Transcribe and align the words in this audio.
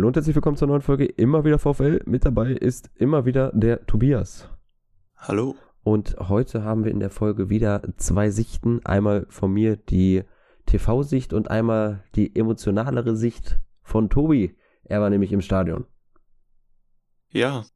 Hallo 0.00 0.08
und 0.08 0.16
herzlich 0.16 0.34
willkommen 0.34 0.56
zur 0.56 0.66
neuen 0.66 0.80
Folge 0.80 1.04
Immer 1.04 1.44
wieder 1.44 1.58
VfL. 1.58 2.00
Mit 2.06 2.24
dabei 2.24 2.52
ist 2.52 2.88
immer 2.94 3.26
wieder 3.26 3.52
der 3.52 3.84
Tobias. 3.84 4.48
Hallo. 5.14 5.56
Und 5.82 6.16
heute 6.18 6.64
haben 6.64 6.84
wir 6.84 6.90
in 6.90 7.00
der 7.00 7.10
Folge 7.10 7.50
wieder 7.50 7.82
zwei 7.98 8.30
Sichten. 8.30 8.80
Einmal 8.86 9.26
von 9.28 9.52
mir 9.52 9.76
die 9.76 10.22
TV-Sicht 10.64 11.34
und 11.34 11.50
einmal 11.50 12.02
die 12.14 12.34
emotionalere 12.34 13.14
Sicht 13.14 13.60
von 13.82 14.08
Tobi. 14.08 14.56
Er 14.84 15.02
war 15.02 15.10
nämlich 15.10 15.32
im 15.32 15.42
Stadion. 15.42 15.84
Ja, 17.30 17.66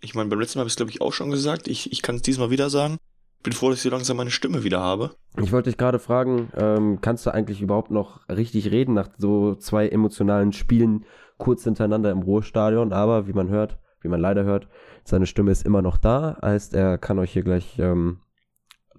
ich 0.00 0.16
meine, 0.16 0.30
beim 0.30 0.40
letzten 0.40 0.58
Mal 0.58 0.62
habe 0.62 0.68
ich 0.68 0.72
es, 0.72 0.78
glaube 0.78 0.90
ich, 0.90 1.00
auch 1.00 1.12
schon 1.12 1.30
gesagt. 1.30 1.68
Ich, 1.68 1.92
ich 1.92 2.02
kann 2.02 2.16
es 2.16 2.22
diesmal 2.22 2.50
wieder 2.50 2.70
sagen. 2.70 2.96
Bin 3.42 3.52
froh, 3.52 3.70
dass 3.70 3.78
ich 3.78 3.82
so 3.84 3.90
langsam 3.90 4.16
meine 4.16 4.30
Stimme 4.30 4.64
wieder 4.64 4.80
habe. 4.80 5.12
Ich 5.40 5.52
wollte 5.52 5.70
dich 5.70 5.78
gerade 5.78 5.98
fragen, 5.98 6.50
ähm, 6.56 7.00
kannst 7.00 7.24
du 7.24 7.30
eigentlich 7.30 7.62
überhaupt 7.62 7.90
noch 7.90 8.28
richtig 8.28 8.70
reden 8.70 8.94
nach 8.94 9.10
so 9.16 9.54
zwei 9.54 9.88
emotionalen 9.88 10.52
Spielen 10.52 11.04
kurz 11.38 11.62
hintereinander 11.64 12.10
im 12.10 12.22
Ruhestadion? 12.22 12.92
Aber 12.92 13.28
wie 13.28 13.32
man 13.32 13.48
hört, 13.48 13.78
wie 14.00 14.08
man 14.08 14.20
leider 14.20 14.44
hört, 14.44 14.68
seine 15.04 15.26
Stimme 15.26 15.52
ist 15.52 15.64
immer 15.64 15.82
noch 15.82 15.96
da, 15.96 16.38
heißt 16.42 16.74
er 16.74 16.98
kann 16.98 17.18
euch 17.18 17.32
hier 17.32 17.44
gleich 17.44 17.78
ähm, 17.78 18.20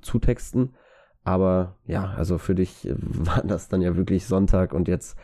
zutexten. 0.01 0.75
Aber 1.23 1.75
ja, 1.85 2.13
also 2.17 2.37
für 2.37 2.55
dich 2.55 2.87
war 2.95 3.43
das 3.43 3.67
dann 3.67 3.81
ja 3.81 3.97
wirklich 3.97 4.25
Sonntag 4.25 4.73
und 4.73 4.87
jetzt 4.87 5.17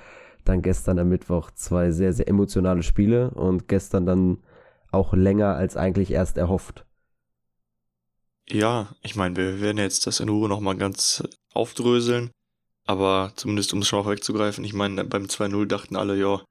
dann 0.44 0.62
gestern 0.62 1.00
am 1.00 1.10
Mittwoch 1.10 1.52
zwei 1.52 1.92
sehr, 1.92 2.14
sehr 2.14 2.28
emotionale 2.28 2.84
Spiele 2.84 3.32
und 3.32 3.68
gestern 3.68 4.06
dann 4.06 4.38
auch 4.92 5.14
länger 5.14 5.56
als 5.56 5.76
eigentlich 5.76 6.12
erst 6.12 6.38
erhofft. 6.38 6.85
Ja, 8.50 8.96
ich 9.02 9.16
meine, 9.16 9.36
wir 9.36 9.62
werden 9.62 9.78
jetzt 9.78 10.06
das 10.08 10.20
in 10.20 10.30
Ruhe 10.30 10.48
nochmal 10.48 10.78
ganz 10.78 11.24
aufdröseln. 11.54 12.32
Aber 12.86 13.34
zumindest 13.36 13.74
um 13.74 13.80
es 13.80 13.88
schon 13.88 14.04
mal 14.04 14.12
wegzugreifen, 14.12 14.64
ich 14.64 14.74
meine, 14.74 15.04
beim 15.06 15.26
2-0 15.26 15.66
dachten 15.66 15.96
alle, 15.96 16.16
ja, 16.18 16.44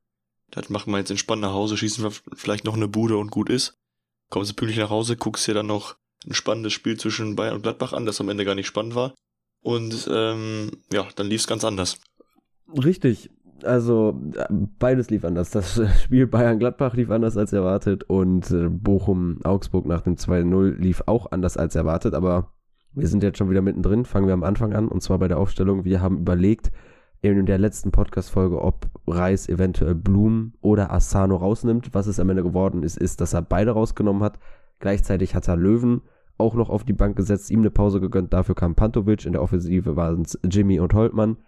das 0.50 0.68
machen 0.68 0.92
wir 0.92 0.98
jetzt 0.98 1.10
entspannt 1.10 1.42
nach 1.42 1.52
Hause, 1.52 1.76
schießen 1.76 2.02
wir 2.02 2.12
vielleicht 2.34 2.64
noch 2.64 2.74
eine 2.74 2.88
Bude 2.88 3.16
und 3.16 3.30
gut 3.30 3.48
ist. 3.48 3.74
Kommst 4.30 4.50
du 4.50 4.54
pünktlich 4.54 4.78
nach 4.78 4.90
Hause, 4.90 5.16
guckst 5.16 5.46
dir 5.46 5.54
dann 5.54 5.66
noch 5.66 5.94
ein 6.26 6.34
spannendes 6.34 6.72
Spiel 6.72 6.98
zwischen 6.98 7.36
Bayern 7.36 7.54
und 7.54 7.62
Gladbach 7.62 7.92
an, 7.92 8.06
das 8.06 8.20
am 8.20 8.28
Ende 8.28 8.44
gar 8.44 8.56
nicht 8.56 8.66
spannend 8.66 8.96
war. 8.96 9.14
Und 9.62 10.08
ähm, 10.10 10.72
ja, 10.92 11.08
dann 11.14 11.28
lief 11.28 11.42
es 11.42 11.46
ganz 11.46 11.64
anders. 11.64 11.98
Richtig. 12.68 13.30
Also 13.64 14.20
beides 14.78 15.10
lief 15.10 15.24
anders. 15.24 15.50
Das 15.50 15.80
Spiel 16.02 16.26
Bayern-Gladbach 16.26 16.94
lief 16.94 17.10
anders 17.10 17.36
als 17.36 17.52
erwartet 17.52 18.04
und 18.04 18.50
äh, 18.50 18.68
Bochum-Augsburg 18.68 19.86
nach 19.86 20.02
dem 20.02 20.16
2-0 20.16 20.76
lief 20.76 21.02
auch 21.06 21.32
anders 21.32 21.56
als 21.56 21.74
erwartet. 21.74 22.14
Aber 22.14 22.52
wir 22.92 23.08
sind 23.08 23.22
jetzt 23.22 23.38
schon 23.38 23.50
wieder 23.50 23.62
mittendrin. 23.62 24.04
Fangen 24.04 24.26
wir 24.26 24.34
am 24.34 24.44
Anfang 24.44 24.72
an 24.72 24.88
und 24.88 25.02
zwar 25.02 25.18
bei 25.18 25.28
der 25.28 25.38
Aufstellung. 25.38 25.84
Wir 25.84 26.00
haben 26.00 26.18
überlegt 26.18 26.70
in 27.22 27.46
der 27.46 27.58
letzten 27.58 27.90
Podcast-Folge, 27.90 28.60
ob 28.60 28.86
Reis 29.06 29.48
eventuell 29.48 29.94
Blum 29.94 30.52
oder 30.60 30.92
Asano 30.92 31.36
rausnimmt. 31.36 31.94
Was 31.94 32.06
es 32.06 32.20
am 32.20 32.28
Ende 32.28 32.42
geworden 32.42 32.82
ist, 32.82 32.98
ist, 32.98 33.20
dass 33.20 33.32
er 33.32 33.42
beide 33.42 33.70
rausgenommen 33.70 34.22
hat. 34.22 34.38
Gleichzeitig 34.78 35.34
hat 35.34 35.48
er 35.48 35.56
Löwen 35.56 36.02
auch 36.36 36.54
noch 36.54 36.68
auf 36.68 36.84
die 36.84 36.92
Bank 36.92 37.16
gesetzt, 37.16 37.50
ihm 37.50 37.60
eine 37.60 37.70
Pause 37.70 38.00
gegönnt. 38.00 38.32
Dafür 38.32 38.54
kam 38.54 38.74
Pantovic. 38.74 39.24
In 39.24 39.32
der 39.32 39.42
Offensive 39.42 39.96
waren 39.96 40.22
es 40.22 40.38
Jimmy 40.44 40.80
und 40.80 40.92
Holtmann. 40.92 41.38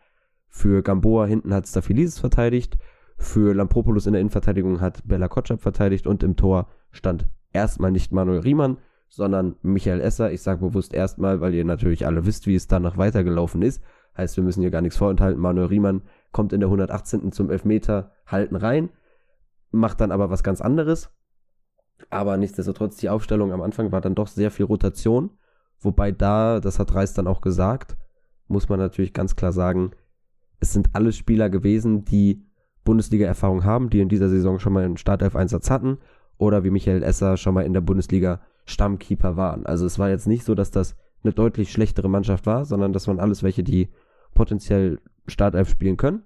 Für 0.56 0.82
Gamboa 0.82 1.26
hinten 1.26 1.52
hat 1.52 1.68
Stafilisis 1.68 2.18
verteidigt. 2.18 2.78
Für 3.18 3.54
Lampropoulos 3.54 4.06
in 4.06 4.14
der 4.14 4.22
Innenverteidigung 4.22 4.80
hat 4.80 5.06
Bella 5.06 5.28
Kotschap 5.28 5.60
verteidigt. 5.60 6.06
Und 6.06 6.22
im 6.22 6.34
Tor 6.34 6.68
stand 6.92 7.28
erstmal 7.52 7.92
nicht 7.92 8.10
Manuel 8.10 8.40
Riemann, 8.40 8.78
sondern 9.10 9.56
Michael 9.60 10.00
Esser. 10.00 10.32
Ich 10.32 10.40
sage 10.40 10.66
bewusst 10.66 10.94
erstmal, 10.94 11.42
weil 11.42 11.52
ihr 11.52 11.66
natürlich 11.66 12.06
alle 12.06 12.24
wisst, 12.24 12.46
wie 12.46 12.54
es 12.54 12.68
danach 12.68 12.96
weitergelaufen 12.96 13.60
ist. 13.60 13.82
Heißt, 14.16 14.38
wir 14.38 14.44
müssen 14.44 14.62
hier 14.62 14.70
gar 14.70 14.80
nichts 14.80 14.96
vorenthalten. 14.96 15.38
Manuel 15.42 15.66
Riemann 15.66 16.00
kommt 16.32 16.54
in 16.54 16.60
der 16.60 16.68
118. 16.68 17.32
zum 17.32 17.50
Elfmeter 17.50 18.12
halten 18.26 18.56
rein, 18.56 18.88
macht 19.72 20.00
dann 20.00 20.10
aber 20.10 20.30
was 20.30 20.42
ganz 20.42 20.62
anderes. 20.62 21.10
Aber 22.08 22.38
nichtsdestotrotz, 22.38 22.96
die 22.96 23.10
Aufstellung 23.10 23.52
am 23.52 23.60
Anfang 23.60 23.92
war 23.92 24.00
dann 24.00 24.14
doch 24.14 24.28
sehr 24.28 24.50
viel 24.50 24.64
Rotation. 24.64 25.32
Wobei 25.80 26.12
da, 26.12 26.60
das 26.60 26.78
hat 26.78 26.94
Reis 26.94 27.12
dann 27.12 27.26
auch 27.26 27.42
gesagt, 27.42 27.98
muss 28.48 28.70
man 28.70 28.78
natürlich 28.78 29.12
ganz 29.12 29.36
klar 29.36 29.52
sagen, 29.52 29.90
es 30.60 30.72
sind 30.72 30.90
alles 30.94 31.16
Spieler 31.16 31.50
gewesen, 31.50 32.04
die 32.04 32.42
Bundesliga-Erfahrung 32.84 33.64
haben, 33.64 33.90
die 33.90 34.00
in 34.00 34.08
dieser 34.08 34.28
Saison 34.28 34.58
schon 34.58 34.72
mal 34.72 34.84
einen 34.84 34.96
Startelf-Einsatz 34.96 35.70
hatten 35.70 35.98
oder 36.38 36.64
wie 36.64 36.70
Michael 36.70 37.02
Esser 37.02 37.36
schon 37.36 37.54
mal 37.54 37.64
in 37.64 37.72
der 37.72 37.80
Bundesliga 37.80 38.40
Stammkeeper 38.64 39.36
waren. 39.36 39.66
Also 39.66 39.86
es 39.86 39.98
war 39.98 40.08
jetzt 40.08 40.26
nicht 40.26 40.44
so, 40.44 40.54
dass 40.54 40.70
das 40.70 40.96
eine 41.22 41.32
deutlich 41.32 41.72
schlechtere 41.72 42.08
Mannschaft 42.08 42.46
war, 42.46 42.64
sondern 42.64 42.92
das 42.92 43.08
waren 43.08 43.20
alles 43.20 43.42
welche, 43.42 43.62
die 43.62 43.88
potenziell 44.34 45.00
Startelf 45.26 45.68
spielen 45.68 45.96
können 45.96 46.22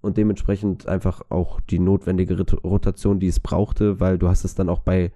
und 0.00 0.16
dementsprechend 0.16 0.86
einfach 0.86 1.22
auch 1.30 1.60
die 1.60 1.78
notwendige 1.78 2.36
Rotation, 2.62 3.20
die 3.20 3.28
es 3.28 3.40
brauchte, 3.40 4.00
weil 4.00 4.18
du 4.18 4.28
hast 4.28 4.44
es 4.44 4.54
dann 4.54 4.68
auch 4.68 4.80
bei 4.80 5.12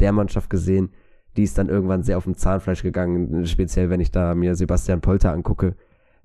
der 0.00 0.12
Mannschaft 0.12 0.50
gesehen, 0.50 0.90
die 1.36 1.42
ist 1.42 1.58
dann 1.58 1.68
irgendwann 1.68 2.02
sehr 2.02 2.18
auf 2.18 2.24
dem 2.24 2.36
Zahnfleisch 2.36 2.82
gegangen, 2.82 3.46
speziell 3.46 3.90
wenn 3.90 4.00
ich 4.00 4.10
da 4.10 4.34
mir 4.34 4.54
Sebastian 4.54 5.00
Polter 5.00 5.32
angucke, 5.32 5.76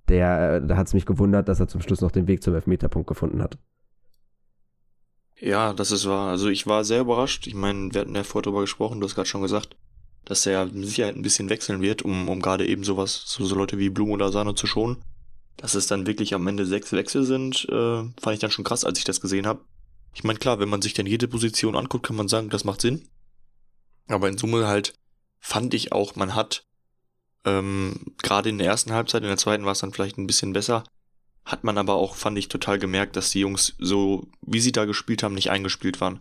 der, 0.10 0.60
da 0.62 0.78
hat 0.78 0.88
es 0.88 0.94
mich 0.94 1.06
gewundert, 1.06 1.48
dass 1.48 1.60
er 1.60 1.68
zum 1.68 1.82
Schluss 1.82 2.02
noch 2.02 2.12
den 2.12 2.28
Weg 2.28 2.44
zum 2.44 2.56
Elfmeterpunkt 2.56 3.08
gefunden 3.08 3.42
hat. 3.42 3.58
Ja, 5.40 5.74
das 5.74 5.92
ist 5.92 6.08
wahr. 6.08 6.30
Also 6.30 6.48
ich 6.50 6.68
war 6.68 6.84
sehr 6.84 7.02
überrascht. 7.02 7.48
Ich 7.48 7.56
meine, 7.56 7.94
wir 7.94 8.02
hatten 8.02 8.16
ja 8.16 8.24
vorher 8.24 8.44
drüber 8.44 8.62
gesprochen, 8.62 9.00
du 9.00 9.08
hast 9.08 9.16
gerade 9.16 9.28
schon 9.28 9.42
gesagt, 9.42 9.76
dass 10.26 10.46
er 10.46 10.66
mit 10.68 10.88
Sicherheit 10.88 11.16
ein 11.16 11.22
bisschen 11.22 11.50
wechseln 11.50 11.82
wird, 11.82 12.02
um, 12.02 12.30
um 12.30 12.42
gerade 12.42 12.66
eben 12.66 12.84
sowas, 12.84 13.24
so, 13.26 13.44
so 13.44 13.56
Leute 13.56 13.78
wie 13.78 13.90
Blum 13.90 14.12
oder 14.12 14.32
Sahne 14.32 14.56
zu 14.56 14.68
schonen. 14.68 15.04
Dass 15.58 15.76
es 15.76 15.88
dann 15.88 16.08
wirklich 16.08 16.34
am 16.34 16.48
Ende 16.48 16.66
sechs 16.66 16.94
Wechsel 16.94 17.24
sind, 17.24 17.68
äh, 17.70 18.04
fand 18.22 18.34
ich 18.34 18.40
dann 18.40 18.52
schon 18.52 18.64
krass, 18.64 18.86
als 18.86 18.98
ich 18.98 19.06
das 19.06 19.22
gesehen 19.22 19.46
habe. 19.46 19.62
Ich 20.14 20.24
meine, 20.24 20.40
klar, 20.40 20.60
wenn 20.60 20.70
man 20.70 20.82
sich 20.82 20.94
dann 20.94 21.06
jede 21.06 21.28
Position 21.28 21.76
anguckt, 21.76 22.06
kann 22.06 22.16
man 22.16 22.28
sagen, 22.28 22.50
das 22.50 22.64
macht 22.64 22.82
Sinn. 22.82 23.08
Aber 24.08 24.30
in 24.30 24.38
Summe 24.38 24.68
halt 24.68 24.94
fand 25.40 25.74
ich 25.74 25.92
auch, 25.92 26.16
man 26.16 26.36
hat 26.36 26.66
ähm, 27.46 28.16
gerade 28.22 28.50
in 28.50 28.58
der 28.58 28.68
ersten 28.68 28.94
Halbzeit, 28.94 29.24
in 29.24 29.28
der 29.30 29.38
zweiten 29.38 29.66
war 29.66 29.74
es 29.74 29.80
dann 29.80 29.94
vielleicht 29.94 30.18
ein 30.18 30.28
bisschen 30.28 30.54
besser, 30.54 30.84
hat 31.46 31.64
man 31.64 31.78
aber 31.78 31.96
auch, 31.96 32.16
fand 32.16 32.38
ich, 32.38 32.48
total 32.48 32.80
gemerkt, 32.80 33.16
dass 33.16 33.32
die 33.32 33.42
Jungs 33.42 33.76
so, 33.80 34.28
wie 34.42 34.62
sie 34.62 34.72
da 34.72 34.86
gespielt 34.86 35.24
haben, 35.24 35.36
nicht 35.36 35.52
eingespielt 35.52 36.00
waren. 36.00 36.20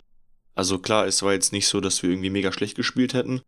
Also 0.55 0.79
klar, 0.79 1.07
es 1.07 1.23
war 1.23 1.33
jetzt 1.33 1.53
nicht 1.53 1.69
so, 1.69 1.81
dass 1.81 2.03
wir 2.03 2.11
irgendwie 2.11 2.31
mega 2.31 2.53
schlecht 2.53 2.77
gespielt 2.77 3.15
hätten, 3.15 3.41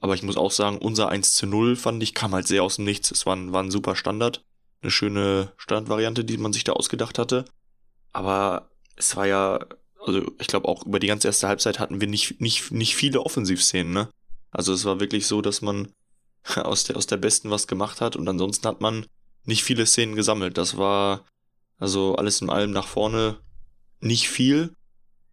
aber 0.00 0.14
ich 0.14 0.22
muss 0.22 0.36
auch 0.36 0.50
sagen, 0.50 0.78
unser 0.78 1.08
1 1.08 1.32
zu 1.32 1.46
0, 1.46 1.76
fand 1.76 2.02
ich, 2.02 2.12
kam 2.12 2.34
halt 2.34 2.46
sehr 2.46 2.62
aus 2.62 2.76
dem 2.76 2.84
Nichts. 2.84 3.10
Es 3.10 3.24
war 3.24 3.34
ein, 3.34 3.52
war 3.52 3.62
ein 3.62 3.70
super 3.70 3.96
Standard, 3.96 4.44
eine 4.82 4.90
schöne 4.90 5.52
Standardvariante, 5.56 6.26
die 6.26 6.36
man 6.36 6.52
sich 6.52 6.62
da 6.62 6.74
ausgedacht 6.74 7.18
hatte. 7.18 7.46
Aber 8.12 8.68
es 8.96 9.16
war 9.16 9.26
ja, 9.26 9.60
also 10.04 10.30
ich 10.38 10.46
glaube 10.46 10.68
auch 10.68 10.84
über 10.84 10.98
die 10.98 11.06
ganze 11.06 11.28
erste 11.28 11.48
Halbzeit 11.48 11.78
hatten 11.78 12.02
wir 12.02 12.06
nicht, 12.06 12.38
nicht, 12.40 12.70
nicht 12.70 12.96
viele 12.96 13.22
Offensivszenen, 13.22 13.94
ne? 13.94 14.08
Also 14.50 14.74
es 14.74 14.84
war 14.84 15.00
wirklich 15.00 15.26
so, 15.26 15.40
dass 15.40 15.62
man 15.62 15.88
aus 16.56 16.84
der, 16.84 16.96
aus 16.96 17.06
der 17.06 17.16
besten 17.16 17.50
was 17.50 17.66
gemacht 17.66 18.00
hat 18.00 18.16
und 18.16 18.28
ansonsten 18.28 18.68
hat 18.68 18.80
man 18.80 19.06
nicht 19.44 19.64
viele 19.64 19.86
Szenen 19.86 20.14
gesammelt. 20.14 20.58
Das 20.58 20.76
war 20.76 21.24
also 21.78 22.16
alles 22.16 22.40
in 22.40 22.50
allem 22.50 22.70
nach 22.70 22.86
vorne 22.86 23.36
nicht 24.00 24.28
viel. 24.28 24.74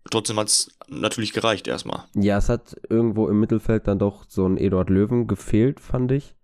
Trotzdem 0.10 0.38
hat 0.38 0.48
es 0.48 0.76
natürlich 0.88 1.34
gereicht 1.34 1.68
erstmal. 1.68 2.06
Ja, 2.16 2.38
es 2.38 2.50
hat 2.50 2.76
irgendwo 2.90 3.28
im 3.28 3.40
Mittelfeld 3.40 3.88
dann 3.88 4.00
doch 4.00 4.26
so 4.28 4.46
ein 4.48 4.58
Eduard 4.58 4.90
Löwen 4.90 5.28
gefehlt, 5.28 5.80
fand 5.80 6.12
ich. 6.12 6.36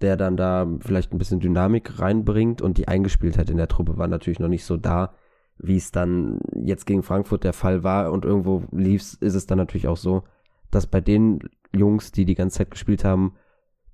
Der 0.00 0.16
dann 0.16 0.36
da 0.36 0.66
vielleicht 0.80 1.12
ein 1.12 1.18
bisschen 1.18 1.40
Dynamik 1.40 1.98
reinbringt 1.98 2.62
und 2.62 2.78
die 2.78 2.88
Eingespieltheit 2.88 3.50
in 3.50 3.56
der 3.56 3.68
Truppe 3.68 3.98
war 3.98 4.08
natürlich 4.08 4.38
noch 4.38 4.48
nicht 4.48 4.64
so 4.64 4.76
da, 4.76 5.14
wie 5.58 5.76
es 5.76 5.90
dann 5.90 6.40
jetzt 6.54 6.86
gegen 6.86 7.02
Frankfurt 7.02 7.44
der 7.44 7.52
Fall 7.52 7.82
war. 7.82 8.12
Und 8.12 8.24
irgendwo 8.24 8.64
lief's, 8.72 9.14
ist 9.14 9.34
es 9.34 9.46
dann 9.46 9.58
natürlich 9.58 9.88
auch 9.88 9.96
so, 9.96 10.24
dass 10.70 10.86
bei 10.86 11.00
den 11.00 11.40
Jungs, 11.74 12.12
die 12.12 12.24
die 12.24 12.34
ganze 12.34 12.58
Zeit 12.58 12.70
gespielt 12.70 13.04
haben, 13.04 13.36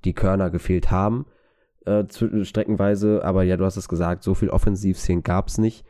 die 0.05 0.15
Körner 0.15 0.51
gefehlt 0.51 0.91
haben, 0.91 1.27
äh, 1.85 2.05
streckenweise. 2.43 3.25
Aber 3.25 3.43
ja, 3.43 3.57
du 3.57 3.65
hast 3.65 3.77
es 3.77 3.89
gesagt, 3.89 4.23
so 4.23 4.35
viel 4.35 4.51
Offensivszenen 4.51 5.23
gab 5.23 5.49
es 5.49 5.59
nicht. 5.59 5.85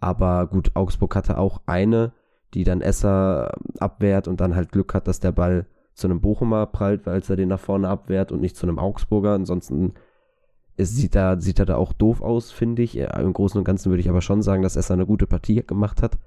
Aber 0.00 0.46
gut, 0.46 0.72
Augsburg 0.74 1.16
hatte 1.16 1.38
auch 1.38 1.62
eine, 1.66 2.12
die 2.54 2.64
dann 2.64 2.80
Esser 2.80 3.54
abwehrt 3.78 4.28
und 4.28 4.40
dann 4.40 4.54
halt 4.54 4.72
Glück 4.72 4.94
hat, 4.94 5.08
dass 5.08 5.20
der 5.20 5.32
Ball 5.32 5.66
zu 5.94 6.06
einem 6.06 6.20
Bochumer 6.20 6.66
prallt, 6.66 7.06
weil 7.06 7.22
er 7.26 7.36
den 7.36 7.48
nach 7.48 7.60
vorne 7.60 7.88
abwehrt 7.88 8.30
und 8.30 8.40
nicht 8.40 8.56
zu 8.56 8.66
einem 8.66 8.78
Augsburger. 8.78 9.32
Ansonsten 9.32 9.94
ist, 10.76 10.94
sieht, 10.94 11.14
er, 11.14 11.40
sieht 11.40 11.58
er 11.58 11.66
da 11.66 11.76
auch 11.76 11.94
doof 11.94 12.20
aus, 12.20 12.52
finde 12.52 12.82
ich. 12.82 12.98
Im 12.98 13.32
Großen 13.32 13.58
und 13.58 13.64
Ganzen 13.64 13.90
würde 13.90 14.00
ich 14.00 14.10
aber 14.10 14.20
schon 14.20 14.42
sagen, 14.42 14.62
dass 14.62 14.76
Esser 14.76 14.94
eine 14.94 15.06
gute 15.06 15.26
Partie 15.26 15.62
gemacht 15.66 16.02
hat. 16.02 16.18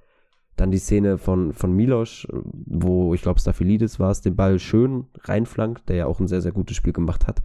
Dann 0.60 0.72
die 0.72 0.78
Szene 0.78 1.18
von, 1.18 1.54
von 1.54 1.72
Milos, 1.74 2.28
wo 2.34 3.14
ich 3.14 3.22
glaube, 3.22 3.40
Staphylidis 3.40 3.98
war 3.98 4.12
es, 4.12 4.20
den 4.20 4.36
Ball 4.36 4.60
schön 4.60 5.06
reinflankt, 5.22 5.88
der 5.88 5.96
ja 5.96 6.06
auch 6.06 6.20
ein 6.20 6.28
sehr, 6.28 6.42
sehr 6.42 6.52
gutes 6.52 6.76
Spiel 6.76 6.92
gemacht 6.92 7.28
hat. 7.28 7.42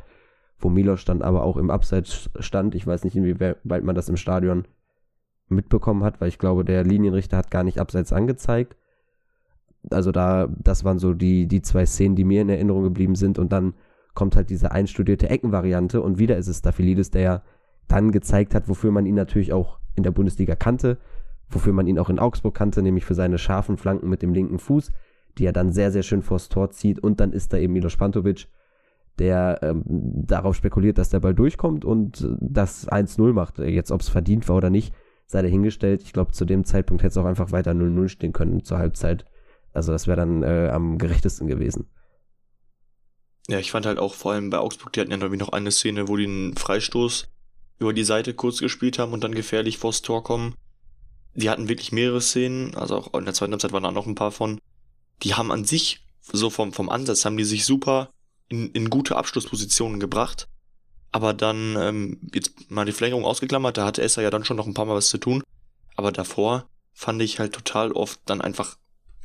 Wo 0.59 0.69
Milos 0.69 1.05
dann 1.05 1.23
aber 1.23 1.45
auch 1.45 1.57
im 1.57 1.71
Abseits 1.71 2.29
stand. 2.41 2.75
Ich 2.75 2.89
weiß 2.89 3.05
nicht, 3.05 3.15
inwieweit 3.15 3.85
man 3.85 3.95
das 3.95 4.09
im 4.09 4.17
Stadion 4.17 4.65
mitbekommen 5.49 6.03
hat, 6.03 6.21
weil 6.21 6.27
ich 6.27 6.39
glaube, 6.39 6.65
der 6.65 6.83
Linienrichter 6.83 7.37
hat 7.37 7.53
gar 7.53 7.63
nicht 7.63 7.79
Abseits 7.79 8.13
angezeigt. 8.13 8.75
Also 9.91 10.11
da, 10.11 10.49
das 10.59 10.83
waren 10.83 10.99
so 10.99 11.15
die, 11.15 11.47
die 11.47 11.63
zwei 11.63 11.87
Szenen, 11.87 12.17
die 12.17 12.25
mir 12.25 12.43
in 12.43 12.49
Erinnerung 12.49 12.83
geblieben 12.83 13.15
sind. 13.15 13.39
Und 13.39 13.53
dann 13.53 13.75
kommt 14.15 14.35
halt 14.35 14.51
diese 14.51 14.73
einstudierte 14.73 15.31
Eckenvariante 15.31 16.03
und 16.03 16.19
wieder 16.19 16.37
ist 16.37 16.49
es 16.49 16.59
Staphylidis, 16.59 17.13
der 17.13 17.23
ja 17.23 17.43
dann 17.87 18.11
gezeigt 18.11 18.57
hat, 18.57 18.69
wofür 18.69 18.91
man 18.91 19.07
ihn 19.07 19.15
natürlich 19.15 19.53
auch 19.53 19.79
in 19.95 20.03
der 20.03 20.11
Bundesliga 20.11 20.57
kannte, 20.57 20.99
wofür 21.49 21.73
man 21.73 21.87
ihn 21.87 21.99
auch 21.99 22.11
in 22.11 22.19
Augsburg 22.19 22.55
kannte, 22.55 22.83
nämlich 22.83 23.05
für 23.05 23.15
seine 23.15 23.39
scharfen 23.39 23.77
Flanken 23.77 24.09
mit 24.09 24.23
dem 24.23 24.35
linken 24.35 24.59
Fuß, 24.59 24.91
die 25.39 25.47
er 25.47 25.53
dann 25.53 25.73
sehr, 25.73 25.91
sehr 25.93 26.03
schön 26.03 26.23
vors 26.23 26.49
Tor 26.49 26.71
zieht. 26.71 26.99
Und 26.99 27.21
dann 27.21 27.33
ist 27.33 27.53
da 27.53 27.59
eben 27.59 27.73
Milos 27.73 27.97
Pantovic, 27.97 28.49
der 29.19 29.61
ähm, 29.63 29.83
darauf 29.87 30.57
spekuliert, 30.57 30.99
dass 30.99 31.11
der 31.11 31.21
Ball 31.21 31.35
durchkommt 31.35 31.85
und 31.85 32.27
das 32.41 32.89
1-0 32.89 33.33
macht. 33.33 33.59
Jetzt, 33.59 33.91
ob 33.91 34.01
es 34.01 34.09
verdient 34.09 34.49
war 34.49 34.57
oder 34.57 34.71
nicht, 34.71 34.95
sei 35.27 35.43
dahingestellt. 35.43 36.03
Ich 36.03 36.13
glaube, 36.13 36.33
zu 36.33 36.45
dem 36.45 36.65
Zeitpunkt 36.65 37.03
hätte 37.03 37.13
es 37.13 37.17
auch 37.17 37.27
einfach 37.27 37.53
weiter 37.53 37.73
0-0 37.73 38.09
stehen 38.09 38.33
können 38.33 38.65
zur 38.65 38.79
Halbzeit. 38.79 39.25
Also 39.73 39.93
das 39.93 40.07
wäre 40.07 40.17
dann 40.17 40.43
äh, 40.43 40.71
am 40.73 40.99
gerechtesten 40.99 41.47
gewesen. 41.47 41.89
Ja, 43.49 43.59
ich 43.59 43.71
fand 43.71 43.85
halt 43.85 43.99
auch 43.99 44.15
vor 44.15 44.33
allem 44.33 44.51
bei 44.51 44.59
Augsburg, 44.59 44.93
die 44.93 45.01
hatten 45.01 45.11
ja 45.11 45.19
irgendwie 45.19 45.37
noch 45.37 45.51
eine 45.51 45.71
Szene, 45.71 46.09
wo 46.09 46.17
die 46.17 46.25
einen 46.25 46.57
Freistoß 46.57 47.29
über 47.79 47.93
die 47.93 48.05
Seite 48.05 48.33
kurz 48.35 48.61
gespielt 48.61 48.99
haben 48.99 49.13
und 49.13 49.23
dann 49.23 49.35
gefährlich 49.35 49.79
vors 49.79 50.01
Tor 50.01 50.23
kommen. 50.25 50.55
Die 51.35 51.51
hatten 51.51 51.69
wirklich 51.69 51.93
mehrere 51.93 52.21
Szenen, 52.21 52.75
also 52.77 52.97
auch 52.97 53.15
in 53.15 53.25
der 53.25 53.35
zweiten 53.35 53.53
Halbzeit 53.53 53.73
waren 53.73 53.83
da 53.83 53.91
noch 53.91 54.07
ein 54.07 54.15
paar 54.15 54.31
von. 54.31 54.61
Die 55.23 55.35
haben 55.35 55.51
an 55.51 55.65
sich, 55.65 56.01
so 56.21 56.51
vom, 56.51 56.73
vom 56.73 56.89
Ansatz, 56.89 57.25
haben 57.25 57.37
die 57.37 57.45
sich 57.45 57.65
super 57.65 58.11
in, 58.49 58.71
in 58.71 58.91
gute 58.91 59.17
Abschlusspositionen 59.17 60.01
gebracht. 60.01 60.49
Aber 61.13 61.33
dann, 61.33 61.77
ähm, 61.77 62.19
jetzt 62.33 62.71
mal 62.71 62.85
die 62.85 62.93
Verlängerung 62.93 63.25
ausgeklammert, 63.25 63.77
da 63.77 63.87
hatte 63.87 64.03
Esser 64.03 64.23
ja 64.23 64.31
dann 64.31 64.45
schon 64.45 64.57
noch 64.57 64.67
ein 64.67 64.75
paar 64.75 64.87
Mal 64.87 64.97
was 64.97 65.09
zu 65.09 65.19
tun. 65.19 65.43
Aber 65.97 66.13
davor 66.13 66.67
fand 66.93 67.23
ich 67.23 67.39
halt 67.39 67.53
total 67.53 67.93
oft 67.93 68.21
dann 68.27 68.41
einfach, 68.41 68.77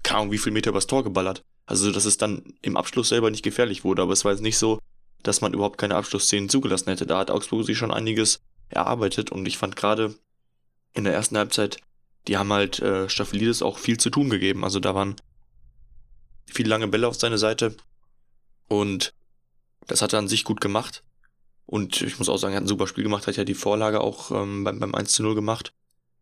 keine 0.04 0.20
Ahnung, 0.20 0.32
wie 0.32 0.38
viel 0.38 0.52
Meter 0.52 0.72
übers 0.72 0.88
Tor 0.88 1.04
geballert. 1.04 1.42
Also, 1.66 1.92
dass 1.92 2.06
es 2.06 2.18
dann 2.18 2.54
im 2.62 2.78
Abschluss 2.78 3.10
selber 3.10 3.30
nicht 3.30 3.44
gefährlich 3.44 3.84
wurde, 3.84 4.02
aber 4.02 4.14
es 4.14 4.26
war 4.26 4.32
jetzt 4.32 4.42
nicht 4.42 4.58
so, 4.58 4.80
dass 5.22 5.42
man 5.42 5.54
überhaupt 5.54 5.78
keine 5.78 5.96
Abschlussszenen 5.96 6.50
zugelassen 6.50 6.90
hätte. 6.90 7.06
Da 7.06 7.20
hat 7.20 7.32
Augsburg 7.32 7.66
sich 7.66 7.78
schon 7.78 7.92
einiges 7.92 8.40
erarbeitet 8.70 9.32
und 9.32 9.48
ich 9.48 9.58
fand 9.58 9.76
gerade 9.76 10.16
in 10.94 11.04
der 11.04 11.14
ersten 11.14 11.38
Halbzeit, 11.38 11.78
die 12.28 12.38
haben 12.38 12.52
halt 12.52 12.80
äh, 12.80 13.10
Staphylides 13.10 13.62
auch 13.62 13.78
viel 13.78 13.98
zu 13.98 14.10
tun 14.10 14.30
gegeben. 14.30 14.64
Also 14.64 14.80
da 14.80 14.96
waren 14.96 15.16
viele 16.46 16.70
lange 16.70 16.88
Bälle 16.88 17.08
auf 17.08 17.16
seine 17.16 17.38
Seite 17.38 17.76
und 18.68 19.14
das 19.88 20.02
hat 20.02 20.14
er 20.14 20.20
an 20.20 20.28
sich 20.28 20.44
gut 20.44 20.62
gemacht. 20.62 21.04
Und 21.66 22.02
ich 22.02 22.18
muss 22.18 22.30
auch 22.30 22.38
sagen, 22.38 22.54
er 22.54 22.58
hat 22.58 22.64
ein 22.64 22.68
super 22.68 22.88
Spiel 22.88 23.04
gemacht, 23.04 23.28
hat 23.28 23.36
ja 23.36 23.44
die 23.44 23.54
Vorlage 23.54 24.02
auch 24.02 24.32
ähm, 24.32 24.64
beim, 24.64 24.80
beim 24.80 24.96
1 24.96 25.12
zu 25.12 25.24
0 25.24 25.36
gemacht. 25.36 25.74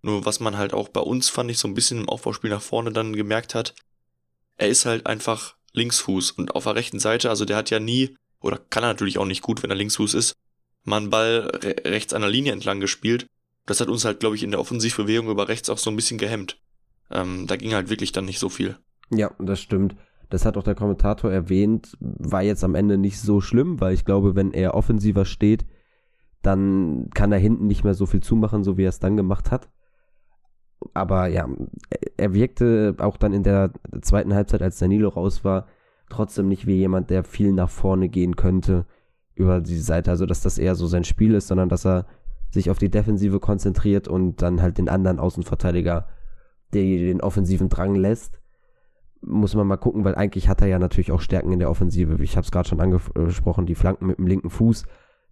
Nur 0.02 0.26
was 0.26 0.40
man 0.40 0.58
halt 0.58 0.74
auch 0.74 0.90
bei 0.90 1.02
uns, 1.02 1.30
fand 1.30 1.50
ich, 1.50 1.58
so 1.58 1.68
ein 1.68 1.74
bisschen 1.74 2.02
im 2.02 2.10
Aufbauspiel 2.10 2.50
nach 2.50 2.62
vorne 2.62 2.92
dann 2.92 3.14
gemerkt 3.14 3.56
hat, 3.56 3.74
er 4.58 4.68
ist 4.68 4.86
halt 4.86 5.06
einfach 5.06 5.56
Linksfuß 5.74 6.32
und 6.32 6.56
auf 6.56 6.64
der 6.64 6.76
rechten 6.76 7.00
Seite, 7.00 7.30
also 7.30 7.46
der 7.46 7.58
hat 7.58 7.70
ja 7.70 7.80
nie 7.80 8.16
oder 8.42 8.58
kann 8.58 8.84
er 8.84 8.90
natürlich 8.90 9.18
auch 9.18 9.26
nicht 9.26 9.42
gut, 9.42 9.64
wenn 9.64 9.70
er 9.70 9.76
Linksfuß 9.76 10.14
ist, 10.14 10.36
mal 10.84 10.98
einen 10.98 11.10
Ball 11.10 11.50
re 11.54 11.76
rechts 11.86 12.14
an 12.14 12.22
der 12.22 12.30
Linie 12.30 12.54
entlang 12.54 12.80
gespielt. 12.80 13.28
Das 13.68 13.80
hat 13.80 13.90
uns 13.90 14.06
halt, 14.06 14.20
glaube 14.20 14.36
ich, 14.36 14.44
in 14.44 14.52
der 14.52 14.60
Offensivbewegung 14.60 15.30
über 15.30 15.48
rechts 15.48 15.70
auch 15.70 15.78
so 15.78 15.92
ein 15.92 15.96
bisschen 15.96 16.18
gehemmt. 16.18 16.60
Ähm, 17.12 17.46
da 17.46 17.56
ging 17.56 17.74
halt 17.74 17.90
wirklich 17.90 18.12
dann 18.12 18.26
nicht 18.26 18.40
so 18.40 18.50
viel. 18.50 18.78
Ja, 19.12 19.32
das 19.38 19.60
stimmt. 19.60 19.96
Das 20.30 20.46
hat 20.46 20.58
auch 20.58 20.64
der 20.64 20.76
Kommentator 20.76 21.32
erwähnt, 21.32 21.96
war 22.00 22.42
jetzt 22.44 22.64
am 22.64 22.76
Ende 22.76 22.98
nicht 22.98 23.20
so 23.20 23.40
schlimm, 23.40 23.80
weil 23.80 23.94
ich 23.94 24.04
glaube, 24.04 24.36
wenn 24.36 24.52
er 24.52 24.74
offensiver 24.74 25.26
steht, 25.26 25.66
dann 26.42 27.10
kann 27.14 27.32
er 27.32 27.40
hinten 27.40 27.68
nicht 27.68 27.84
mehr 27.84 27.94
so 27.94 28.06
viel 28.06 28.22
zumachen, 28.22 28.64
so 28.64 28.78
wie 28.78 28.84
er 28.84 28.90
es 28.90 29.00
dann 29.00 29.16
gemacht 29.16 29.52
hat. 29.52 29.70
Aber 30.94 31.28
ja, 31.28 31.48
er 32.18 32.34
wirkte 32.34 32.96
auch 33.00 33.18
dann 33.18 33.34
in 33.34 33.44
der 33.44 33.72
zweiten 34.02 34.34
Halbzeit, 34.34 34.62
als 34.62 34.80
Danilo 34.80 35.10
raus 35.10 35.44
war, 35.44 35.68
trotzdem 36.10 36.48
nicht 36.48 36.68
wie 36.68 36.76
jemand, 36.76 37.10
der 37.10 37.24
viel 37.24 37.52
nach 37.52 37.70
vorne 37.70 38.10
gehen 38.10 38.36
könnte 38.36 38.86
über 39.34 39.62
die 39.62 39.80
Seite. 39.80 40.12
Also, 40.12 40.26
dass 40.26 40.42
das 40.42 40.58
eher 40.58 40.76
so 40.76 40.88
sein 40.88 41.04
Spiel 41.04 41.34
ist, 41.34 41.48
sondern 41.48 41.70
dass 41.70 41.86
er 41.86 42.06
sich 42.50 42.70
auf 42.70 42.78
die 42.78 42.90
Defensive 42.90 43.40
konzentriert 43.40 44.08
und 44.08 44.42
dann 44.42 44.62
halt 44.62 44.78
den 44.78 44.90
anderen 44.90 45.20
Außenverteidiger, 45.20 46.08
der 46.74 46.84
den 46.84 47.22
offensiven 47.22 47.70
Drang 47.70 47.96
lässt. 47.96 48.40
Muss 49.22 49.56
man 49.56 49.68
mal 49.68 49.78
gucken, 49.78 50.04
weil 50.04 50.16
eigentlich 50.16 50.48
hat 50.48 50.62
er 50.62 50.68
ja 50.68 50.80
natürlich 50.80 51.12
auch 51.12 51.22
Stärken 51.22 51.52
in 51.52 51.60
der 51.60 51.70
Offensive. 51.70 52.22
Ich 52.24 52.38
habe 52.38 52.46
es 52.46 52.52
gerade 52.52 52.70
schon 52.70 52.80
angesprochen, 52.80 53.66
die 53.66 53.76
Flanken 53.76 54.08
mit 54.08 54.18
dem 54.18 54.28
linken 54.28 54.50
Fuß, 54.50 54.86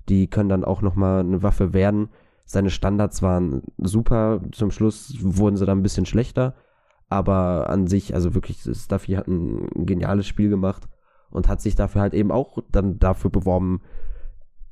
die 0.10 0.28
können 0.28 0.50
dann 0.50 0.66
auch 0.66 0.82
nochmal 0.82 1.22
eine 1.22 1.44
Waffe 1.44 1.74
werden. 1.74 2.10
Seine 2.46 2.70
Standards 2.70 3.22
waren 3.22 3.64
super, 3.78 4.42
zum 4.52 4.72
Schluss 4.72 5.16
wurden 5.22 5.58
sie 5.58 5.66
dann 5.66 5.80
ein 5.80 5.84
bisschen 5.84 6.06
schlechter. 6.06 6.56
Aber 7.08 7.70
an 7.70 7.88
sich, 7.88 8.14
also 8.14 8.34
wirklich, 8.34 8.62
Stuffy 8.62 9.14
hat 9.14 9.28
ein 9.28 9.86
geniales 9.86 10.28
Spiel 10.28 10.50
gemacht 10.50 10.88
und 11.30 11.48
hat 11.48 11.62
sich 11.62 11.76
dafür 11.76 12.02
halt 12.02 12.14
eben 12.14 12.32
auch 12.32 12.58
dann 12.72 12.98
dafür 13.00 13.30
beworben, 13.30 13.82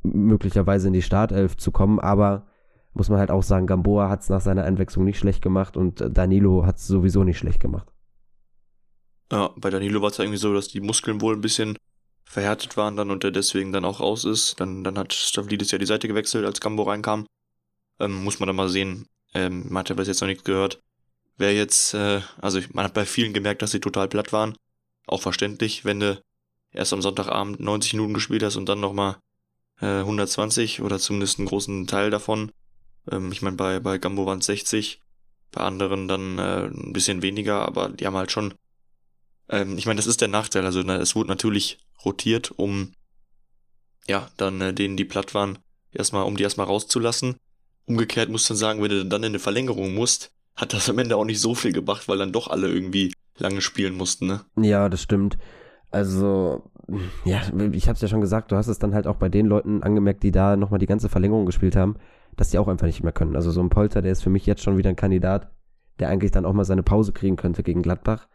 möglicherweise 0.04 0.88
in 0.88 0.94
die 0.94 1.02
Startelf 1.02 1.58
zu 1.58 1.72
kommen. 1.72 2.00
Aber 2.00 2.46
muss 2.94 3.10
man 3.10 3.20
halt 3.20 3.32
auch 3.32 3.44
sagen, 3.44 3.68
Gamboa 3.68 4.10
hat 4.10 4.22
es 4.22 4.30
nach 4.30 4.42
seiner 4.42 4.64
Einwechslung 4.64 5.06
nicht 5.06 5.18
schlecht 5.18 5.42
gemacht 5.42 5.78
und 5.78 6.04
Danilo 6.12 6.66
hat 6.66 6.78
es 6.78 6.88
sowieso 6.88 7.24
nicht 7.24 7.38
schlecht 7.38 7.60
gemacht. 7.60 7.88
Ja, 9.32 9.52
bei 9.58 9.70
Danilo 9.70 10.02
war 10.02 10.10
es 10.10 10.20
irgendwie 10.20 10.38
so, 10.38 10.54
dass 10.54 10.68
die 10.68 10.82
Muskeln 10.82 11.22
wohl 11.22 11.34
ein 11.34 11.42
bisschen 11.42 11.76
verhärtet 12.24 12.78
waren 12.78 12.96
dann 12.96 13.12
und 13.12 13.24
er 13.24 13.32
deswegen 13.32 13.72
dann 13.72 13.86
auch 13.86 14.00
raus 14.00 14.26
ist. 14.26 14.60
Dann, 14.60 14.84
dann 14.84 14.98
hat 14.98 15.14
Stavlidis 15.14 15.72
ja 15.72 15.78
die 15.78 15.86
Seite 15.86 16.08
gewechselt, 16.08 16.46
als 16.46 16.62
Gambo 16.62 16.84
reinkam. 16.84 17.26
Ähm, 18.00 18.24
muss 18.24 18.40
man 18.40 18.48
dann 18.48 18.56
mal 18.56 18.70
sehen. 18.70 19.08
Ähm, 19.34 19.66
man 19.70 19.80
hat 19.80 19.90
ja 19.90 19.96
bis 19.96 20.08
jetzt 20.08 20.22
noch 20.22 20.28
nichts 20.28 20.44
gehört. 20.44 20.80
Wer 21.38 21.54
jetzt, 21.54 21.94
äh, 21.94 22.22
also 22.42 22.60
man 22.74 22.86
hat 22.86 22.94
bei 22.94 23.06
vielen 23.06 23.34
gemerkt, 23.34 23.62
dass 23.62 23.72
sie 23.72 23.80
total 23.80 24.08
platt 24.08 24.34
waren. 24.34 24.56
Auch 25.08 25.22
verständlich, 25.22 25.84
wenn 25.86 26.00
du 26.00 26.22
erst 26.72 26.94
am 26.94 27.02
Sonntagabend 27.02 27.60
90 27.60 27.94
Minuten 27.94 28.14
gespielt 28.14 28.44
hast 28.44 28.56
und 28.56 28.68
dann 28.68 28.80
nochmal 28.80 29.18
äh, 29.82 30.00
120 30.00 30.82
oder 30.82 31.00
zumindest 31.00 31.40
einen 31.40 31.48
großen 31.48 31.88
Teil 31.88 32.10
davon. 32.10 32.52
Ähm, 33.12 33.32
ich 33.32 33.42
meine, 33.42 33.56
bei, 33.56 33.80
bei 33.80 33.98
Gambo 33.98 34.26
waren 34.26 34.40
es 34.40 34.46
60, 34.46 35.02
bei 35.52 35.62
anderen 35.62 36.08
dann 36.08 36.40
äh, 36.40 36.66
ein 36.66 36.94
bisschen 36.94 37.22
weniger, 37.22 37.66
aber 37.68 37.90
die 37.90 38.06
haben 38.06 38.18
halt 38.18 38.32
schon. 38.32 38.54
Ähm, 39.50 39.78
ich 39.78 39.86
meine, 39.86 39.98
das 39.98 40.08
ist 40.08 40.22
der 40.22 40.28
Nachteil. 40.28 40.66
Also 40.66 40.82
na, 40.82 40.98
es 40.98 41.16
wurde 41.16 41.30
natürlich 41.30 41.80
rotiert, 42.06 42.52
um 42.58 42.94
ja, 44.08 44.30
dann 44.38 44.62
äh, 44.62 44.74
denen, 44.74 44.98
die 44.98 45.06
platt 45.06 45.34
waren, 45.34 45.60
erstmal, 45.92 46.24
um 46.24 46.38
die 46.38 46.44
erstmal 46.44 46.68
rauszulassen. 46.68 47.38
Umgekehrt 47.86 48.30
muss 48.30 48.50
man 48.50 48.58
sagen, 48.58 48.82
wenn 48.82 48.90
du 48.90 49.06
dann 49.06 49.24
in 49.24 49.32
eine 49.32 49.40
Verlängerung 49.40 49.94
musst, 49.94 50.32
hat 50.56 50.74
das 50.74 50.90
am 50.90 51.00
Ende 51.00 51.18
auch 51.18 51.26
nicht 51.26 51.40
so 51.40 51.56
viel 51.56 51.74
gebracht, 51.74 52.08
weil 52.08 52.18
dann 52.18 52.32
doch 52.32 52.48
alle 52.48 52.68
irgendwie 52.70 53.14
lange 53.38 53.62
spielen 53.62 53.96
mussten, 53.96 54.28
ne? 54.28 54.46
Ja, 54.56 54.90
das 54.90 55.02
stimmt. 55.02 55.38
Also, 55.92 56.72
ja, 57.26 57.42
ich 57.72 57.88
hab's 57.88 58.02
ja 58.02 58.08
schon 58.08 58.22
gesagt, 58.22 58.52
du 58.52 58.56
hast 58.56 58.68
es 58.68 58.80
dann 58.80 58.94
halt 58.94 59.08
auch 59.08 59.16
bei 59.16 59.30
den 59.30 59.46
Leuten 59.46 59.84
angemerkt, 59.84 60.24
die 60.24 60.32
da 60.32 60.56
nochmal 60.58 60.80
die 60.80 60.86
ganze 60.86 61.10
Verlängerung 61.10 61.46
gespielt 61.46 61.76
haben, 61.76 61.96
dass 62.36 62.50
die 62.50 62.58
auch 62.58 62.68
einfach 62.68 62.88
nicht 62.88 63.04
mehr 63.04 63.14
können. 63.14 63.36
Also 63.36 63.52
so 63.52 63.62
ein 63.62 63.70
Polter, 63.70 64.02
der 64.02 64.12
ist 64.12 64.24
für 64.24 64.30
mich 64.30 64.46
jetzt 64.46 64.62
schon 64.62 64.78
wieder 64.78 64.90
ein 64.90 64.96
Kandidat, 64.96 65.52
der 66.00 66.10
eigentlich 66.10 66.32
dann 66.32 66.46
auch 66.46 66.54
mal 66.54 66.66
seine 66.66 66.84
Pause 66.84 67.14
kriegen 67.14 67.36
könnte 67.36 67.64
gegen 67.64 67.82
Gladbach. 67.82 68.28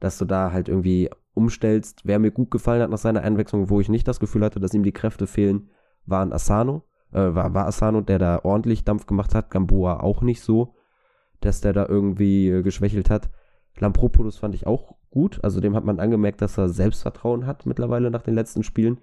Dass 0.00 0.18
du 0.18 0.24
da 0.24 0.52
halt 0.52 0.68
irgendwie 0.68 1.10
umstellst. 1.34 2.02
Wer 2.04 2.18
mir 2.18 2.30
gut 2.30 2.50
gefallen 2.50 2.82
hat 2.82 2.90
nach 2.90 2.98
seiner 2.98 3.22
Einwechslung, 3.22 3.68
wo 3.68 3.80
ich 3.80 3.88
nicht 3.88 4.06
das 4.06 4.20
Gefühl 4.20 4.44
hatte, 4.44 4.60
dass 4.60 4.74
ihm 4.74 4.84
die 4.84 4.92
Kräfte 4.92 5.26
fehlen, 5.26 5.70
war 6.06 6.24
ein 6.24 6.32
Asano. 6.32 6.84
Äh, 7.12 7.34
war, 7.34 7.52
war 7.54 7.66
Asano, 7.66 8.00
der 8.00 8.18
da 8.18 8.40
ordentlich 8.44 8.84
Dampf 8.84 9.06
gemacht 9.06 9.34
hat. 9.34 9.50
Gamboa 9.50 10.00
auch 10.00 10.22
nicht 10.22 10.42
so 10.42 10.74
dass 11.40 11.60
der 11.60 11.72
da 11.72 11.86
irgendwie 11.86 12.48
äh, 12.48 12.62
geschwächelt 12.62 13.10
hat. 13.10 13.30
Lampropoulos 13.78 14.38
fand 14.38 14.54
ich 14.54 14.66
auch 14.66 14.96
gut. 15.10 15.42
Also 15.42 15.60
dem 15.60 15.74
hat 15.74 15.84
man 15.84 16.00
angemerkt, 16.00 16.42
dass 16.42 16.58
er 16.58 16.68
Selbstvertrauen 16.68 17.46
hat 17.46 17.66
mittlerweile 17.66 18.10
nach 18.10 18.22
den 18.22 18.34
letzten 18.34 18.62
Spielen. 18.62 18.98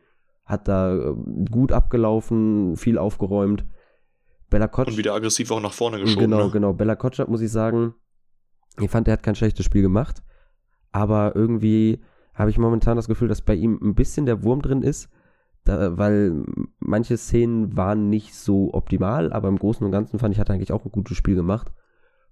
Hat 0.45 0.67
da 0.67 0.95
äh, 0.95 1.15
gut 1.49 1.71
abgelaufen, 1.71 2.75
viel 2.75 2.97
aufgeräumt. 2.97 3.65
Bella 4.49 4.67
Kotsch, 4.67 4.89
Und 4.89 4.97
wieder 4.97 5.13
aggressiv 5.13 5.51
auch 5.51 5.61
nach 5.61 5.73
vorne 5.73 5.99
geschoben. 5.99 6.29
Genau, 6.29 6.45
ne? 6.45 6.51
genau. 6.51 6.73
Bella 6.73 6.95
Kotschap 6.95 7.27
muss 7.27 7.41
ich 7.41 7.51
sagen, 7.51 7.95
ich 8.79 8.89
fand, 8.89 9.07
er 9.07 9.13
hat 9.13 9.23
kein 9.23 9.35
schlechtes 9.35 9.65
Spiel 9.65 9.81
gemacht. 9.81 10.21
Aber 10.91 11.35
irgendwie 11.35 12.03
habe 12.33 12.49
ich 12.49 12.57
momentan 12.57 12.95
das 12.95 13.07
Gefühl, 13.07 13.27
dass 13.27 13.41
bei 13.41 13.55
ihm 13.55 13.79
ein 13.81 13.95
bisschen 13.95 14.25
der 14.25 14.43
Wurm 14.43 14.61
drin 14.61 14.81
ist. 14.81 15.09
Da, 15.63 15.97
weil 15.97 16.45
manche 16.77 17.17
Szenen 17.17 17.75
waren 17.75 18.09
nicht 18.09 18.35
so 18.35 18.71
optimal, 18.73 19.33
aber 19.33 19.47
im 19.47 19.57
Großen 19.57 19.83
und 19.83 19.91
Ganzen 19.91 20.19
fand 20.19 20.33
ich, 20.33 20.39
hat 20.39 20.49
er 20.49 20.55
eigentlich 20.55 20.71
auch 20.71 20.85
ein 20.85 20.91
gutes 20.91 21.17
Spiel 21.17 21.35
gemacht 21.35 21.71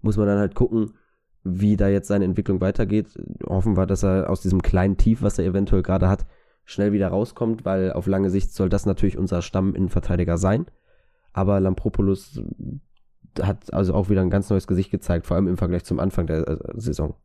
muss 0.03 0.17
man 0.17 0.27
dann 0.27 0.37
halt 0.37 0.53
gucken, 0.53 0.93
wie 1.43 1.77
da 1.77 1.87
jetzt 1.87 2.07
seine 2.07 2.25
Entwicklung 2.25 2.61
weitergeht. 2.61 3.07
Hoffen 3.45 3.75
wir, 3.75 3.85
dass 3.85 4.03
er 4.03 4.29
aus 4.29 4.41
diesem 4.41 4.61
kleinen 4.61 4.97
Tief, 4.97 5.21
was 5.21 5.37
er 5.37 5.45
eventuell 5.45 5.83
gerade 5.83 6.07
hat, 6.07 6.25
schnell 6.63 6.93
wieder 6.93 7.09
rauskommt, 7.09 7.65
weil 7.65 7.91
auf 7.91 8.07
lange 8.07 8.29
Sicht 8.29 8.53
soll 8.53 8.69
das 8.69 8.85
natürlich 8.85 9.17
unser 9.17 9.41
Stamminnenverteidiger 9.41 10.37
sein. 10.37 10.65
Aber 11.33 11.59
Lampropoulos 11.59 12.41
hat 13.41 13.73
also 13.73 13.93
auch 13.93 14.09
wieder 14.09 14.21
ein 14.21 14.29
ganz 14.29 14.49
neues 14.49 14.67
Gesicht 14.67 14.91
gezeigt, 14.91 15.25
vor 15.25 15.35
allem 15.35 15.47
im 15.47 15.57
Vergleich 15.57 15.83
zum 15.83 15.99
Anfang 15.99 16.27
der 16.27 16.47
äh, 16.47 16.57
Saison. 16.75 17.15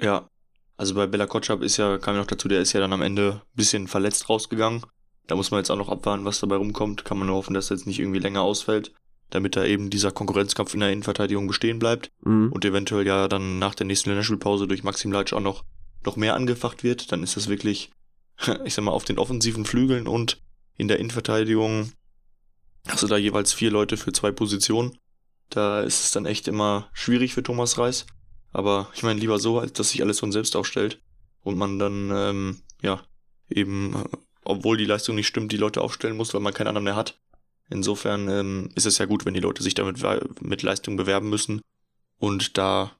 Ja, 0.00 0.28
also 0.76 0.94
bei 0.94 1.06
Bella 1.06 1.26
Kotschap 1.26 1.62
ist 1.62 1.76
ja, 1.76 1.98
kam 1.98 2.14
ja 2.14 2.20
noch 2.20 2.26
dazu, 2.26 2.48
der 2.48 2.60
ist 2.60 2.72
ja 2.72 2.80
dann 2.80 2.92
am 2.92 3.02
Ende 3.02 3.42
ein 3.44 3.56
bisschen 3.56 3.88
verletzt 3.88 4.28
rausgegangen. 4.28 4.82
Da 5.26 5.36
muss 5.36 5.50
man 5.50 5.58
jetzt 5.58 5.70
auch 5.70 5.76
noch 5.76 5.88
abwarten, 5.88 6.24
was 6.24 6.40
dabei 6.40 6.56
rumkommt. 6.56 7.04
Kann 7.04 7.18
man 7.18 7.26
nur 7.26 7.36
hoffen, 7.36 7.54
dass 7.54 7.70
er 7.70 7.76
jetzt 7.76 7.86
nicht 7.86 8.00
irgendwie 8.00 8.18
länger 8.20 8.42
ausfällt 8.42 8.92
damit 9.32 9.56
da 9.56 9.64
eben 9.64 9.88
dieser 9.88 10.12
Konkurrenzkampf 10.12 10.74
in 10.74 10.80
der 10.80 10.92
Innenverteidigung 10.92 11.46
bestehen 11.46 11.78
bleibt 11.78 12.10
mhm. 12.22 12.52
und 12.52 12.64
eventuell 12.64 13.06
ja 13.06 13.28
dann 13.28 13.58
nach 13.58 13.74
der 13.74 13.86
nächsten 13.86 14.10
Länderspielpause 14.10 14.68
durch 14.68 14.84
Maxim 14.84 15.10
Leitsch 15.10 15.32
auch 15.32 15.40
noch, 15.40 15.64
noch 16.04 16.16
mehr 16.16 16.34
angefacht 16.34 16.84
wird, 16.84 17.10
dann 17.12 17.22
ist 17.22 17.36
das 17.36 17.48
wirklich, 17.48 17.90
ich 18.64 18.74
sag 18.74 18.84
mal, 18.84 18.92
auf 18.92 19.04
den 19.04 19.18
offensiven 19.18 19.64
Flügeln 19.64 20.06
und 20.06 20.42
in 20.76 20.88
der 20.88 20.98
Innenverteidigung 20.98 21.92
hast 22.88 23.02
du 23.02 23.06
da 23.06 23.16
jeweils 23.16 23.52
vier 23.52 23.70
Leute 23.70 23.96
für 23.96 24.12
zwei 24.12 24.32
Positionen, 24.32 24.98
Da 25.48 25.80
ist 25.80 26.04
es 26.04 26.10
dann 26.12 26.26
echt 26.26 26.48
immer 26.48 26.88
schwierig 26.92 27.34
für 27.34 27.42
Thomas 27.42 27.78
Reis. 27.78 28.06
Aber 28.52 28.90
ich 28.94 29.02
meine, 29.02 29.20
lieber 29.20 29.38
so, 29.38 29.58
als 29.58 29.72
dass 29.72 29.90
sich 29.90 30.02
alles 30.02 30.20
von 30.20 30.32
selbst 30.32 30.56
aufstellt 30.56 31.00
und 31.42 31.56
man 31.56 31.78
dann, 31.78 32.10
ähm, 32.12 32.62
ja, 32.82 33.02
eben, 33.48 33.94
obwohl 34.44 34.76
die 34.76 34.84
Leistung 34.84 35.14
nicht 35.14 35.26
stimmt, 35.26 35.52
die 35.52 35.56
Leute 35.56 35.80
aufstellen 35.80 36.16
muss, 36.16 36.34
weil 36.34 36.40
man 36.40 36.52
keinen 36.52 36.68
anderen 36.68 36.84
mehr 36.84 36.96
hat. 36.96 37.20
Insofern 37.70 38.28
ähm, 38.28 38.70
ist 38.74 38.86
es 38.86 38.98
ja 38.98 39.06
gut, 39.06 39.24
wenn 39.24 39.34
die 39.34 39.40
Leute 39.40 39.62
sich 39.62 39.74
damit 39.74 40.02
mit 40.40 40.62
Leistung 40.62 40.96
bewerben 40.96 41.30
müssen. 41.30 41.60
Und 42.18 42.58
da 42.58 42.92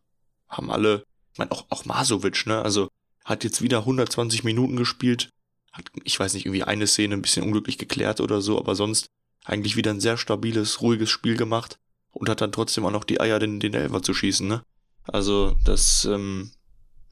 haben 0.48 0.70
alle, 0.70 1.04
ich 1.32 1.38
meine, 1.38 1.52
auch, 1.52 1.66
auch 1.68 1.84
Masovic, 1.84 2.46
ne? 2.46 2.62
Also 2.62 2.88
hat 3.24 3.44
jetzt 3.44 3.62
wieder 3.62 3.80
120 3.80 4.44
Minuten 4.44 4.76
gespielt. 4.76 5.30
Hat, 5.72 5.86
ich 6.04 6.18
weiß 6.18 6.34
nicht, 6.34 6.46
irgendwie 6.46 6.64
eine 6.64 6.86
Szene 6.86 7.14
ein 7.14 7.22
bisschen 7.22 7.44
unglücklich 7.44 7.78
geklärt 7.78 8.20
oder 8.20 8.40
so, 8.40 8.58
aber 8.58 8.74
sonst 8.74 9.06
eigentlich 9.44 9.76
wieder 9.76 9.90
ein 9.90 10.00
sehr 10.00 10.16
stabiles, 10.16 10.80
ruhiges 10.80 11.10
Spiel 11.10 11.36
gemacht 11.36 11.76
und 12.10 12.28
hat 12.28 12.40
dann 12.40 12.52
trotzdem 12.52 12.84
auch 12.84 12.90
noch 12.90 13.04
die 13.04 13.20
Eier, 13.20 13.38
den, 13.38 13.60
den 13.60 13.74
Elfer 13.74 14.02
zu 14.02 14.14
schießen, 14.14 14.46
ne? 14.46 14.62
Also, 15.04 15.56
das 15.64 16.04
ähm, 16.04 16.52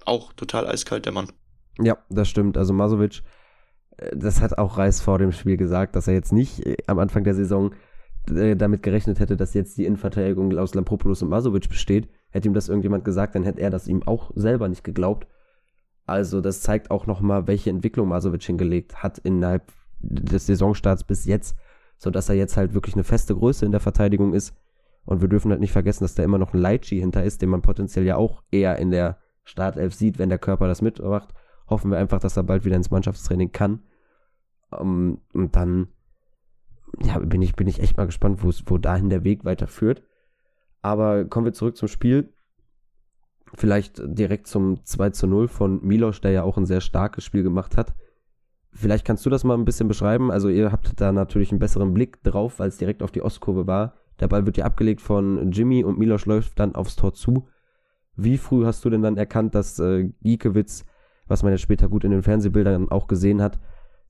auch 0.04 0.32
total 0.34 0.66
eiskalt, 0.66 1.06
der 1.06 1.12
Mann. 1.12 1.32
Ja, 1.78 1.98
das 2.08 2.28
stimmt. 2.28 2.56
Also 2.56 2.72
Masovic, 2.72 3.22
das 4.12 4.40
hat 4.40 4.58
auch 4.58 4.78
Reis 4.78 5.00
vor 5.00 5.18
dem 5.18 5.32
Spiel 5.32 5.56
gesagt, 5.56 5.96
dass 5.96 6.08
er 6.08 6.14
jetzt 6.14 6.32
nicht 6.32 6.66
äh, 6.66 6.76
am 6.86 6.98
Anfang 6.98 7.24
der 7.24 7.34
Saison 7.34 7.72
äh, 8.30 8.56
damit 8.56 8.82
gerechnet 8.82 9.20
hätte, 9.20 9.36
dass 9.36 9.54
jetzt 9.54 9.76
die 9.78 9.84
Innenverteidigung 9.84 10.56
aus 10.58 10.74
Lampropoulos 10.74 11.22
und 11.22 11.28
Masovic 11.28 11.68
besteht. 11.68 12.08
Hätte 12.30 12.48
ihm 12.48 12.54
das 12.54 12.68
irgendjemand 12.68 13.04
gesagt, 13.04 13.34
dann 13.34 13.44
hätte 13.44 13.60
er 13.60 13.70
das 13.70 13.88
ihm 13.88 14.02
auch 14.04 14.30
selber 14.34 14.68
nicht 14.68 14.84
geglaubt. 14.84 15.26
Also 16.06 16.40
das 16.40 16.60
zeigt 16.60 16.90
auch 16.90 17.06
nochmal, 17.06 17.46
welche 17.46 17.70
Entwicklung 17.70 18.08
Masovic 18.08 18.42
hingelegt 18.42 19.02
hat 19.02 19.18
innerhalb 19.18 19.72
des 20.00 20.46
Saisonstarts 20.46 21.04
bis 21.04 21.24
jetzt, 21.24 21.56
sodass 21.98 22.28
er 22.28 22.34
jetzt 22.34 22.56
halt 22.56 22.74
wirklich 22.74 22.94
eine 22.94 23.04
feste 23.04 23.34
Größe 23.34 23.64
in 23.64 23.72
der 23.72 23.80
Verteidigung 23.80 24.32
ist. 24.32 24.54
Und 25.04 25.20
wir 25.20 25.28
dürfen 25.28 25.50
halt 25.50 25.60
nicht 25.60 25.72
vergessen, 25.72 26.04
dass 26.04 26.14
da 26.14 26.22
immer 26.22 26.38
noch 26.38 26.52
ein 26.52 26.60
Leitchi 26.60 26.98
hinter 26.98 27.24
ist, 27.24 27.42
den 27.42 27.48
man 27.48 27.62
potenziell 27.62 28.04
ja 28.04 28.16
auch 28.16 28.42
eher 28.50 28.76
in 28.78 28.90
der 28.90 29.18
Startelf 29.44 29.94
sieht, 29.94 30.18
wenn 30.18 30.28
der 30.28 30.38
Körper 30.38 30.68
das 30.68 30.82
mitmacht. 30.82 31.34
Hoffen 31.68 31.90
wir 31.90 31.98
einfach, 31.98 32.20
dass 32.20 32.36
er 32.36 32.42
bald 32.42 32.64
wieder 32.64 32.76
ins 32.76 32.90
Mannschaftstraining 32.90 33.52
kann. 33.52 33.80
Um, 34.70 35.20
und 35.32 35.56
dann, 35.56 35.88
ja, 37.02 37.18
bin 37.18 37.42
ich, 37.42 37.54
bin 37.54 37.66
ich 37.66 37.80
echt 37.80 37.96
mal 37.96 38.06
gespannt, 38.06 38.40
wo 38.42 38.78
dahin 38.78 39.10
der 39.10 39.24
Weg 39.24 39.44
weiterführt. 39.44 40.02
Aber 40.82 41.24
kommen 41.24 41.46
wir 41.46 41.52
zurück 41.52 41.76
zum 41.76 41.88
Spiel. 41.88 42.32
Vielleicht 43.54 44.00
direkt 44.04 44.46
zum 44.46 44.84
2 44.84 45.10
zu 45.10 45.26
0 45.26 45.48
von 45.48 45.84
Milos, 45.84 46.20
der 46.20 46.30
ja 46.30 46.42
auch 46.44 46.56
ein 46.56 46.66
sehr 46.66 46.80
starkes 46.80 47.24
Spiel 47.24 47.42
gemacht 47.42 47.76
hat. 47.76 47.94
Vielleicht 48.72 49.04
kannst 49.04 49.26
du 49.26 49.30
das 49.30 49.42
mal 49.42 49.54
ein 49.54 49.64
bisschen 49.64 49.88
beschreiben. 49.88 50.30
Also 50.30 50.48
ihr 50.48 50.70
habt 50.70 51.00
da 51.00 51.10
natürlich 51.10 51.50
einen 51.50 51.58
besseren 51.58 51.92
Blick 51.92 52.22
drauf, 52.22 52.60
weil 52.60 52.68
es 52.68 52.78
direkt 52.78 53.02
auf 53.02 53.10
die 53.10 53.22
Ostkurve 53.22 53.66
war. 53.66 53.94
Der 54.20 54.28
Ball 54.28 54.46
wird 54.46 54.56
ja 54.56 54.64
abgelegt 54.64 55.00
von 55.00 55.50
Jimmy 55.50 55.82
und 55.82 55.98
Milos 55.98 56.26
läuft 56.26 56.60
dann 56.60 56.74
aufs 56.74 56.94
Tor 56.94 57.14
zu. 57.14 57.48
Wie 58.16 58.38
früh 58.38 58.64
hast 58.64 58.84
du 58.84 58.90
denn 58.90 59.02
dann 59.02 59.16
erkannt, 59.16 59.54
dass 59.54 59.78
äh, 59.78 60.10
Giekewitz, 60.22 60.84
was 61.26 61.42
man 61.42 61.52
ja 61.52 61.58
später 61.58 61.88
gut 61.88 62.04
in 62.04 62.10
den 62.10 62.22
Fernsehbildern 62.22 62.90
auch 62.90 63.08
gesehen 63.08 63.42
hat, 63.42 63.58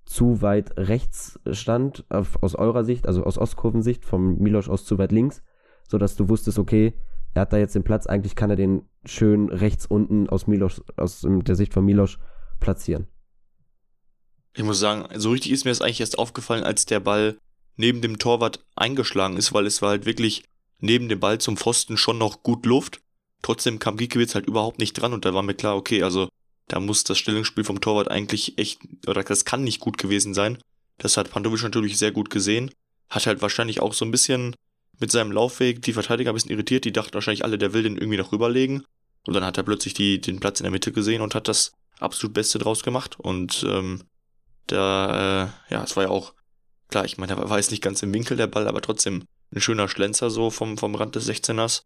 zu 0.05 0.43
weit 0.43 0.77
rechts 0.77 1.39
stand, 1.53 2.05
aus 2.09 2.55
eurer 2.55 2.85
Sicht, 2.85 3.07
also 3.07 3.25
aus 3.25 3.39
Ostkurvensicht, 3.39 4.05
vom 4.05 4.39
Milos 4.39 4.69
aus 4.69 4.85
zu 4.85 4.99
weit 4.99 5.13
links, 5.13 5.43
sodass 5.89 6.17
du 6.17 6.29
wusstest, 6.29 6.59
okay, 6.59 6.95
er 7.33 7.43
hat 7.43 7.53
da 7.53 7.59
jetzt 7.59 7.75
den 7.75 7.85
Platz, 7.85 8.07
eigentlich 8.07 8.35
kann 8.35 8.51
er 8.51 8.57
den 8.57 8.83
schön 9.05 9.51
rechts 9.51 9.87
unten 9.87 10.29
aus 10.29 10.47
Milos, 10.47 10.83
aus 10.97 11.25
der 11.25 11.55
Sicht 11.55 11.73
von 11.73 11.85
Milos 11.85 12.19
platzieren. 12.59 13.07
Ich 14.57 14.65
muss 14.65 14.81
sagen, 14.81 15.07
so 15.19 15.31
richtig 15.31 15.53
ist 15.53 15.65
mir 15.65 15.71
das 15.71 15.81
eigentlich 15.81 16.01
erst 16.01 16.19
aufgefallen, 16.19 16.65
als 16.65 16.87
der 16.87 16.99
Ball 16.99 17.39
neben 17.77 18.03
dem 18.03 18.19
Torwart 18.19 18.65
eingeschlagen 18.75 19.37
ist, 19.37 19.53
weil 19.53 19.67
es 19.67 19.81
war 19.81 19.91
halt 19.91 20.07
wirklich 20.07 20.45
neben 20.81 21.09
dem 21.09 21.21
Ball 21.21 21.39
zum 21.39 21.57
Pfosten 21.57 21.97
schon 21.97 22.19
noch 22.19 22.43
gut 22.43 22.67
Luft. 22.67 23.01
Trotzdem 23.43 23.79
kam 23.79 23.97
Giekewitz 23.97 24.35
halt 24.35 24.47
überhaupt 24.47 24.81
nicht 24.81 24.95
dran 24.95 25.13
und 25.13 25.25
da 25.25 25.33
war 25.33 25.43
mir 25.43 25.55
klar, 25.55 25.77
okay, 25.77 26.03
also 26.03 26.29
da 26.71 26.79
muss 26.79 27.03
das 27.03 27.19
Stellungsspiel 27.19 27.65
vom 27.65 27.81
Torwart 27.81 28.09
eigentlich 28.09 28.57
echt, 28.57 28.79
oder 29.09 29.25
das 29.25 29.45
kann 29.45 29.65
nicht 29.65 29.81
gut 29.81 29.99
gewesen 29.99 30.35
sein. 30.35 30.59
Das 30.99 31.17
hat 31.17 31.31
Pantovic 31.31 31.65
natürlich 31.65 31.99
sehr 31.99 32.13
gut 32.13 32.31
gesehen. 32.31 32.71
Hat 33.09 33.27
halt 33.27 33.43
wahrscheinlich 33.43 33.81
auch 33.81 33.93
so 33.93 34.05
ein 34.05 34.13
bisschen 34.13 34.55
mit 35.01 35.11
seinem 35.11 35.33
Laufweg 35.33 35.83
die 35.83 35.93
Verteidiger 35.93 36.31
ein 36.31 36.35
bisschen 36.35 36.53
irritiert. 36.53 36.85
Die 36.85 36.93
dachten 36.93 37.15
wahrscheinlich 37.15 37.45
alle, 37.45 37.59
der 37.59 37.73
will 37.73 37.83
den 37.83 37.97
irgendwie 37.97 38.19
noch 38.19 38.31
rüberlegen. 38.31 38.85
Und 39.27 39.35
dann 39.35 39.45
hat 39.45 39.57
er 39.57 39.65
plötzlich 39.65 39.95
die, 39.95 40.21
den 40.21 40.39
Platz 40.39 40.61
in 40.61 40.65
der 40.65 40.71
Mitte 40.71 40.93
gesehen 40.93 41.23
und 41.23 41.35
hat 41.35 41.49
das 41.49 41.73
absolut 41.99 42.35
Beste 42.35 42.61
draus 42.61 42.85
gemacht. 42.85 43.19
Und 43.19 43.67
ähm, 43.69 44.05
da, 44.69 45.43
äh, 45.43 45.75
ja, 45.75 45.83
es 45.83 45.97
war 45.97 46.05
ja 46.05 46.11
auch, 46.11 46.35
klar, 46.89 47.05
ich 47.05 47.19
meine, 47.19 47.33
er 47.33 47.51
war 47.51 47.59
jetzt 47.59 47.73
nicht 47.73 47.83
ganz 47.83 48.01
im 48.05 48.15
Winkel 48.15 48.37
der 48.37 48.47
Ball, 48.47 48.69
aber 48.69 48.81
trotzdem 48.81 49.25
ein 49.53 49.61
schöner 49.61 49.89
Schlenzer 49.89 50.31
so 50.31 50.51
vom, 50.51 50.79
vom 50.79 50.95
Rand 50.95 51.17
des 51.17 51.29
16ers. 51.29 51.83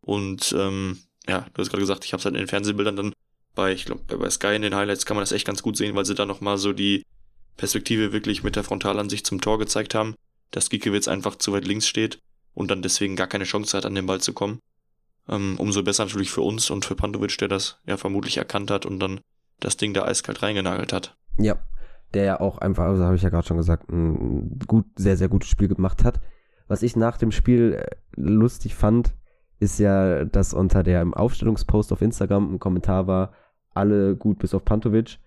Und 0.00 0.54
ähm, 0.56 1.00
ja, 1.26 1.40
du 1.52 1.60
hast 1.60 1.70
gerade 1.70 1.80
gesagt, 1.80 2.04
ich 2.04 2.12
habe 2.12 2.20
es 2.20 2.24
halt 2.24 2.36
in 2.36 2.42
den 2.42 2.48
Fernsehbildern 2.48 2.94
dann 2.94 3.12
bei, 3.58 3.72
ich 3.72 3.86
glaube, 3.86 4.16
bei 4.16 4.30
Sky 4.30 4.54
in 4.54 4.62
den 4.62 4.76
Highlights 4.76 5.04
kann 5.04 5.16
man 5.16 5.22
das 5.22 5.32
echt 5.32 5.44
ganz 5.44 5.64
gut 5.64 5.76
sehen, 5.76 5.96
weil 5.96 6.04
sie 6.04 6.14
da 6.14 6.24
nochmal 6.24 6.58
so 6.58 6.72
die 6.72 7.04
Perspektive 7.56 8.12
wirklich 8.12 8.44
mit 8.44 8.54
der 8.54 8.62
Frontalansicht 8.62 9.26
zum 9.26 9.40
Tor 9.40 9.58
gezeigt 9.58 9.96
haben, 9.96 10.14
dass 10.52 10.70
Giekewitz 10.70 11.08
einfach 11.08 11.34
zu 11.34 11.52
weit 11.52 11.66
links 11.66 11.88
steht 11.88 12.20
und 12.54 12.70
dann 12.70 12.82
deswegen 12.82 13.16
gar 13.16 13.26
keine 13.26 13.42
Chance 13.42 13.76
hat, 13.76 13.84
an 13.84 13.96
den 13.96 14.06
Ball 14.06 14.20
zu 14.20 14.32
kommen. 14.32 14.60
Ähm, 15.28 15.56
umso 15.58 15.82
besser 15.82 16.04
natürlich 16.04 16.30
für 16.30 16.42
uns 16.42 16.70
und 16.70 16.84
für 16.84 16.94
Pantovic, 16.94 17.36
der 17.38 17.48
das 17.48 17.80
ja 17.84 17.96
vermutlich 17.96 18.36
erkannt 18.36 18.70
hat 18.70 18.86
und 18.86 19.00
dann 19.00 19.18
das 19.58 19.76
Ding 19.76 19.92
da 19.92 20.04
eiskalt 20.04 20.40
reingenagelt 20.40 20.92
hat. 20.92 21.16
Ja, 21.36 21.58
der 22.14 22.24
ja 22.24 22.40
auch 22.40 22.58
einfach, 22.58 22.84
also 22.84 23.02
habe 23.02 23.16
ich 23.16 23.22
ja 23.22 23.28
gerade 23.28 23.48
schon 23.48 23.56
gesagt, 23.56 23.90
ein 23.90 24.60
gut, 24.68 24.86
sehr, 24.94 25.16
sehr 25.16 25.28
gutes 25.28 25.48
Spiel 25.48 25.66
gemacht 25.66 26.04
hat. 26.04 26.20
Was 26.68 26.84
ich 26.84 26.94
nach 26.94 27.16
dem 27.16 27.32
Spiel 27.32 27.72
äh, 27.72 27.96
lustig 28.14 28.76
fand, 28.76 29.14
ist 29.58 29.80
ja, 29.80 30.24
dass 30.26 30.54
unter 30.54 30.84
der 30.84 31.04
Aufstellungspost 31.12 31.92
auf 31.92 32.02
Instagram 32.02 32.54
ein 32.54 32.58
Kommentar 32.60 33.08
war, 33.08 33.32
alle 33.78 34.16
gut 34.16 34.38
bis 34.38 34.54
auf 34.54 34.64
Pantovic. 34.64 35.18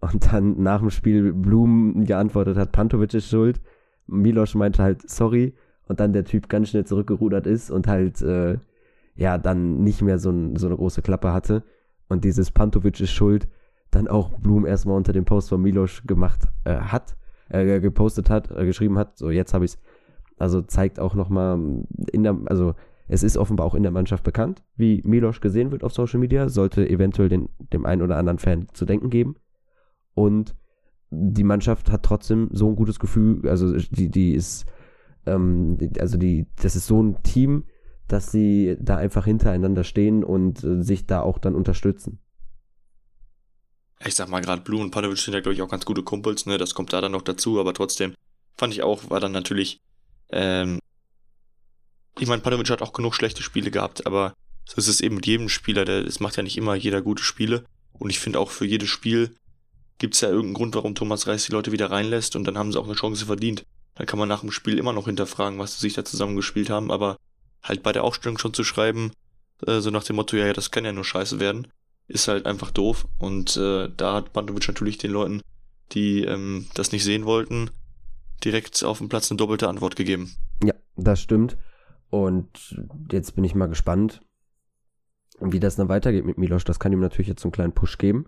Und 0.00 0.32
dann 0.32 0.60
nach 0.62 0.80
dem 0.80 0.90
Spiel 0.90 1.32
Blum 1.32 2.04
geantwortet 2.04 2.56
hat, 2.56 2.72
Pantovic 2.72 3.14
ist 3.14 3.28
schuld. 3.28 3.60
Milos 4.06 4.54
meinte 4.54 4.82
halt, 4.82 5.08
sorry. 5.08 5.54
Und 5.86 6.00
dann 6.00 6.12
der 6.12 6.24
Typ 6.24 6.48
ganz 6.48 6.70
schnell 6.70 6.84
zurückgerudert 6.84 7.46
ist 7.46 7.70
und 7.70 7.86
halt, 7.86 8.20
äh, 8.22 8.58
ja, 9.14 9.38
dann 9.38 9.84
nicht 9.84 10.02
mehr 10.02 10.18
so, 10.18 10.30
ein, 10.30 10.56
so 10.56 10.66
eine 10.66 10.76
große 10.76 11.02
Klappe 11.02 11.32
hatte. 11.32 11.62
Und 12.08 12.24
dieses 12.24 12.50
Pantovic 12.50 13.00
ist 13.00 13.10
schuld, 13.10 13.46
dann 13.90 14.08
auch 14.08 14.30
Blum 14.38 14.66
erstmal 14.66 14.96
unter 14.96 15.12
dem 15.12 15.24
Post 15.24 15.50
von 15.50 15.62
Milos 15.62 16.02
gemacht 16.06 16.48
äh, 16.64 16.74
hat, 16.74 17.16
äh, 17.48 17.80
gepostet 17.80 18.30
hat, 18.30 18.50
äh, 18.50 18.64
geschrieben 18.64 18.98
hat. 18.98 19.18
So, 19.18 19.30
jetzt 19.30 19.54
habe 19.54 19.64
ich 19.64 19.72
es. 19.72 19.78
Also 20.38 20.62
zeigt 20.62 20.98
auch 20.98 21.14
nochmal 21.14 21.84
in 22.10 22.24
der, 22.24 22.36
also 22.46 22.74
es 23.08 23.22
ist 23.22 23.36
offenbar 23.36 23.66
auch 23.66 23.74
in 23.74 23.82
der 23.82 23.92
Mannschaft 23.92 24.24
bekannt, 24.24 24.62
wie 24.76 25.02
Milos 25.04 25.40
gesehen 25.40 25.70
wird 25.70 25.84
auf 25.84 25.92
Social 25.92 26.20
Media, 26.20 26.48
sollte 26.48 26.88
eventuell 26.88 27.28
den, 27.28 27.48
dem 27.72 27.84
einen 27.86 28.02
oder 28.02 28.16
anderen 28.16 28.38
Fan 28.38 28.68
zu 28.72 28.84
denken 28.84 29.10
geben. 29.10 29.36
Und 30.14 30.54
die 31.10 31.44
Mannschaft 31.44 31.90
hat 31.90 32.04
trotzdem 32.04 32.48
so 32.52 32.68
ein 32.68 32.76
gutes 32.76 32.98
Gefühl, 32.98 33.48
also 33.48 33.76
die, 33.76 34.08
die 34.08 34.32
ist, 34.32 34.66
ähm, 35.26 35.78
also 35.98 36.16
die, 36.16 36.46
das 36.56 36.76
ist 36.76 36.86
so 36.86 37.02
ein 37.02 37.22
Team, 37.22 37.64
dass 38.08 38.30
sie 38.30 38.76
da 38.80 38.96
einfach 38.96 39.24
hintereinander 39.24 39.84
stehen 39.84 40.24
und 40.24 40.62
äh, 40.64 40.82
sich 40.82 41.06
da 41.06 41.20
auch 41.20 41.38
dann 41.38 41.54
unterstützen. 41.54 42.18
Ich 44.04 44.14
sag 44.14 44.28
mal, 44.28 44.40
gerade 44.40 44.62
Blue 44.62 44.80
und 44.80 44.90
Panovic 44.90 45.18
sind 45.18 45.34
ja, 45.34 45.40
glaube 45.40 45.54
ich, 45.54 45.62
auch 45.62 45.68
ganz 45.68 45.84
gute 45.84 46.02
Kumpels, 46.02 46.46
ne? 46.46 46.58
Das 46.58 46.74
kommt 46.74 46.92
da 46.92 47.00
dann 47.00 47.12
noch 47.12 47.22
dazu, 47.22 47.60
aber 47.60 47.72
trotzdem 47.72 48.14
fand 48.54 48.72
ich 48.72 48.82
auch, 48.82 49.10
war 49.10 49.20
dann 49.20 49.32
natürlich 49.32 49.80
ähm, 50.30 50.80
ich 52.18 52.28
meine, 52.28 52.42
Panovic 52.42 52.70
hat 52.70 52.82
auch 52.82 52.92
genug 52.92 53.14
schlechte 53.14 53.42
Spiele 53.42 53.70
gehabt, 53.70 54.06
aber 54.06 54.34
so 54.64 54.76
ist 54.76 54.88
es 54.88 55.00
eben 55.00 55.16
mit 55.16 55.26
jedem 55.26 55.48
Spieler. 55.48 55.88
Es 55.88 56.20
macht 56.20 56.36
ja 56.36 56.42
nicht 56.42 56.56
immer 56.56 56.74
jeder 56.74 57.02
gute 57.02 57.22
Spiele. 57.22 57.64
Und 57.92 58.10
ich 58.10 58.18
finde 58.18 58.38
auch 58.38 58.50
für 58.50 58.64
jedes 58.64 58.88
Spiel 58.88 59.34
gibt 59.98 60.14
es 60.14 60.20
ja 60.20 60.28
irgendeinen 60.28 60.54
Grund, 60.54 60.74
warum 60.74 60.94
Thomas 60.94 61.26
Reis 61.26 61.46
die 61.46 61.52
Leute 61.52 61.72
wieder 61.72 61.90
reinlässt 61.90 62.34
und 62.34 62.44
dann 62.44 62.58
haben 62.58 62.72
sie 62.72 62.80
auch 62.80 62.86
eine 62.86 62.94
Chance 62.94 63.26
verdient. 63.26 63.64
Dann 63.94 64.06
kann 64.06 64.18
man 64.18 64.28
nach 64.28 64.40
dem 64.40 64.50
Spiel 64.50 64.78
immer 64.78 64.92
noch 64.92 65.06
hinterfragen, 65.06 65.58
was 65.58 65.74
sie 65.74 65.80
sich 65.80 65.92
da 65.94 66.04
zusammengespielt 66.04 66.70
haben, 66.70 66.90
aber 66.90 67.16
halt 67.62 67.82
bei 67.82 67.92
der 67.92 68.02
Aufstellung 68.02 68.38
schon 68.38 68.54
zu 68.54 68.64
schreiben, 68.64 69.12
äh, 69.66 69.80
so 69.80 69.90
nach 69.90 70.04
dem 70.04 70.16
Motto, 70.16 70.36
ja, 70.36 70.46
ja, 70.46 70.52
das 70.52 70.70
kann 70.70 70.84
ja 70.84 70.92
nur 70.92 71.04
scheiße 71.04 71.38
werden, 71.38 71.68
ist 72.08 72.28
halt 72.28 72.46
einfach 72.46 72.70
doof. 72.70 73.06
Und 73.18 73.56
äh, 73.56 73.88
da 73.96 74.14
hat 74.14 74.32
Pantovic 74.32 74.66
natürlich 74.66 74.98
den 74.98 75.12
Leuten, 75.12 75.42
die 75.92 76.24
ähm, 76.24 76.66
das 76.74 76.90
nicht 76.90 77.04
sehen 77.04 77.24
wollten, 77.24 77.70
direkt 78.44 78.82
auf 78.82 78.98
dem 78.98 79.08
Platz 79.08 79.30
eine 79.30 79.38
doppelte 79.38 79.68
Antwort 79.68 79.94
gegeben. 79.94 80.34
Ja, 80.64 80.74
das 80.96 81.20
stimmt. 81.20 81.56
Und 82.12 82.78
jetzt 83.10 83.34
bin 83.34 83.42
ich 83.42 83.54
mal 83.54 83.70
gespannt, 83.70 84.20
wie 85.40 85.60
das 85.60 85.76
dann 85.76 85.88
weitergeht 85.88 86.26
mit 86.26 86.36
Milosch. 86.36 86.64
Das 86.64 86.78
kann 86.78 86.92
ihm 86.92 87.00
natürlich 87.00 87.28
jetzt 87.28 87.42
einen 87.42 87.52
kleinen 87.52 87.72
Push 87.72 87.96
geben. 87.96 88.26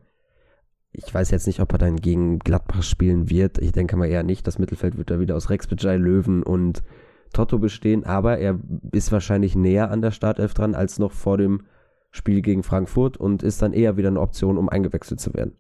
Ich 0.91 1.13
weiß 1.13 1.31
jetzt 1.31 1.47
nicht, 1.47 1.61
ob 1.61 1.71
er 1.73 1.77
dann 1.77 1.97
gegen 1.97 2.39
Gladbach 2.39 2.83
spielen 2.83 3.29
wird. 3.29 3.59
Ich 3.59 3.73
denke 3.73 3.97
mal 3.97 4.07
eher 4.07 4.23
nicht. 4.23 4.47
Das 4.47 4.59
Mittelfeld 4.59 4.97
wird 4.97 5.11
da 5.11 5.21
wieder 5.21 5.37
aus 5.37 5.51
Rex 5.51 5.67
Bejai, 5.67 5.99
Löwen 5.99 6.43
und 6.43 6.83
Totto 7.35 7.59
bestehen. 7.59 8.05
Aber 8.05 8.39
er 8.39 8.59
ist 8.93 9.13
wahrscheinlich 9.13 9.55
näher 9.55 9.91
an 9.91 10.01
der 10.01 10.13
Startelf 10.13 10.55
dran 10.55 10.75
als 10.75 10.99
noch 10.99 11.13
vor 11.13 11.37
dem 11.37 11.67
Spiel 12.11 12.41
gegen 12.41 12.63
Frankfurt 12.63 13.19
und 13.19 13.43
ist 13.43 13.61
dann 13.61 13.75
eher 13.75 13.99
wieder 13.99 14.09
eine 14.09 14.21
Option, 14.21 14.57
um 14.57 14.71
eingewechselt 14.71 15.21
zu 15.21 15.35
werden. 15.35 15.59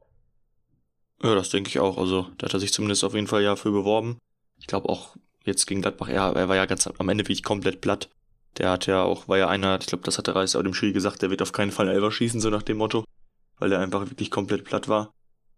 Ja, 1.22 1.34
das 1.34 1.50
denke 1.50 1.68
ich 1.68 1.78
auch. 1.78 1.98
Also, 1.98 2.28
da 2.38 2.46
hat 2.46 2.54
er 2.54 2.60
sich 2.60 2.72
zumindest 2.72 3.04
auf 3.04 3.12
jeden 3.12 3.26
Fall 3.26 3.42
ja 3.42 3.54
für 3.54 3.70
beworben. 3.70 4.16
Ich 4.56 4.66
glaube 4.66 4.88
auch 4.88 5.14
jetzt 5.44 5.66
gegen 5.66 5.82
Gladbach, 5.82 6.08
er, 6.08 6.34
er 6.34 6.48
war 6.48 6.56
ja 6.56 6.66
ganz 6.66 6.86
am 6.86 7.08
Ende 7.08 7.24
wirklich 7.24 7.42
komplett 7.42 7.80
platt. 7.80 8.08
Der 8.58 8.70
hat 8.70 8.86
ja 8.86 9.02
auch, 9.02 9.28
war 9.28 9.38
ja 9.38 9.48
einer, 9.48 9.78
ich 9.80 9.86
glaube, 9.86 10.04
das 10.04 10.18
hat 10.18 10.26
der 10.26 10.36
Reis 10.36 10.54
auch 10.54 10.62
dem 10.62 10.74
Schiri 10.74 10.92
gesagt, 10.92 11.22
der 11.22 11.30
wird 11.30 11.42
auf 11.42 11.52
keinen 11.52 11.72
Fall 11.72 11.88
Elfer 11.88 12.12
schießen, 12.12 12.40
so 12.40 12.50
nach 12.50 12.62
dem 12.62 12.78
Motto, 12.78 13.04
weil 13.58 13.72
er 13.72 13.80
einfach 13.80 14.08
wirklich 14.08 14.30
komplett 14.30 14.64
platt 14.64 14.88
war. 14.88 15.12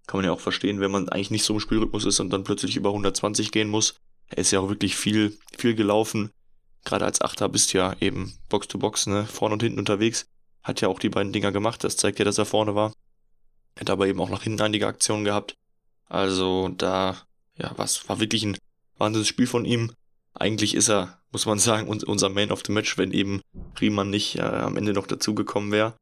Kann 0.06 0.18
man 0.18 0.24
ja 0.24 0.32
auch 0.32 0.40
verstehen, 0.40 0.80
wenn 0.80 0.90
man 0.90 1.08
eigentlich 1.08 1.30
nicht 1.30 1.44
so 1.44 1.54
im 1.54 1.60
Spielrhythmus 1.60 2.04
ist 2.04 2.20
und 2.20 2.30
dann 2.30 2.44
plötzlich 2.44 2.76
über 2.76 2.90
120 2.90 3.50
gehen 3.50 3.68
muss. 3.68 3.96
Er 4.28 4.38
ist 4.38 4.50
ja 4.50 4.60
auch 4.60 4.68
wirklich 4.68 4.96
viel, 4.96 5.38
viel 5.56 5.74
gelaufen. 5.74 6.30
Gerade 6.84 7.04
als 7.04 7.20
Achter 7.20 7.48
bist 7.48 7.74
du 7.74 7.78
ja 7.78 7.96
eben 8.00 8.34
Box 8.48 8.68
to 8.68 8.78
Box, 8.78 9.06
ne, 9.06 9.26
vorne 9.26 9.54
und 9.54 9.62
hinten 9.62 9.78
unterwegs. 9.78 10.26
Hat 10.62 10.80
ja 10.80 10.88
auch 10.88 10.98
die 10.98 11.08
beiden 11.08 11.32
Dinger 11.32 11.52
gemacht, 11.52 11.84
das 11.84 11.96
zeigt 11.96 12.18
ja, 12.18 12.24
dass 12.24 12.38
er 12.38 12.46
vorne 12.46 12.74
war. 12.74 12.92
Hat 13.78 13.90
aber 13.90 14.06
eben 14.06 14.20
auch 14.20 14.30
nach 14.30 14.42
hinten 14.42 14.62
einige 14.62 14.86
Aktionen 14.86 15.24
gehabt. 15.24 15.56
Also 16.08 16.68
da, 16.68 17.16
ja, 17.58 17.72
was 17.76 18.08
war 18.08 18.20
wirklich 18.20 18.44
ein 18.44 18.56
wahnsinniges 18.98 19.28
Spiel 19.28 19.46
von 19.46 19.64
ihm. 19.64 19.92
Eigentlich 20.34 20.74
ist 20.74 20.88
er, 20.88 21.20
muss 21.32 21.46
man 21.46 21.58
sagen, 21.58 21.88
unser 21.88 22.28
Man 22.28 22.50
of 22.50 22.62
the 22.66 22.72
Match, 22.72 22.98
wenn 22.98 23.12
eben 23.12 23.40
Riemann 23.80 24.10
nicht 24.10 24.36
äh, 24.36 24.42
am 24.42 24.76
Ende 24.76 24.92
noch 24.92 25.06
dazugekommen 25.06 25.72
wäre. 25.72 25.94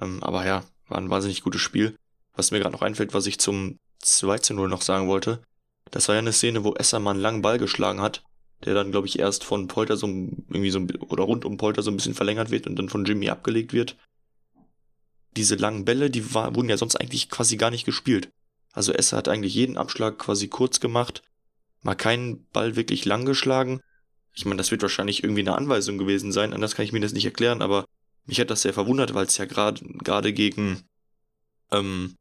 Ähm, 0.00 0.22
aber 0.22 0.46
ja, 0.46 0.64
war 0.88 0.98
ein 0.98 1.10
wahnsinnig 1.10 1.42
gutes 1.42 1.60
Spiel. 1.60 1.96
Was 2.34 2.50
mir 2.50 2.60
gerade 2.60 2.72
noch 2.72 2.82
einfällt, 2.82 3.14
was 3.14 3.26
ich 3.26 3.38
zum 3.38 3.78
2 4.00 4.38
zu 4.38 4.54
0 4.54 4.68
noch 4.68 4.82
sagen 4.82 5.08
wollte, 5.08 5.42
das 5.90 6.08
war 6.08 6.14
ja 6.14 6.20
eine 6.20 6.32
Szene, 6.32 6.64
wo 6.64 6.74
Esser 6.74 7.00
mal 7.00 7.10
einen 7.10 7.20
langen 7.20 7.42
Ball 7.42 7.58
geschlagen 7.58 8.00
hat, 8.00 8.22
der 8.64 8.74
dann, 8.74 8.92
glaube 8.92 9.06
ich, 9.06 9.18
erst 9.18 9.44
von 9.44 9.68
Polter 9.68 9.96
so 9.96 10.06
irgendwie 10.06 10.70
so 10.70 10.80
oder 11.08 11.24
rund 11.24 11.44
um 11.44 11.56
Polter 11.56 11.82
so 11.82 11.90
ein 11.90 11.96
bisschen 11.96 12.14
verlängert 12.14 12.50
wird 12.50 12.66
und 12.66 12.76
dann 12.76 12.88
von 12.88 13.04
Jimmy 13.04 13.28
abgelegt 13.28 13.72
wird. 13.72 13.96
Diese 15.36 15.56
langen 15.56 15.84
Bälle, 15.84 16.10
die 16.10 16.34
war, 16.34 16.54
wurden 16.54 16.68
ja 16.68 16.76
sonst 16.76 16.96
eigentlich 16.96 17.28
quasi 17.30 17.56
gar 17.56 17.70
nicht 17.70 17.84
gespielt. 17.84 18.30
Also 18.72 18.92
Esser 18.92 19.18
hat 19.18 19.28
eigentlich 19.28 19.54
jeden 19.54 19.76
Abschlag 19.76 20.18
quasi 20.18 20.48
kurz 20.48 20.80
gemacht, 20.80 21.22
mal 21.82 21.94
keinen 21.94 22.46
Ball 22.52 22.76
wirklich 22.76 23.04
lang 23.04 23.24
geschlagen. 23.24 23.80
Ich 24.34 24.44
meine, 24.44 24.56
das 24.56 24.70
wird 24.70 24.82
wahrscheinlich 24.82 25.22
irgendwie 25.22 25.42
eine 25.42 25.56
Anweisung 25.56 25.98
gewesen 25.98 26.32
sein, 26.32 26.54
anders 26.54 26.74
kann 26.74 26.84
ich 26.84 26.92
mir 26.92 27.00
das 27.00 27.12
nicht 27.12 27.24
erklären, 27.24 27.60
aber 27.60 27.84
mich 28.24 28.40
hat 28.40 28.50
das 28.50 28.62
sehr 28.62 28.72
verwundert, 28.72 29.14
weil 29.14 29.26
es 29.26 29.36
ja 29.36 29.44
gerade 29.44 29.84
gerade 29.98 30.32
gegen 30.32 30.82
ähm, 31.70 32.16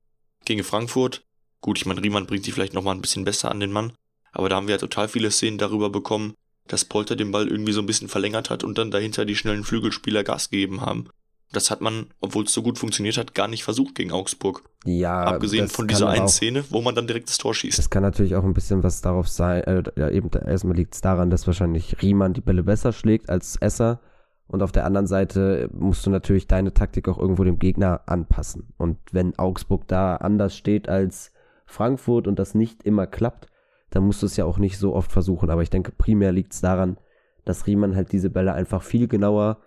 gegen 0.45 0.63
Frankfurt, 0.63 1.23
gut, 1.61 1.77
ich 1.77 1.85
meine, 1.85 2.01
Riemann 2.01 2.25
bringt 2.25 2.43
sich 2.43 2.53
vielleicht 2.53 2.73
nochmal 2.73 2.95
ein 2.95 3.01
bisschen 3.01 3.23
besser 3.23 3.51
an 3.51 3.59
den 3.59 3.71
Mann, 3.71 3.93
aber 4.31 4.49
da 4.49 4.55
haben 4.55 4.67
wir 4.67 4.75
ja 4.75 4.79
total 4.79 5.07
viele 5.07 5.31
Szenen 5.31 5.57
darüber 5.57 5.89
bekommen, 5.89 6.33
dass 6.67 6.85
Polter 6.85 7.15
den 7.15 7.31
Ball 7.31 7.47
irgendwie 7.47 7.73
so 7.73 7.81
ein 7.81 7.85
bisschen 7.85 8.07
verlängert 8.09 8.49
hat 8.49 8.63
und 8.63 8.77
dann 8.77 8.91
dahinter 8.91 9.25
die 9.25 9.35
schnellen 9.35 9.63
Flügelspieler 9.63 10.23
Gas 10.23 10.49
gegeben 10.49 10.81
haben. 10.81 11.09
Das 11.53 11.70
hat 11.70 11.81
man, 11.81 12.08
obwohl 12.22 12.46
es 12.46 12.53
so 12.53 12.62
gut 12.62 12.77
funktioniert 12.77 13.17
hat, 13.17 13.36
gar 13.36 13.48
nicht 13.48 13.63
versucht 13.63 13.96
gegen 13.96 14.12
Augsburg. 14.12 14.63
Ja. 14.86 15.24
Abgesehen 15.25 15.67
von 15.67 15.88
dieser 15.88 16.10
einen 16.10 16.27
Szene, 16.27 16.63
wo 16.70 16.81
man 16.81 16.96
dann 16.96 17.08
direkt 17.08 17.29
das 17.29 17.38
Tor 17.38 17.53
schießt. 17.53 17.77
Das 17.77 17.89
kann 17.89 18.03
natürlich 18.03 18.36
auch 18.36 18.43
ein 18.43 18.53
bisschen 18.53 18.84
was 18.84 19.01
darauf 19.01 19.27
sein, 19.27 19.63
äh, 19.63 19.84
ja, 19.96 20.10
eben 20.10 20.29
erstmal 20.31 20.75
liegt 20.75 20.93
es 20.93 21.01
daran, 21.01 21.29
dass 21.29 21.46
wahrscheinlich 21.48 22.01
Riemann 22.01 22.34
die 22.34 22.41
Bälle 22.41 22.63
besser 22.63 22.93
schlägt 22.93 23.29
als 23.29 23.58
Esser. 23.58 24.00
Und 24.48 24.63
auf 24.63 24.72
der 24.72 24.86
anderen 24.86 25.08
Seite 25.08 25.70
musst 25.72 26.05
du 26.05 26.10
natürlich 26.10 26.48
deine 26.48 26.74
Taktik 26.74 27.08
auch 27.08 27.17
irgendwo 27.17 27.43
dem 27.43 27.58
Gegner 27.58 28.01
anpassen. 28.05 28.74
Und 28.77 28.98
wenn 29.12 29.38
Augsburg 29.39 29.88
da 29.88 30.17
anders 30.17 30.58
steht 30.58 30.89
als 30.89 31.31
Frankfurt 31.65 32.27
und 32.27 32.38
das 32.38 32.53
nicht 32.53 32.84
immer 32.84 33.08
klappt, 33.08 33.48
dann 33.91 34.03
musst 34.03 34.22
du 34.22 34.25
es 34.25 34.36
ja 34.36 34.46
auch 34.46 34.58
nicht 34.58 34.77
so 34.77 34.93
oft 34.93 35.12
versuchen. 35.12 35.50
Aber 35.50 35.62
ich 35.62 35.70
denke, 35.70 35.91
primär 35.91 36.31
liegt 36.31 36.53
es 36.53 36.62
daran, 36.62 36.98
dass 37.46 37.65
Riemann 37.67 37.96
halt 37.96 38.12
diese 38.12 38.29
Bälle 38.29 38.53
einfach 38.53 38.84
viel 38.84 39.08
genauer 39.08 39.60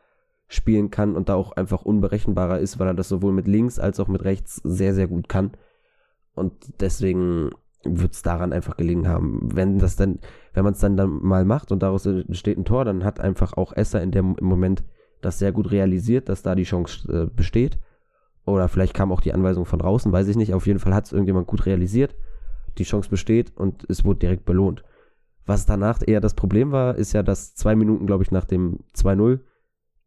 spielen 0.49 0.91
kann 0.91 1.17
und 1.17 1.29
da 1.29 1.35
auch 1.35 1.53
einfach 1.53 1.83
unberechenbarer 1.83 2.59
ist, 2.59 2.79
weil 2.79 2.89
er 2.89 2.95
das 2.95 3.09
sowohl 3.09 3.33
mit 3.33 3.49
links 3.49 3.79
als 3.79 3.99
auch 4.01 4.09
mit 4.09 4.25
rechts 4.25 4.57
sehr, 4.65 4.95
sehr 4.95 5.09
gut 5.09 5.29
kann. 5.29 5.53
Und 6.35 6.81
deswegen 6.81 7.51
wird 7.85 8.13
es 8.13 8.23
daran 8.23 8.53
einfach 8.53 8.77
gelegen 8.77 9.09
haben. 9.09 9.49
Wenn 9.55 9.79
das 9.79 9.97
dann, 9.97 10.19
wenn 10.53 10.65
man 10.65 10.75
es 10.75 10.81
dann, 10.81 10.97
dann 10.97 11.23
mal 11.23 11.45
macht 11.45 11.73
und 11.73 11.83
daraus 11.83 12.07
entsteht 12.07 12.59
ein 12.59 12.65
Tor, 12.65 12.85
dann 12.85 13.05
hat 13.05 13.21
einfach 13.21 13.55
auch 13.55 13.73
Esser 13.73 14.03
in 14.03 14.11
dem 14.11 14.37
im 14.39 14.47
Moment 14.47 14.85
das 15.21 15.39
sehr 15.39 15.53
gut 15.53 15.71
realisiert, 15.71 16.29
dass 16.29 16.43
da 16.43 16.55
die 16.55 16.65
Chance 16.65 17.11
äh, 17.13 17.27
besteht. 17.35 17.79
Oder 18.47 18.69
vielleicht 18.69 18.95
kam 18.95 19.11
auch 19.11 19.21
die 19.21 19.33
Anweisung 19.33 19.65
von 19.65 19.79
draußen, 19.79 20.13
weiß 20.13 20.29
ich 20.29 20.37
nicht. 20.37 20.53
Auf 20.53 20.67
jeden 20.67 20.79
Fall 20.79 20.95
hat 20.95 21.07
es 21.07 21.13
irgendjemand 21.13 21.47
gut 21.47 21.65
realisiert. 21.65 22.15
Die 22.77 22.85
Chance 22.85 23.09
besteht 23.09 23.57
und 23.57 23.87
es 23.89 24.05
wurde 24.05 24.21
direkt 24.21 24.45
belohnt. 24.45 24.85
Was 25.47 25.67
danach 25.67 26.01
eher 26.07 26.21
das 26.21 26.35
Problem 26.35 26.73
war, 26.73 26.97
ist 26.97 27.13
ja, 27.13 27.23
dass 27.23 27.55
zwei 27.55 27.75
Minuten, 27.75 28.07
glaube 28.07 28.23
ich, 28.23 28.31
nach 28.31 28.45
dem 28.45 28.81
2-0 28.95 29.41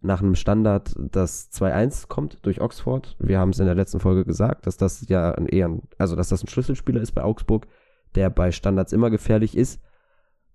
nach 0.02 0.22
einem 0.22 0.36
Standard 0.36 0.94
das 0.98 1.52
2-1 1.52 2.08
kommt 2.08 2.46
durch 2.46 2.62
Oxford. 2.62 3.16
Wir 3.20 3.40
haben 3.40 3.50
es 3.50 3.60
in 3.60 3.66
der 3.66 3.76
letzten 3.76 4.00
Folge 4.00 4.26
gesagt, 4.26 4.68
dass 4.68 4.78
das 4.78 5.08
ja 5.08 5.32
ein 5.32 5.48
eher, 5.48 5.76
also 5.98 6.16
dass 6.16 6.30
das 6.30 6.44
ein 6.44 6.48
Schlüsselspieler 6.48 7.02
ist 7.02 7.14
bei 7.14 7.24
Augsburg, 7.24 7.68
der 8.16 8.30
bei 8.30 8.52
Standards 8.52 8.94
immer 8.94 9.10
gefährlich 9.10 9.58
ist, 9.58 9.82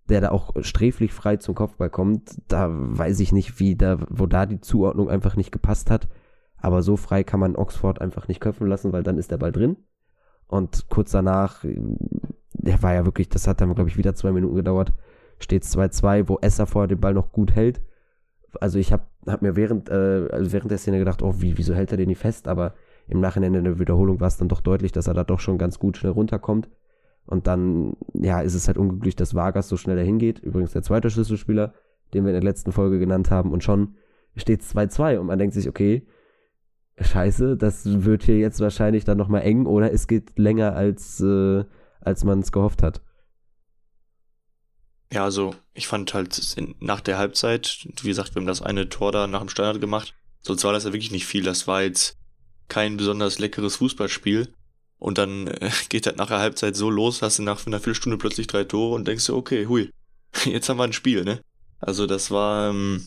der 0.08 0.20
da 0.20 0.30
auch 0.30 0.54
sträflich 0.60 1.12
frei 1.12 1.36
zum 1.36 1.54
Kopfball 1.54 1.90
kommt. 1.90 2.40
Da 2.48 2.68
weiß 2.70 3.20
ich 3.20 3.32
nicht, 3.32 3.58
wie 3.58 3.76
da, 3.76 3.98
wo 4.08 4.26
da 4.26 4.46
die 4.46 4.60
Zuordnung 4.60 5.10
einfach 5.10 5.36
nicht 5.36 5.52
gepasst 5.52 5.90
hat. 5.90 6.08
Aber 6.56 6.82
so 6.82 6.96
frei 6.96 7.24
kann 7.24 7.40
man 7.40 7.56
Oxford 7.56 8.00
einfach 8.00 8.28
nicht 8.28 8.40
köpfen 8.40 8.68
lassen, 8.68 8.92
weil 8.92 9.02
dann 9.02 9.18
ist 9.18 9.32
der 9.32 9.38
Ball 9.38 9.50
drin. 9.50 9.76
Und 10.46 10.88
kurz 10.88 11.10
danach, 11.10 11.64
der 11.64 12.82
war 12.82 12.94
ja 12.94 13.04
wirklich, 13.04 13.28
das 13.28 13.48
hat 13.48 13.60
dann, 13.60 13.74
glaube 13.74 13.90
ich, 13.90 13.96
wieder 13.96 14.14
zwei 14.14 14.30
Minuten 14.30 14.54
gedauert, 14.54 14.92
steht 15.38 15.64
2-2, 15.64 16.28
wo 16.28 16.38
Esser 16.40 16.66
vorher 16.66 16.88
den 16.88 17.00
Ball 17.00 17.14
noch 17.14 17.32
gut 17.32 17.52
hält 17.52 17.80
also 18.60 18.78
ich 18.78 18.92
habe 18.92 19.04
hab 19.26 19.42
mir 19.42 19.56
während, 19.56 19.88
äh, 19.88 20.28
also 20.30 20.52
während 20.52 20.70
der 20.70 20.78
Szene 20.78 20.98
gedacht, 20.98 21.22
oh, 21.22 21.34
wie, 21.38 21.56
wieso 21.58 21.74
hält 21.74 21.90
er 21.90 21.96
den 21.96 22.08
nicht 22.08 22.18
fest? 22.18 22.48
Aber 22.48 22.74
im 23.08 23.20
Nachhinein 23.20 23.54
in 23.54 23.64
der 23.64 23.78
Wiederholung 23.78 24.20
war 24.20 24.28
es 24.28 24.36
dann 24.36 24.48
doch 24.48 24.60
deutlich, 24.60 24.92
dass 24.92 25.06
er 25.06 25.14
da 25.14 25.24
doch 25.24 25.40
schon 25.40 25.58
ganz 25.58 25.78
gut 25.78 25.96
schnell 25.96 26.12
runterkommt. 26.12 26.68
Und 27.26 27.46
dann, 27.46 27.96
ja, 28.14 28.40
ist 28.40 28.54
es 28.54 28.66
halt 28.66 28.78
unglücklich, 28.78 29.16
dass 29.16 29.34
Vargas 29.34 29.68
so 29.68 29.76
schnell 29.76 29.96
dahin 29.96 30.18
geht. 30.18 30.40
Übrigens 30.40 30.72
der 30.72 30.82
zweite 30.82 31.10
Schlüsselspieler, 31.10 31.72
den 32.14 32.24
wir 32.24 32.30
in 32.30 32.40
der 32.40 32.42
letzten 32.42 32.72
Folge 32.72 32.98
genannt 32.98 33.30
haben. 33.30 33.52
Und 33.52 33.62
schon 33.62 33.94
steht 34.36 34.62
es 34.62 34.74
2-2 34.74 35.18
und 35.18 35.26
man 35.26 35.38
denkt 35.38 35.54
sich, 35.54 35.68
okay, 35.68 36.06
scheiße, 36.98 37.56
das 37.56 38.04
wird 38.04 38.24
hier 38.24 38.38
jetzt 38.38 38.60
wahrscheinlich 38.60 39.04
dann 39.04 39.18
nochmal 39.18 39.42
eng 39.42 39.66
oder 39.66 39.92
es 39.92 40.06
geht 40.06 40.38
länger, 40.38 40.74
als, 40.74 41.20
äh, 41.20 41.64
als 42.00 42.24
man 42.24 42.40
es 42.40 42.52
gehofft 42.52 42.82
hat. 42.82 43.02
Ja, 45.12 45.24
also 45.24 45.54
ich 45.74 45.88
fand 45.88 46.14
halt 46.14 46.40
nach 46.80 47.02
der 47.02 47.18
Halbzeit, 47.18 47.86
wie 48.00 48.08
gesagt, 48.08 48.34
wir 48.34 48.40
haben 48.40 48.46
das 48.46 48.62
eine 48.62 48.88
Tor 48.88 49.12
da 49.12 49.26
nach 49.26 49.40
dem 49.40 49.50
Standard 49.50 49.78
gemacht. 49.78 50.14
Sonst 50.40 50.64
war 50.64 50.72
das 50.72 50.84
ja 50.84 50.94
wirklich 50.94 51.10
nicht 51.10 51.26
viel. 51.26 51.42
Das 51.42 51.66
war 51.66 51.82
jetzt 51.82 52.16
kein 52.68 52.96
besonders 52.96 53.38
leckeres 53.38 53.76
Fußballspiel. 53.76 54.54
Und 54.98 55.18
dann 55.18 55.48
äh, 55.48 55.70
geht 55.90 56.06
das 56.06 56.16
nach 56.16 56.28
der 56.28 56.38
Halbzeit 56.38 56.76
so 56.76 56.88
los, 56.88 57.20
hast 57.20 57.38
du 57.38 57.42
nach 57.42 57.66
einer 57.66 57.78
Viertelstunde 57.78 58.16
plötzlich 58.16 58.46
drei 58.46 58.64
Tore 58.64 58.94
und 58.94 59.06
denkst 59.06 59.26
du, 59.26 59.36
okay, 59.36 59.66
hui, 59.66 59.90
jetzt 60.46 60.70
haben 60.70 60.78
wir 60.78 60.84
ein 60.84 60.94
Spiel, 60.94 61.24
ne? 61.24 61.42
Also 61.78 62.06
das 62.06 62.30
war, 62.30 62.70
ähm, 62.70 63.06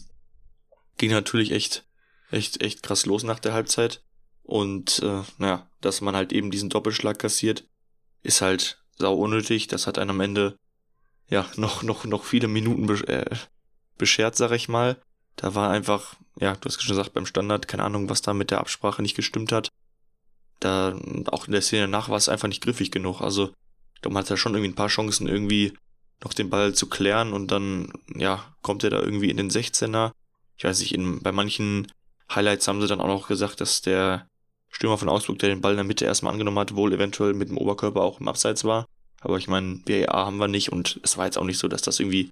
ging 0.97 1.09
natürlich 1.09 1.51
echt, 1.51 1.87
echt, 2.29 2.61
echt 2.61 2.83
krass 2.83 3.07
los 3.07 3.23
nach 3.23 3.39
der 3.39 3.53
Halbzeit. 3.53 4.03
Und 4.43 4.99
äh, 5.01 5.23
naja, 5.39 5.71
dass 5.81 6.01
man 6.01 6.15
halt 6.15 6.33
eben 6.33 6.51
diesen 6.51 6.69
Doppelschlag 6.69 7.17
kassiert, 7.17 7.63
ist 8.21 8.41
halt 8.41 8.83
sau 8.99 9.15
unnötig. 9.15 9.67
Das 9.67 9.87
hat 9.87 9.97
einen 9.97 10.11
am 10.11 10.21
Ende 10.21 10.59
ja, 11.29 11.45
noch, 11.55 11.83
noch, 11.83 12.05
noch 12.05 12.23
viele 12.23 12.47
Minuten 12.47 12.89
äh, 13.07 13.25
beschert, 13.97 14.35
sag 14.35 14.51
ich 14.51 14.67
mal. 14.67 14.97
Da 15.35 15.55
war 15.55 15.69
einfach, 15.69 16.15
ja, 16.39 16.55
du 16.55 16.65
hast 16.65 16.81
schon 16.81 16.95
gesagt, 16.95 17.13
beim 17.13 17.25
Standard, 17.25 17.67
keine 17.67 17.83
Ahnung, 17.83 18.09
was 18.09 18.21
da 18.21 18.33
mit 18.33 18.51
der 18.51 18.59
Absprache 18.59 19.01
nicht 19.01 19.15
gestimmt 19.15 19.51
hat. 19.51 19.69
Da, 20.59 20.97
auch 21.27 21.47
in 21.47 21.51
der 21.51 21.61
Szene 21.61 21.88
nach 21.88 22.09
war 22.09 22.17
es 22.17 22.29
einfach 22.29 22.47
nicht 22.47 22.63
griffig 22.63 22.91
genug. 22.91 23.21
Also, 23.21 23.51
man 24.03 24.17
hat 24.17 24.29
ja 24.29 24.38
schon 24.38 24.53
irgendwie 24.53 24.71
ein 24.71 24.75
paar 24.75 24.88
Chancen, 24.88 25.27
irgendwie 25.27 25.73
noch 26.23 26.33
den 26.33 26.49
Ball 26.49 26.73
zu 26.73 26.88
klären 26.88 27.33
und 27.33 27.51
dann, 27.51 27.91
ja, 28.15 28.45
kommt 28.61 28.83
er 28.83 28.91
da 28.91 29.01
irgendwie 29.01 29.29
in 29.29 29.38
den 29.38 29.49
16er. 29.49 30.11
Ich 30.57 30.63
weiß 30.63 30.79
nicht, 30.79 30.93
in, 30.93 31.21
bei 31.21 31.31
manchen 31.31 31.91
Highlights 32.33 32.67
haben 32.67 32.81
sie 32.81 32.88
dann 32.88 33.01
auch 33.01 33.07
noch 33.07 33.27
gesagt, 33.27 33.61
dass 33.61 33.81
der 33.81 34.27
Stürmer 34.69 34.97
von 34.97 35.09
Augsburg, 35.09 35.39
der 35.39 35.49
den 35.49 35.61
Ball 35.61 35.73
in 35.73 35.77
der 35.77 35.85
Mitte 35.85 36.05
erstmal 36.05 36.33
angenommen 36.33 36.59
hat, 36.59 36.75
wohl 36.75 36.93
eventuell 36.93 37.33
mit 37.33 37.49
dem 37.49 37.57
Oberkörper 37.57 38.01
auch 38.01 38.19
im 38.19 38.27
Abseits 38.27 38.63
war. 38.63 38.85
Aber 39.25 39.38
ich 39.38 39.47
meine, 39.47 39.81
VAR 39.88 40.27
haben 40.27 40.38
wir 40.38 40.47
nicht 40.47 40.71
und 40.71 40.99
es 41.03 41.17
war 41.17 41.25
jetzt 41.25 41.38
auch 41.38 41.43
nicht 41.43 41.57
so, 41.57 41.67
dass 41.67 41.81
das 41.81 41.99
irgendwie 41.99 42.31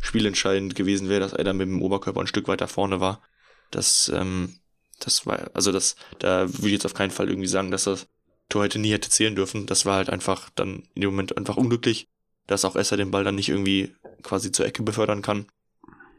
spielentscheidend 0.00 0.74
gewesen 0.74 1.08
wäre, 1.08 1.20
dass 1.20 1.32
er 1.32 1.44
da 1.44 1.52
mit 1.52 1.68
dem 1.68 1.80
Oberkörper 1.80 2.20
ein 2.20 2.26
Stück 2.26 2.48
weiter 2.48 2.66
vorne 2.66 3.00
war. 3.00 3.22
Das, 3.70 4.10
ähm, 4.14 4.56
das 4.98 5.24
war, 5.24 5.50
also 5.54 5.70
das, 5.70 5.94
da 6.18 6.52
würde 6.52 6.66
ich 6.66 6.72
jetzt 6.72 6.86
auf 6.86 6.94
keinen 6.94 7.12
Fall 7.12 7.28
irgendwie 7.28 7.48
sagen, 7.48 7.70
dass 7.70 7.84
das 7.84 8.08
Tor 8.48 8.64
hätte 8.64 8.80
nie 8.80 8.90
hätte 8.90 9.08
zählen 9.08 9.36
dürfen. 9.36 9.66
Das 9.66 9.86
war 9.86 9.96
halt 9.96 10.10
einfach 10.10 10.50
dann 10.56 10.82
in 10.94 11.02
dem 11.02 11.10
Moment 11.10 11.36
einfach 11.36 11.56
unglücklich, 11.56 12.08
dass 12.48 12.64
auch 12.64 12.74
Esser 12.74 12.96
den 12.96 13.12
Ball 13.12 13.22
dann 13.22 13.36
nicht 13.36 13.48
irgendwie 13.48 13.94
quasi 14.22 14.50
zur 14.50 14.66
Ecke 14.66 14.82
befördern 14.82 15.22
kann, 15.22 15.46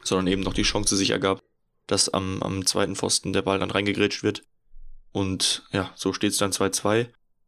sondern 0.03 0.27
eben 0.27 0.41
noch 0.41 0.53
die 0.53 0.63
Chance 0.63 0.95
sich 0.95 1.09
ergab, 1.09 1.43
dass 1.85 2.07
am, 2.09 2.41
am 2.41 2.65
zweiten 2.65 2.95
Pfosten 2.95 3.33
der 3.33 3.41
Ball 3.41 3.59
dann 3.59 3.71
reingegrätscht 3.71 4.23
wird. 4.23 4.43
Und 5.11 5.67
ja, 5.71 5.91
so 5.95 6.13
steht 6.13 6.31
es 6.31 6.37
dann 6.37 6.51
2-2, 6.51 7.07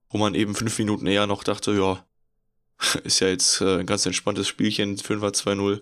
wo 0.10 0.18
man 0.18 0.36
eben 0.36 0.54
fünf 0.54 0.78
Minuten 0.78 1.08
eher 1.08 1.26
noch 1.28 1.46
dachte, 1.46 1.74
ja, 1.74 2.06
ist 3.04 3.20
ja 3.20 3.28
jetzt 3.28 3.62
äh, 3.62 3.80
ein 3.80 3.86
ganz 3.86 4.06
entspanntes 4.06 4.48
Spielchen, 4.48 4.98
5er 4.98 5.34
2-0. 5.34 5.82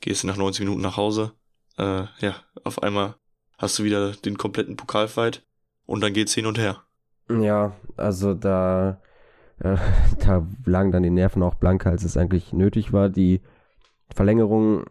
Gehst 0.00 0.24
nach 0.24 0.36
90 0.36 0.60
Minuten 0.64 0.82
nach 0.82 0.96
Hause. 0.96 1.32
Äh, 1.76 2.04
ja, 2.20 2.36
auf 2.64 2.82
einmal 2.82 3.16
hast 3.58 3.78
du 3.78 3.84
wieder 3.84 4.12
den 4.12 4.38
kompletten 4.38 4.76
Pokalfight 4.76 5.44
und 5.86 6.00
dann 6.02 6.12
geht's 6.12 6.34
hin 6.34 6.46
und 6.46 6.58
her. 6.58 6.82
Ja, 7.28 7.76
also 7.96 8.34
da, 8.34 9.00
äh, 9.58 9.76
da 10.24 10.46
lagen 10.64 10.92
dann 10.92 11.02
die 11.02 11.10
Nerven 11.10 11.42
auch 11.42 11.54
blanker, 11.54 11.90
als 11.90 12.04
es 12.04 12.16
eigentlich 12.16 12.52
nötig 12.52 12.92
war. 12.92 13.08
Die 13.08 13.40
Verlängerung, 14.14 14.84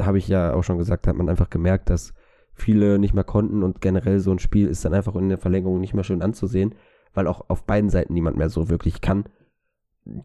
habe 0.00 0.18
ich 0.18 0.28
ja 0.28 0.54
auch 0.54 0.64
schon 0.64 0.78
gesagt, 0.78 1.06
hat 1.06 1.16
man 1.16 1.28
einfach 1.28 1.50
gemerkt, 1.50 1.90
dass 1.90 2.14
viele 2.52 2.98
nicht 2.98 3.14
mehr 3.14 3.24
konnten 3.24 3.62
und 3.62 3.80
generell 3.80 4.18
so 4.20 4.32
ein 4.32 4.38
Spiel 4.38 4.66
ist 4.68 4.84
dann 4.84 4.94
einfach 4.94 5.14
in 5.14 5.28
der 5.28 5.38
Verlängerung 5.38 5.80
nicht 5.80 5.94
mehr 5.94 6.04
schön 6.04 6.22
anzusehen, 6.22 6.74
weil 7.14 7.26
auch 7.26 7.48
auf 7.48 7.64
beiden 7.64 7.90
Seiten 7.90 8.14
niemand 8.14 8.36
mehr 8.36 8.50
so 8.50 8.68
wirklich 8.68 9.00
kann. 9.00 9.24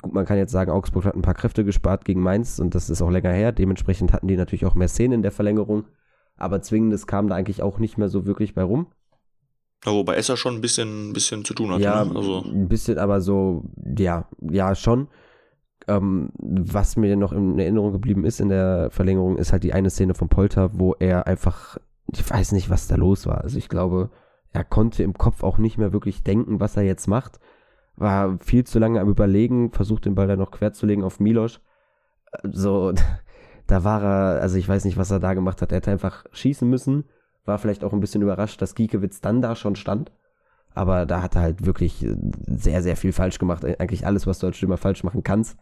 Gut, 0.02 0.14
man 0.14 0.26
kann 0.26 0.38
jetzt 0.38 0.52
sagen, 0.52 0.72
Augsburg 0.72 1.06
hat 1.06 1.16
ein 1.16 1.22
paar 1.22 1.34
Kräfte 1.34 1.66
gespart 1.66 2.06
gegen 2.06 2.22
Mainz 2.22 2.60
und 2.60 2.76
das 2.76 2.90
ist 2.90 3.02
auch 3.02 3.12
länger 3.12 3.32
her. 3.32 3.52
Dementsprechend 3.52 4.14
hatten 4.14 4.28
die 4.28 4.38
natürlich 4.38 4.66
auch 4.66 4.76
mehr 4.76 4.88
Szenen 4.88 5.16
in 5.16 5.22
der 5.22 5.32
Verlängerung, 5.32 5.86
aber 6.38 6.62
Zwingendes 6.62 7.08
kam 7.08 7.28
da 7.28 7.36
eigentlich 7.36 7.62
auch 7.62 7.80
nicht 7.80 7.98
mehr 7.98 8.10
so 8.10 8.26
wirklich 8.26 8.54
bei 8.54 8.64
rum. 8.64 8.88
Ja, 9.86 9.92
wobei 9.92 10.16
Esser 10.16 10.38
schon 10.38 10.56
ein 10.56 10.62
bisschen, 10.62 11.10
ein 11.10 11.14
bisschen 11.14 11.44
zu 11.44 11.54
tun 11.54 11.72
hat. 11.72 11.82
Ja, 11.82 12.06
ne? 12.06 12.16
also. 12.16 12.44
ein 12.46 12.70
bisschen, 12.70 12.98
aber 12.98 13.22
so, 13.22 13.66
ja, 13.98 14.28
ja, 14.40 14.76
schon. 14.76 15.08
Ähm, 15.88 16.30
was 16.38 16.96
mir 16.96 17.18
noch 17.18 17.34
in 17.34 17.60
Erinnerung 17.60 17.92
geblieben 17.92 18.24
ist 18.24 18.40
in 18.40 18.48
der 18.48 18.90
Verlängerung, 18.92 19.38
ist 19.38 19.52
halt 19.52 19.64
die 19.64 19.74
eine 19.74 19.90
Szene 19.90 20.14
von 20.14 20.30
Polter, 20.30 20.80
wo 20.80 20.94
er 20.98 21.28
einfach, 21.28 21.78
ich 22.14 22.30
weiß 22.30 22.54
nicht, 22.54 22.70
was 22.70 22.88
da 22.88 22.96
los 22.96 23.28
war. 23.28 23.42
Also 23.42 23.58
ich 23.58 23.68
glaube, 23.68 24.10
er 24.54 24.64
konnte 24.64 25.04
im 25.04 25.14
Kopf 25.14 25.44
auch 25.44 25.58
nicht 25.58 25.78
mehr 25.78 25.92
wirklich 25.92 26.24
denken, 26.24 26.62
was 26.62 26.78
er 26.78 26.84
jetzt 26.84 27.08
macht. 27.08 27.40
War 27.96 28.38
viel 28.40 28.64
zu 28.64 28.80
lange 28.80 29.00
am 29.00 29.10
Überlegen, 29.10 29.72
versucht 29.72 30.06
den 30.06 30.16
Ball 30.16 30.28
dann 30.28 30.40
noch 30.40 30.52
quer 30.52 30.74
zu 30.74 30.86
legen 30.86 31.04
auf 31.04 31.20
Milosch. 31.20 31.60
So, 32.44 32.94
da 33.68 33.84
war 33.84 34.04
er, 34.04 34.42
also 34.42 34.58
ich 34.58 34.68
weiß 34.68 34.86
nicht, 34.86 34.98
was 34.98 35.12
er 35.12 35.20
da 35.20 35.34
gemacht 35.34 35.62
hat. 35.62 35.72
Er 35.72 35.78
hätte 35.78 35.92
einfach 35.92 36.26
schießen 36.32 36.70
müssen. 36.70 37.06
War 37.46 37.58
vielleicht 37.58 37.84
auch 37.84 37.94
ein 37.94 38.00
bisschen 38.00 38.22
überrascht, 38.22 38.62
dass 38.62 38.76
Giekewitz 38.76 39.22
dann 39.22 39.42
da 39.42 39.56
schon 39.56 39.76
stand. 39.76 40.12
Aber 40.74 41.06
da 41.06 41.22
hat 41.22 41.36
er 41.36 41.42
halt 41.42 41.66
wirklich 41.66 42.06
sehr, 42.48 42.82
sehr 42.82 42.96
viel 42.96 43.12
falsch 43.12 43.38
gemacht. 43.38 43.64
Eigentlich 43.64 44.08
alles, 44.08 44.26
was 44.26 44.40
du 44.40 44.48
als 44.48 44.58
Stürmer 44.58 44.78
falsch 44.78 45.04
machen 45.04 45.24
kannst. 45.24 45.58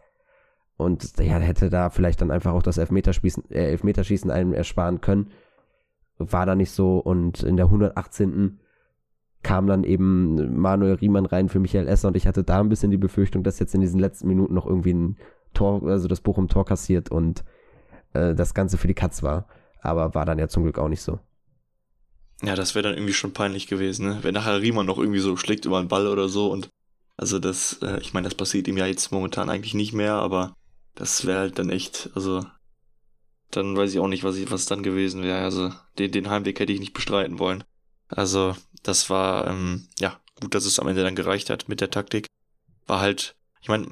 Und 0.76 1.18
ja, 1.18 1.38
hätte 1.38 1.68
da 1.68 1.90
vielleicht 1.90 2.22
dann 2.22 2.30
einfach 2.30 2.52
auch 2.52 2.62
das 2.62 2.78
Elfmeterschießen, 2.78 3.50
äh, 3.50 3.70
Elfmeterschießen 3.70 4.30
einem 4.30 4.54
ersparen 4.54 5.00
können. 5.00 5.30
War 6.18 6.46
da 6.46 6.54
nicht 6.54 6.70
so. 6.70 6.98
Und 6.98 7.42
in 7.42 7.56
der 7.56 7.66
118. 7.66 8.60
kam 9.42 9.66
dann 9.66 9.84
eben 9.84 10.56
Manuel 10.58 10.94
Riemann 10.94 11.26
rein 11.26 11.48
für 11.48 11.58
Michael 11.58 11.88
Esser 11.88 12.08
und 12.08 12.16
ich 12.16 12.26
hatte 12.26 12.44
da 12.44 12.60
ein 12.60 12.68
bisschen 12.68 12.90
die 12.90 12.96
Befürchtung, 12.96 13.42
dass 13.42 13.58
jetzt 13.58 13.74
in 13.74 13.80
diesen 13.80 13.98
letzten 13.98 14.28
Minuten 14.28 14.54
noch 14.54 14.66
irgendwie 14.66 14.94
ein 14.94 15.16
Tor, 15.54 15.82
also 15.86 16.08
das 16.08 16.20
Bochum 16.20 16.48
Tor 16.48 16.64
kassiert 16.64 17.10
und 17.10 17.44
äh, 18.12 18.34
das 18.34 18.54
Ganze 18.54 18.78
für 18.78 18.88
die 18.88 18.94
Katz 18.94 19.22
war. 19.22 19.46
Aber 19.80 20.14
war 20.14 20.24
dann 20.24 20.38
ja 20.38 20.48
zum 20.48 20.62
Glück 20.62 20.78
auch 20.78 20.88
nicht 20.88 21.02
so. 21.02 21.18
Ja, 22.42 22.54
das 22.54 22.74
wäre 22.74 22.84
dann 22.84 22.94
irgendwie 22.94 23.12
schon 23.12 23.32
peinlich 23.32 23.66
gewesen, 23.66 24.08
ne? 24.08 24.18
Wenn 24.22 24.34
nachher 24.34 24.60
Riemann 24.60 24.86
noch 24.86 24.98
irgendwie 24.98 25.20
so 25.20 25.36
schlägt 25.36 25.64
über 25.64 25.78
einen 25.78 25.88
Ball 25.88 26.06
oder 26.06 26.28
so 26.28 26.50
und 26.50 26.68
also 27.16 27.38
das, 27.38 27.78
äh, 27.82 28.00
ich 28.00 28.14
meine, 28.14 28.24
das 28.24 28.34
passiert 28.34 28.68
ihm 28.68 28.76
ja 28.76 28.86
jetzt 28.86 29.12
momentan 29.12 29.50
eigentlich 29.50 29.74
nicht 29.74 29.92
mehr, 29.92 30.14
aber 30.14 30.54
das 30.94 31.26
wäre 31.26 31.40
halt 31.40 31.58
dann 31.58 31.70
echt, 31.70 32.10
also 32.14 32.44
dann 33.50 33.76
weiß 33.76 33.92
ich 33.92 34.00
auch 34.00 34.08
nicht, 34.08 34.24
was 34.24 34.36
ich, 34.36 34.50
was 34.50 34.66
dann 34.66 34.82
gewesen 34.82 35.22
wäre. 35.22 35.42
Also 35.42 35.72
den, 35.98 36.10
den 36.10 36.30
Heimweg 36.30 36.58
hätte 36.58 36.72
ich 36.72 36.80
nicht 36.80 36.94
bestreiten 36.94 37.38
wollen. 37.38 37.64
Also 38.08 38.56
das 38.82 39.10
war, 39.10 39.46
ähm, 39.46 39.88
ja, 39.98 40.18
gut, 40.40 40.54
dass 40.54 40.64
es 40.64 40.78
am 40.78 40.88
Ende 40.88 41.02
dann 41.02 41.16
gereicht 41.16 41.50
hat 41.50 41.68
mit 41.68 41.80
der 41.80 41.90
Taktik. 41.90 42.26
War 42.86 43.00
halt, 43.00 43.34
ich 43.60 43.68
meine, 43.68 43.88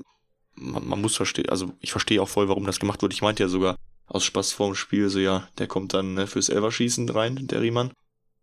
man, 0.54 0.86
man, 0.86 1.00
muss 1.00 1.16
verstehen, 1.16 1.48
also 1.48 1.72
ich 1.80 1.92
verstehe 1.92 2.20
auch 2.20 2.28
voll, 2.28 2.48
warum 2.48 2.66
das 2.66 2.80
gemacht 2.80 3.02
wird. 3.02 3.12
Ich 3.12 3.22
meinte 3.22 3.42
ja 3.42 3.48
sogar 3.48 3.76
aus 4.06 4.24
Spaß 4.24 4.52
vorm 4.52 4.74
Spiel, 4.74 5.08
so 5.08 5.18
ja, 5.18 5.48
der 5.58 5.68
kommt 5.68 5.94
dann 5.94 6.14
ne, 6.14 6.26
fürs 6.26 6.48
Elverschießen 6.48 7.08
rein, 7.08 7.46
der 7.46 7.60
Riemann. 7.60 7.92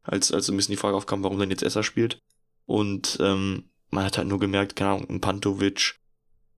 Als, 0.03 0.31
als 0.31 0.49
ein 0.49 0.55
bisschen 0.55 0.71
die 0.71 0.77
Frage 0.77 0.95
aufkam, 0.95 1.23
warum 1.23 1.38
denn 1.38 1.49
jetzt 1.49 1.63
Esser 1.63 1.83
spielt. 1.83 2.19
Und 2.65 3.17
ähm, 3.19 3.65
man 3.89 4.05
hat 4.05 4.17
halt 4.17 4.27
nur 4.27 4.39
gemerkt, 4.39 4.77
keine 4.77 4.91
Ahnung, 4.91 5.10
ein 5.10 5.21
Pantovic, 5.21 5.95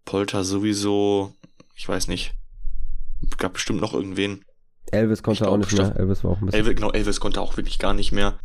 Polter 0.06 0.44
sowieso, 0.44 1.34
ich 1.76 1.88
weiß 1.88 2.08
nicht. 2.08 2.34
Gab 3.38 3.54
bestimmt 3.54 3.82
noch 3.82 3.94
irgendwen. 3.94 4.46
Elvis 4.92 5.24
konnte 5.24 5.44
glaub, 5.44 5.54
auch 5.54 5.58
nicht 5.58 5.74
mehr. 5.74 5.96
Elvis 5.96 6.24
war 6.24 6.32
auch 6.32 6.42
ein 6.42 6.46
bisschen. 6.46 6.60
Elvis, 6.60 6.76
genau, 6.76 6.92
Elvis 6.92 7.20
konnte 7.20 7.42
auch 7.42 7.58
wirklich 7.58 7.80
gar 7.80 7.94
nicht 7.94 8.12
mehr. 8.12 8.40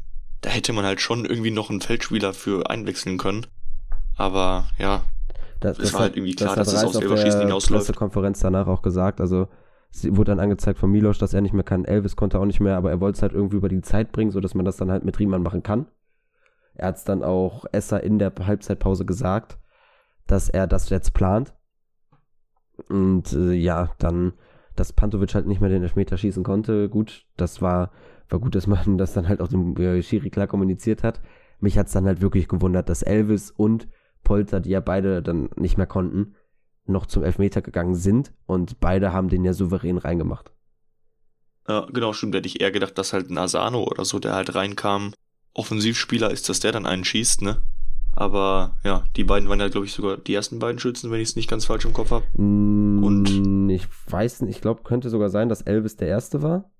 Da 0.44 0.50
hätte 0.50 0.74
man 0.74 0.84
halt 0.84 1.00
schon 1.00 1.24
irgendwie 1.24 1.50
noch 1.50 1.70
einen 1.70 1.80
Feldspieler 1.80 2.34
für 2.34 2.68
einwechseln 2.68 3.16
können. 3.16 3.46
Aber 4.14 4.68
ja, 4.78 5.02
das, 5.60 5.78
es 5.78 5.94
war 5.94 6.02
halt 6.02 6.16
irgendwie 6.16 6.34
klar, 6.34 6.54
das 6.54 6.68
dass 6.68 6.82
es 6.82 6.84
aus 6.84 6.96
Elverschießen 6.96 7.40
hinausläuft. 7.40 7.88
Das 7.88 7.96
Konferenz 7.96 8.40
danach 8.40 8.66
auch 8.66 8.82
gesagt. 8.82 9.22
Also 9.22 9.48
es 9.90 10.04
wurde 10.04 10.32
dann 10.32 10.40
angezeigt 10.40 10.78
von 10.78 10.90
Milos, 10.90 11.16
dass 11.16 11.32
er 11.32 11.40
nicht 11.40 11.54
mehr 11.54 11.64
kann. 11.64 11.86
Elvis 11.86 12.14
konnte 12.14 12.38
auch 12.38 12.44
nicht 12.44 12.60
mehr, 12.60 12.76
aber 12.76 12.90
er 12.90 13.00
wollte 13.00 13.16
es 13.16 13.22
halt 13.22 13.32
irgendwie 13.32 13.56
über 13.56 13.70
die 13.70 13.80
Zeit 13.80 14.12
bringen, 14.12 14.32
sodass 14.32 14.54
man 14.54 14.66
das 14.66 14.76
dann 14.76 14.90
halt 14.90 15.02
mit 15.02 15.18
Riemann 15.18 15.42
machen 15.42 15.62
kann. 15.62 15.86
Er 16.74 16.88
hat 16.88 16.96
es 16.96 17.04
dann 17.04 17.22
auch 17.24 17.64
Esser 17.72 18.02
in 18.02 18.18
der 18.18 18.30
Halbzeitpause 18.38 19.06
gesagt, 19.06 19.56
dass 20.26 20.50
er 20.50 20.66
das 20.66 20.90
jetzt 20.90 21.14
plant. 21.14 21.54
Und 22.90 23.32
äh, 23.32 23.52
ja, 23.52 23.92
dann, 23.98 24.34
dass 24.76 24.92
Pantovic 24.92 25.34
halt 25.34 25.46
nicht 25.46 25.62
mehr 25.62 25.70
den 25.70 25.84
Elfmeter 25.84 26.18
schießen 26.18 26.44
konnte. 26.44 26.90
Gut, 26.90 27.24
das 27.38 27.62
war, 27.62 27.90
war 28.28 28.38
gut, 28.38 28.54
dass 28.54 28.66
man 28.66 28.98
das 28.98 29.12
dann 29.12 29.28
halt 29.28 29.40
auch 29.40 29.48
dem 29.48 29.76
äh, 29.76 30.02
Schiri 30.02 30.30
klar 30.30 30.46
kommuniziert 30.46 31.02
hat. 31.02 31.20
Mich 31.60 31.78
hat 31.78 31.86
es 31.86 31.92
dann 31.92 32.06
halt 32.06 32.20
wirklich 32.20 32.48
gewundert, 32.48 32.88
dass 32.88 33.02
Elvis 33.02 33.50
und 33.50 33.88
Polter, 34.22 34.60
die 34.60 34.70
ja 34.70 34.80
beide 34.80 35.22
dann 35.22 35.50
nicht 35.56 35.76
mehr 35.76 35.86
konnten, 35.86 36.34
noch 36.86 37.06
zum 37.06 37.22
Elfmeter 37.22 37.62
gegangen 37.62 37.94
sind 37.94 38.32
und 38.46 38.80
beide 38.80 39.12
haben 39.12 39.28
den 39.28 39.44
ja 39.44 39.52
souverän 39.52 39.98
reingemacht. 39.98 40.52
Ja, 41.68 41.86
genau, 41.92 42.12
stimmt. 42.12 42.34
Hätte 42.34 42.48
ich 42.48 42.60
eher 42.60 42.72
gedacht, 42.72 42.98
dass 42.98 43.12
halt 43.12 43.30
ein 43.30 43.38
Asano 43.38 43.84
oder 43.84 44.04
so, 44.04 44.18
der 44.18 44.34
halt 44.34 44.54
reinkam, 44.54 45.14
Offensivspieler 45.54 46.30
ist, 46.30 46.48
dass 46.48 46.60
der 46.60 46.72
dann 46.72 46.84
einen 46.84 47.04
schießt, 47.04 47.42
ne? 47.42 47.62
Aber 48.16 48.76
ja, 48.84 49.04
die 49.16 49.24
beiden 49.24 49.48
waren 49.48 49.60
ja, 49.60 49.68
glaube 49.68 49.86
ich, 49.86 49.92
sogar 49.92 50.18
die 50.18 50.34
ersten 50.34 50.58
beiden 50.58 50.78
Schützen, 50.78 51.10
wenn 51.10 51.20
ich 51.20 51.30
es 51.30 51.36
nicht 51.36 51.50
ganz 51.50 51.64
falsch 51.64 51.84
im 51.84 51.92
Kopf 51.92 52.10
habe. 52.10 52.24
Und 52.36 53.70
ich 53.70 53.88
weiß 54.08 54.42
nicht, 54.42 54.56
ich 54.56 54.62
glaube, 54.62 54.82
könnte 54.84 55.10
sogar 55.10 55.30
sein, 55.30 55.48
dass 55.48 55.62
Elvis 55.62 55.96
der 55.96 56.08
erste 56.08 56.42
war. 56.42 56.70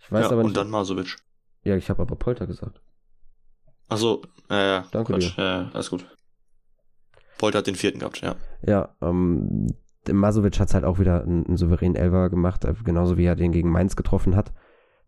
Ich 0.00 0.10
weiß 0.10 0.26
ja, 0.26 0.30
aber 0.32 0.42
nicht. 0.42 0.48
Und 0.48 0.56
dann 0.56 0.70
Masovic. 0.70 1.16
Ja, 1.62 1.76
ich 1.76 1.88
habe 1.90 2.02
aber 2.02 2.16
Polter 2.16 2.46
gesagt. 2.46 2.80
Achso, 3.88 4.22
ja, 4.48 4.66
ja. 4.66 4.84
Danke 4.90 5.12
Quatsch. 5.12 5.36
dir. 5.36 5.42
Ja, 5.42 5.70
alles 5.72 5.90
gut. 5.90 6.06
Polter 7.38 7.58
hat 7.58 7.66
den 7.66 7.74
vierten 7.74 8.00
gehabt, 8.00 8.20
ja. 8.20 8.36
Ja, 8.66 8.94
ähm, 9.00 9.68
Masovic 10.10 10.58
hat 10.58 10.72
halt 10.74 10.84
auch 10.84 10.98
wieder 10.98 11.22
einen, 11.22 11.46
einen 11.46 11.56
souveränen 11.56 11.96
Elfer 11.96 12.30
gemacht, 12.30 12.64
äh, 12.64 12.74
genauso 12.84 13.16
wie 13.16 13.24
er 13.24 13.36
den 13.36 13.52
gegen 13.52 13.70
Mainz 13.70 13.96
getroffen 13.96 14.36
hat. 14.36 14.52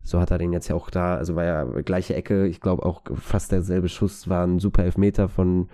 So 0.01 0.19
hat 0.19 0.31
er 0.31 0.37
den 0.37 0.51
jetzt 0.51 0.67
ja 0.67 0.75
auch 0.75 0.89
da, 0.89 1.15
also 1.15 1.35
war 1.35 1.45
ja 1.45 1.63
gleiche 1.63 2.15
Ecke, 2.15 2.45
ich 2.47 2.59
glaube 2.59 2.85
auch 2.85 3.03
fast 3.15 3.51
derselbe 3.51 3.87
Schuss, 3.87 4.27
war 4.27 4.45
ein 4.45 4.59
super 4.59 4.83
Elfmeter 4.83 5.29
von 5.29 5.69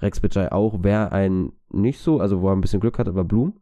Rex 0.00 0.20
Bitschei 0.20 0.50
auch, 0.50 0.82
wäre 0.82 1.12
ein 1.12 1.52
nicht 1.68 2.00
so, 2.00 2.20
also 2.20 2.40
wo 2.40 2.48
er 2.48 2.56
ein 2.56 2.60
bisschen 2.60 2.80
Glück 2.80 2.98
hat, 2.98 3.08
aber 3.08 3.24
Blum. 3.24 3.60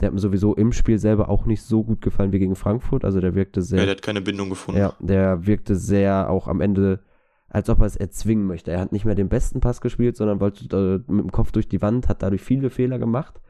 Der 0.00 0.06
hat 0.06 0.14
mir 0.14 0.20
sowieso 0.20 0.54
im 0.54 0.72
Spiel 0.72 0.98
selber 0.98 1.28
auch 1.28 1.44
nicht 1.44 1.62
so 1.62 1.82
gut 1.82 2.00
gefallen 2.00 2.32
wie 2.32 2.38
gegen 2.38 2.54
Frankfurt, 2.54 3.04
also 3.04 3.20
der 3.20 3.34
wirkte 3.34 3.62
sehr. 3.62 3.80
Ja, 3.80 3.84
der 3.86 3.96
hat 3.96 4.02
keine 4.02 4.20
Bindung 4.20 4.48
gefunden. 4.48 4.80
Ja, 4.80 4.94
der 5.00 5.46
wirkte 5.46 5.74
sehr 5.74 6.30
auch 6.30 6.46
am 6.46 6.60
Ende, 6.60 7.00
als 7.48 7.68
ob 7.68 7.80
er 7.80 7.86
es 7.86 7.96
erzwingen 7.96 8.46
möchte. 8.46 8.70
Er 8.70 8.80
hat 8.80 8.92
nicht 8.92 9.04
mehr 9.04 9.16
den 9.16 9.28
besten 9.28 9.60
Pass 9.60 9.80
gespielt, 9.80 10.16
sondern 10.16 10.40
wollte 10.40 10.64
äh, 11.08 11.12
mit 11.12 11.24
dem 11.24 11.32
Kopf 11.32 11.50
durch 11.50 11.68
die 11.68 11.82
Wand, 11.82 12.08
hat 12.08 12.22
dadurch 12.22 12.42
viele 12.42 12.70
Fehler 12.70 12.98
gemacht 12.98 13.40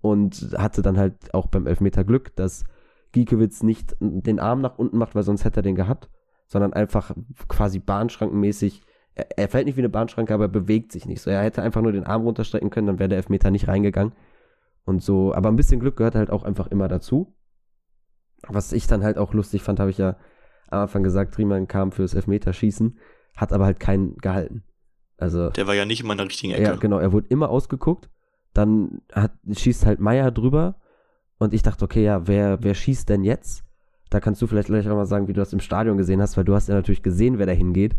und 0.00 0.54
hatte 0.56 0.82
dann 0.82 0.98
halt 0.98 1.34
auch 1.34 1.46
beim 1.46 1.66
Elfmeter 1.66 2.04
Glück, 2.04 2.36
dass 2.36 2.64
Giekewitz 3.12 3.62
nicht 3.62 3.96
den 4.00 4.40
Arm 4.40 4.60
nach 4.60 4.78
unten 4.78 4.98
macht, 4.98 5.14
weil 5.14 5.22
sonst 5.22 5.44
hätte 5.44 5.60
er 5.60 5.62
den 5.62 5.74
gehabt, 5.74 6.08
sondern 6.46 6.72
einfach 6.72 7.12
quasi 7.48 7.78
bahnschrankenmäßig. 7.78 8.82
Er, 9.14 9.38
er 9.38 9.48
fällt 9.48 9.66
nicht 9.66 9.76
wie 9.76 9.82
eine 9.82 9.88
Bahnschranke, 9.88 10.32
aber 10.34 10.44
er 10.44 10.48
bewegt 10.48 10.92
sich 10.92 11.06
nicht. 11.06 11.22
So, 11.22 11.30
er 11.30 11.42
hätte 11.42 11.62
einfach 11.62 11.82
nur 11.82 11.92
den 11.92 12.04
Arm 12.04 12.22
runterstrecken 12.22 12.70
können, 12.70 12.86
dann 12.86 12.98
wäre 12.98 13.08
der 13.08 13.18
Elfmeter 13.18 13.50
nicht 13.50 13.68
reingegangen. 13.68 14.12
Und 14.84 15.02
so, 15.02 15.34
aber 15.34 15.48
ein 15.48 15.56
bisschen 15.56 15.80
Glück 15.80 15.96
gehört 15.96 16.14
halt 16.14 16.30
auch 16.30 16.42
einfach 16.42 16.66
immer 16.68 16.88
dazu. 16.88 17.34
Was 18.48 18.72
ich 18.72 18.86
dann 18.86 19.04
halt 19.04 19.18
auch 19.18 19.32
lustig 19.34 19.62
fand, 19.62 19.78
habe 19.78 19.90
ich 19.90 19.98
ja 19.98 20.16
am 20.68 20.80
Anfang 20.80 21.02
gesagt, 21.02 21.38
Riemann 21.38 21.68
kam 21.68 21.92
fürs 21.92 22.14
Elfmeterschießen, 22.14 22.98
hat 23.36 23.52
aber 23.52 23.66
halt 23.66 23.78
keinen 23.78 24.16
gehalten. 24.16 24.64
Also. 25.18 25.50
Der 25.50 25.66
war 25.66 25.74
ja 25.74 25.84
nicht 25.84 26.00
in 26.00 26.06
meiner 26.08 26.24
richtigen 26.24 26.52
Ecke. 26.52 26.62
Ja, 26.62 26.76
genau, 26.76 26.98
er 26.98 27.12
wurde 27.12 27.28
immer 27.28 27.50
ausgeguckt. 27.50 28.10
Dann 28.54 29.02
hat, 29.12 29.32
schießt 29.50 29.86
halt 29.86 30.00
Meier 30.00 30.30
drüber 30.30 30.76
und 31.38 31.54
ich 31.54 31.62
dachte, 31.62 31.84
okay, 31.84 32.02
ja, 32.02 32.26
wer, 32.26 32.62
wer 32.62 32.74
schießt 32.74 33.08
denn 33.08 33.22
jetzt? 33.22 33.64
Da 34.10 34.20
kannst 34.20 34.42
du 34.42 34.46
vielleicht 34.46 34.68
gleich 34.68 34.88
auch 34.88 34.96
mal 34.96 35.06
sagen, 35.06 35.28
wie 35.28 35.32
du 35.32 35.40
das 35.40 35.52
im 35.52 35.60
Stadion 35.60 35.96
gesehen 35.96 36.20
hast, 36.20 36.36
weil 36.36 36.44
du 36.44 36.54
hast 36.54 36.68
ja 36.68 36.74
natürlich 36.74 37.02
gesehen, 37.02 37.38
wer 37.38 37.46
da 37.46 37.52
hingeht. 37.52 37.96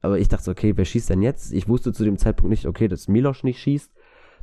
Aber 0.00 0.18
ich 0.18 0.28
dachte, 0.28 0.50
okay, 0.50 0.76
wer 0.76 0.84
schießt 0.84 1.10
denn 1.10 1.22
jetzt? 1.22 1.52
Ich 1.52 1.68
wusste 1.68 1.92
zu 1.92 2.04
dem 2.04 2.18
Zeitpunkt 2.18 2.50
nicht, 2.50 2.66
okay, 2.66 2.88
dass 2.88 3.08
Milosch 3.08 3.42
nicht 3.42 3.58
schießt. 3.58 3.92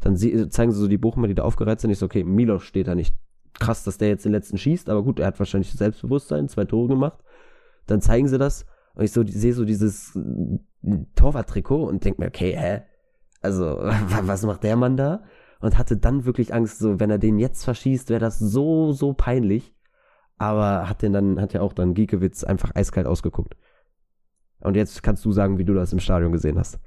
Dann 0.01 0.15
zeigen 0.15 0.71
sie 0.71 0.79
so 0.79 0.87
die 0.87 0.97
Bochumer, 0.97 1.27
die 1.27 1.35
da 1.35 1.43
aufgereiht 1.43 1.79
sind. 1.79 1.91
Ich 1.91 1.99
so, 1.99 2.05
okay, 2.05 2.23
Milosch 2.23 2.65
steht 2.65 2.87
da 2.87 2.95
nicht. 2.95 3.15
Krass, 3.59 3.83
dass 3.83 3.97
der 3.97 4.09
jetzt 4.09 4.25
den 4.25 4.31
letzten 4.31 4.57
schießt, 4.57 4.89
aber 4.89 5.03
gut, 5.03 5.19
er 5.19 5.27
hat 5.27 5.39
wahrscheinlich 5.39 5.71
Selbstbewusstsein, 5.71 6.47
zwei 6.47 6.65
Tore 6.65 6.87
gemacht. 6.87 7.23
Dann 7.87 8.01
zeigen 8.01 8.27
sie 8.27 8.37
das 8.37 8.65
und 8.93 9.03
ich 9.03 9.11
so, 9.11 9.23
sehe 9.25 9.53
so 9.53 9.65
dieses 9.65 10.17
Torwarttrikot 11.15 11.85
und 11.85 12.05
denke 12.05 12.21
mir, 12.21 12.27
okay, 12.27 12.55
hä? 12.55 12.81
Also, 13.41 13.65
was 14.21 14.43
macht 14.43 14.63
der 14.63 14.75
Mann 14.75 14.97
da? 14.97 15.23
und 15.59 15.77
hatte 15.77 15.97
dann 15.97 16.25
wirklich 16.25 16.53
Angst, 16.53 16.79
so 16.79 16.99
wenn 16.99 17.09
er 17.09 17.17
den 17.17 17.39
jetzt 17.39 17.63
verschießt, 17.63 18.09
wäre 18.09 18.19
das 18.19 18.39
so, 18.39 18.91
so 18.91 19.13
peinlich. 19.13 19.73
Aber 20.37 20.87
hat 20.87 21.01
den 21.01 21.13
dann, 21.13 21.41
hat 21.41 21.53
ja 21.53 21.61
auch 21.61 21.73
dann 21.73 21.95
Giekewitz 21.95 22.43
einfach 22.43 22.75
eiskalt 22.75 23.07
ausgeguckt. 23.07 23.55
Und 24.59 24.75
jetzt 24.75 25.01
kannst 25.01 25.25
du 25.25 25.31
sagen, 25.31 25.57
wie 25.57 25.65
du 25.65 25.73
das 25.73 25.93
im 25.93 25.99
Stadion 25.99 26.31
gesehen 26.31 26.59
hast. 26.59 26.79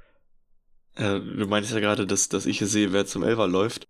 Äh, 0.95 1.19
du 1.19 1.47
meinst 1.47 1.71
ja 1.71 1.79
gerade, 1.79 2.05
dass, 2.05 2.29
dass 2.29 2.45
ich 2.45 2.59
sehe, 2.59 2.93
wer 2.93 3.05
zum 3.05 3.23
Elfer 3.23 3.47
läuft. 3.47 3.87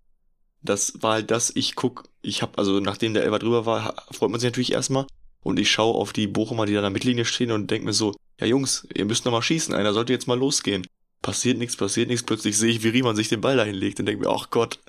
Das 0.61 0.93
war 1.01 1.13
halt 1.13 1.31
das, 1.31 1.51
ich 1.55 1.75
guck, 1.75 2.03
ich 2.21 2.41
hab, 2.41 2.59
also 2.59 2.79
nachdem 2.79 3.13
der 3.13 3.23
Elfer 3.23 3.39
drüber 3.39 3.65
war, 3.65 3.95
freut 4.11 4.29
man 4.29 4.39
sich 4.39 4.47
natürlich 4.47 4.73
erstmal. 4.73 5.07
Und 5.43 5.57
ich 5.57 5.71
schaue 5.71 5.95
auf 5.95 6.13
die 6.13 6.27
Bochumer, 6.27 6.67
die 6.67 6.73
da 6.73 6.79
in 6.79 6.83
der 6.83 6.91
Mittellinie 6.91 7.25
stehen 7.25 7.51
und 7.51 7.71
denke 7.71 7.85
mir 7.85 7.93
so, 7.93 8.13
ja 8.39 8.45
Jungs, 8.45 8.87
ihr 8.93 9.05
müsst 9.05 9.25
noch 9.25 9.31
mal 9.31 9.41
schießen, 9.41 9.73
einer 9.73 9.93
sollte 9.93 10.13
jetzt 10.13 10.27
mal 10.27 10.37
losgehen. 10.37 10.85
Passiert 11.23 11.57
nichts, 11.57 11.75
passiert 11.75 12.09
nichts, 12.09 12.25
plötzlich 12.25 12.57
sehe 12.57 12.71
ich, 12.71 12.83
wie 12.83 12.89
Riemann 12.89 13.15
sich 13.15 13.29
den 13.29 13.41
Ball 13.41 13.57
dahin 13.57 13.75
legt 13.75 13.99
und 13.99 14.05
denke 14.05 14.23
mir, 14.23 14.31
ach 14.31 14.51
Gott. 14.51 14.79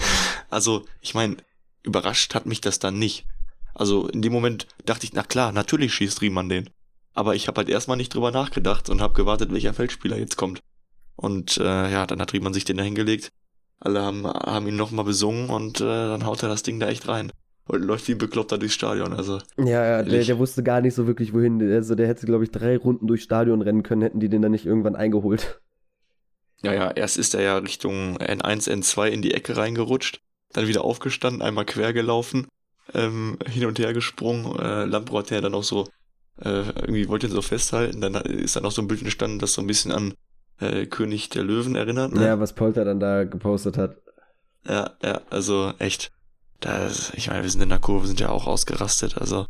also, 0.50 0.84
ich 1.00 1.14
meine, 1.14 1.36
überrascht 1.82 2.34
hat 2.34 2.46
mich 2.46 2.60
das 2.60 2.78
dann 2.78 2.98
nicht. 2.98 3.24
Also 3.74 4.08
in 4.08 4.20
dem 4.20 4.32
Moment 4.32 4.66
dachte 4.84 5.06
ich, 5.06 5.12
na 5.14 5.22
klar, 5.22 5.52
natürlich 5.52 5.94
schießt 5.94 6.20
Riemann 6.20 6.48
den. 6.48 6.70
Aber 7.14 7.34
ich 7.34 7.48
habe 7.48 7.58
halt 7.58 7.68
erstmal 7.68 7.96
nicht 7.96 8.14
drüber 8.14 8.30
nachgedacht 8.30 8.88
und 8.90 9.00
habe 9.00 9.14
gewartet, 9.14 9.52
welcher 9.52 9.74
Feldspieler 9.74 10.18
jetzt 10.18 10.36
kommt. 10.36 10.62
Und 11.22 11.56
äh, 11.58 11.90
ja, 11.90 12.04
dann 12.04 12.20
hat 12.20 12.32
Riemann 12.32 12.52
sich 12.52 12.64
den 12.64 12.76
da 12.76 12.82
hingelegt. 12.82 13.30
Alle 13.78 14.02
haben, 14.02 14.26
haben 14.26 14.66
ihn 14.66 14.76
nochmal 14.76 15.04
besungen 15.04 15.50
und 15.50 15.80
äh, 15.80 15.84
dann 15.84 16.26
haut 16.26 16.42
er 16.42 16.48
das 16.48 16.64
Ding 16.64 16.80
da 16.80 16.88
echt 16.88 17.06
rein. 17.06 17.32
Und 17.68 17.82
läuft 17.82 18.08
wie 18.08 18.12
ein 18.12 18.18
Bekloppter 18.18 18.58
durchs 18.58 18.74
Stadion. 18.74 19.12
Also, 19.12 19.38
ja, 19.56 19.64
ja 19.84 20.02
der, 20.02 20.24
der, 20.24 20.38
wusste 20.38 20.64
gar 20.64 20.80
nicht 20.80 20.94
so 20.94 21.06
wirklich, 21.06 21.32
wohin. 21.32 21.62
Also 21.72 21.94
der 21.94 22.08
hätte, 22.08 22.26
glaube 22.26 22.42
ich, 22.42 22.50
drei 22.50 22.76
Runden 22.76 23.06
durchs 23.06 23.22
Stadion 23.22 23.62
rennen 23.62 23.84
können, 23.84 24.02
hätten 24.02 24.18
die 24.18 24.28
den 24.28 24.42
dann 24.42 24.50
nicht 24.50 24.66
irgendwann 24.66 24.96
eingeholt. 24.96 25.60
Ja, 26.64 26.72
ja, 26.72 26.90
erst 26.90 27.18
ist 27.18 27.34
er 27.34 27.42
ja 27.42 27.58
Richtung 27.58 28.18
N1, 28.18 28.68
N2 28.68 29.08
in 29.08 29.22
die 29.22 29.34
Ecke 29.34 29.56
reingerutscht, 29.56 30.20
dann 30.52 30.68
wieder 30.68 30.84
aufgestanden, 30.84 31.42
einmal 31.42 31.64
quer 31.64 31.92
gelaufen, 31.92 32.46
ähm, 32.94 33.38
hin 33.48 33.66
und 33.66 33.78
her 33.78 33.92
gesprungen. 33.92 34.58
Äh, 34.58 34.84
Lambro 34.84 35.18
hat 35.18 35.30
ja 35.30 35.40
dann 35.40 35.54
auch 35.54 35.64
so, 35.64 35.88
äh, 36.40 36.62
irgendwie 36.80 37.08
wollte 37.08 37.26
ihn 37.26 37.32
so 37.32 37.42
festhalten, 37.42 38.00
dann 38.00 38.14
ist 38.14 38.54
dann 38.54 38.64
auch 38.64 38.70
so 38.70 38.82
ein 38.82 38.88
Bild 38.88 39.02
entstanden, 39.02 39.40
das 39.40 39.54
so 39.54 39.60
ein 39.60 39.66
bisschen 39.66 39.90
an 39.90 40.14
äh, 40.62 40.86
König 40.86 41.28
der 41.30 41.42
Löwen 41.42 41.74
erinnert. 41.74 42.12
Ne? 42.14 42.24
Ja, 42.24 42.40
was 42.40 42.54
Polter 42.54 42.84
dann 42.84 43.00
da 43.00 43.24
gepostet 43.24 43.76
hat. 43.76 43.96
Ja, 44.66 44.92
ja, 45.02 45.20
also 45.30 45.72
echt. 45.78 46.12
Das, 46.60 47.12
ich 47.14 47.28
meine, 47.28 47.42
wir 47.42 47.50
sind 47.50 47.62
in 47.62 47.70
der 47.70 47.80
Kurve, 47.80 48.06
sind 48.06 48.20
ja 48.20 48.28
auch 48.28 48.46
ausgerastet. 48.46 49.18
Also, 49.18 49.46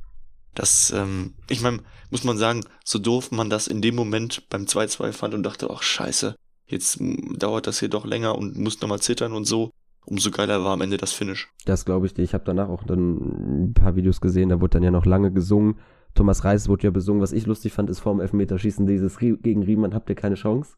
das, 0.55 0.93
ähm, 0.97 1.35
ich 1.49 1.61
meine, 1.61 1.81
muss 2.11 2.25
man 2.25 2.39
sagen, 2.39 2.65
so 2.85 2.99
doof 2.99 3.31
man 3.31 3.51
das 3.51 3.67
in 3.67 3.83
dem 3.83 3.95
Moment 3.95 4.49
beim 4.49 4.65
2-2 4.65 5.13
fand 5.13 5.35
und 5.35 5.43
dachte, 5.43 5.69
ach 5.71 5.83
scheiße, 5.83 6.35
jetzt 6.67 6.99
dauert 7.37 7.67
das 7.67 7.81
hier 7.81 7.91
doch 7.91 8.07
länger 8.07 8.37
und 8.37 8.57
muss 8.57 8.81
nochmal 8.81 9.01
zittern 9.01 9.35
und 9.35 9.45
so. 9.45 9.71
Umso 10.05 10.31
geiler 10.31 10.65
war 10.65 10.73
am 10.73 10.81
Ende 10.81 10.97
das 10.97 11.13
Finish. 11.13 11.53
Das 11.65 11.85
glaube 11.85 12.07
ich 12.07 12.15
dir. 12.15 12.23
Ich 12.23 12.35
habe 12.35 12.45
danach 12.45 12.69
auch 12.69 12.83
dann 12.83 13.69
ein 13.69 13.75
paar 13.75 13.95
Videos 13.95 14.21
gesehen, 14.21 14.49
da 14.49 14.61
wurde 14.61 14.75
dann 14.75 14.83
ja 14.83 14.91
noch 14.91 15.07
lange 15.07 15.33
gesungen. 15.33 15.79
Thomas 16.15 16.45
Reis 16.45 16.69
wurde 16.69 16.85
ja 16.85 16.91
besungen. 16.91 17.23
Was 17.23 17.33
ich 17.33 17.47
lustig 17.47 17.73
fand, 17.73 17.89
ist 17.89 18.01
vorm 18.01 18.21
Elfmeterschießen 18.21 18.87
dieses 18.87 19.19
gegen 19.19 19.63
Riemann 19.63 19.95
habt 19.95 20.09
ihr 20.11 20.17
keine 20.17 20.35
Chance. 20.35 20.75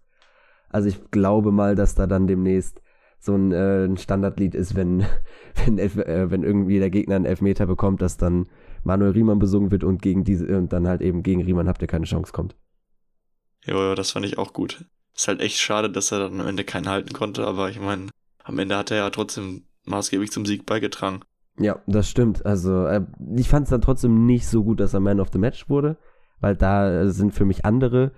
Also 0.75 0.89
ich 0.89 1.13
glaube 1.13 1.53
mal, 1.53 1.77
dass 1.77 1.95
da 1.95 2.09
dann 2.09 2.27
demnächst 2.27 2.83
so 3.21 3.33
ein, 3.37 3.53
äh, 3.53 3.85
ein 3.85 3.97
Standardlied 3.97 4.57
ist, 4.57 4.75
wenn, 4.75 5.07
wenn, 5.65 5.79
äh, 5.79 6.31
wenn 6.31 6.43
irgendwie 6.43 6.81
der 6.81 6.91
Gegner 6.91 7.15
einen 7.15 7.27
Elfmeter 7.27 7.67
bekommt, 7.67 8.03
dass 8.03 8.17
dann 8.17 8.49
Manuel 8.83 9.13
Riemann 9.13 9.39
besungen 9.39 9.71
wird 9.71 9.85
und 9.85 10.03
gegen 10.03 10.25
diese 10.25 10.59
und 10.59 10.73
dann 10.73 10.89
halt 10.89 11.01
eben 11.01 11.23
gegen 11.23 11.43
Riemann 11.43 11.69
habt 11.69 11.81
ihr 11.81 11.87
keine 11.87 12.07
Chance 12.07 12.33
kommt. 12.33 12.57
Ja, 13.65 13.77
ja, 13.77 13.95
das 13.95 14.11
fand 14.11 14.27
ich 14.27 14.37
auch 14.37 14.53
gut. 14.53 14.85
Ist 15.15 15.29
halt 15.29 15.41
echt 15.41 15.59
schade, 15.59 15.89
dass 15.91 16.11
er 16.11 16.19
dann 16.19 16.41
am 16.41 16.49
Ende 16.49 16.65
keinen 16.65 16.89
halten 16.89 17.13
konnte, 17.13 17.47
aber 17.47 17.71
ich 17.71 17.79
meine, 17.79 18.09
am 18.43 18.59
Ende 18.59 18.77
hat 18.77 18.91
er 18.91 18.97
ja 18.97 19.11
trotzdem 19.11 19.69
maßgeblich 19.85 20.33
zum 20.33 20.45
Sieg 20.45 20.67
beigetragen. 20.67 21.21
Ja, 21.57 21.81
das 21.87 22.11
stimmt. 22.11 22.45
Also, 22.45 22.85
äh, 22.87 23.07
ich 23.37 23.49
fand 23.49 23.65
es 23.65 23.71
dann 23.71 23.81
trotzdem 23.81 24.27
nicht 24.27 24.49
so 24.49 24.65
gut, 24.65 24.81
dass 24.81 24.93
er 24.93 24.99
Man 24.99 25.21
of 25.21 25.29
the 25.33 25.39
Match 25.39 25.69
wurde, 25.69 25.99
weil 26.41 26.57
da 26.57 27.09
sind 27.09 27.33
für 27.33 27.45
mich 27.45 27.65
andere 27.65 28.11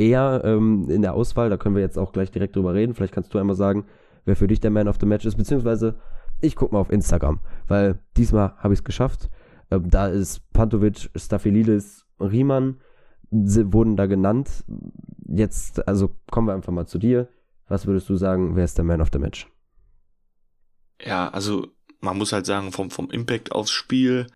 eher 0.00 0.40
ähm, 0.44 0.88
in 0.88 1.02
der 1.02 1.14
Auswahl. 1.14 1.50
Da 1.50 1.58
können 1.58 1.74
wir 1.74 1.82
jetzt 1.82 1.98
auch 1.98 2.12
gleich 2.12 2.30
direkt 2.30 2.56
drüber 2.56 2.74
reden. 2.74 2.94
Vielleicht 2.94 3.14
kannst 3.14 3.32
du 3.34 3.38
einmal 3.38 3.56
sagen, 3.56 3.84
wer 4.24 4.34
für 4.34 4.46
dich 4.46 4.60
der 4.60 4.70
Man 4.70 4.88
of 4.88 4.96
the 4.98 5.06
Match 5.06 5.26
ist, 5.26 5.36
beziehungsweise 5.36 6.00
ich 6.40 6.56
gucke 6.56 6.74
mal 6.74 6.80
auf 6.80 6.90
Instagram, 6.90 7.40
weil 7.68 7.98
diesmal 8.16 8.54
habe 8.56 8.72
ich 8.72 8.80
es 8.80 8.84
geschafft. 8.84 9.28
Ähm, 9.70 9.90
da 9.90 10.08
ist 10.08 10.50
Pantovic, 10.52 11.10
Staffelidis, 11.14 12.06
Riemann 12.18 12.80
wurden 13.30 13.96
da 13.96 14.06
genannt. 14.06 14.64
Jetzt, 15.28 15.86
also 15.86 16.10
kommen 16.30 16.48
wir 16.48 16.54
einfach 16.54 16.72
mal 16.72 16.86
zu 16.86 16.98
dir. 16.98 17.28
Was 17.68 17.86
würdest 17.86 18.08
du 18.08 18.16
sagen, 18.16 18.56
wer 18.56 18.64
ist 18.64 18.76
der 18.76 18.84
Man 18.84 19.00
of 19.00 19.10
the 19.12 19.20
Match? 19.20 19.46
Ja, 21.00 21.28
also 21.28 21.68
man 22.00 22.18
muss 22.18 22.32
halt 22.32 22.46
sagen, 22.46 22.72
vom, 22.72 22.90
vom 22.90 23.10
Impact 23.10 23.52
aufs 23.52 23.70
Spiel 23.70 24.26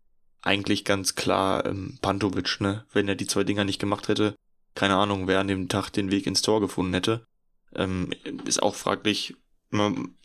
eigentlich 0.41 0.85
ganz 0.85 1.15
klar 1.15 1.65
ähm, 1.65 1.97
Pantovic, 2.01 2.61
ne? 2.61 2.85
Wenn 2.93 3.09
er 3.09 3.15
die 3.15 3.27
zwei 3.27 3.43
Dinger 3.43 3.65
nicht 3.65 3.79
gemacht 3.79 4.07
hätte, 4.07 4.35
keine 4.75 4.95
Ahnung, 4.95 5.27
wer 5.27 5.39
an 5.39 5.47
dem 5.47 5.69
Tag 5.69 5.89
den 5.89 6.11
Weg 6.11 6.27
ins 6.27 6.41
Tor 6.41 6.61
gefunden 6.61 6.93
hätte. 6.93 7.25
Ähm, 7.73 8.11
ist 8.45 8.61
auch 8.61 8.75
fraglich, 8.75 9.35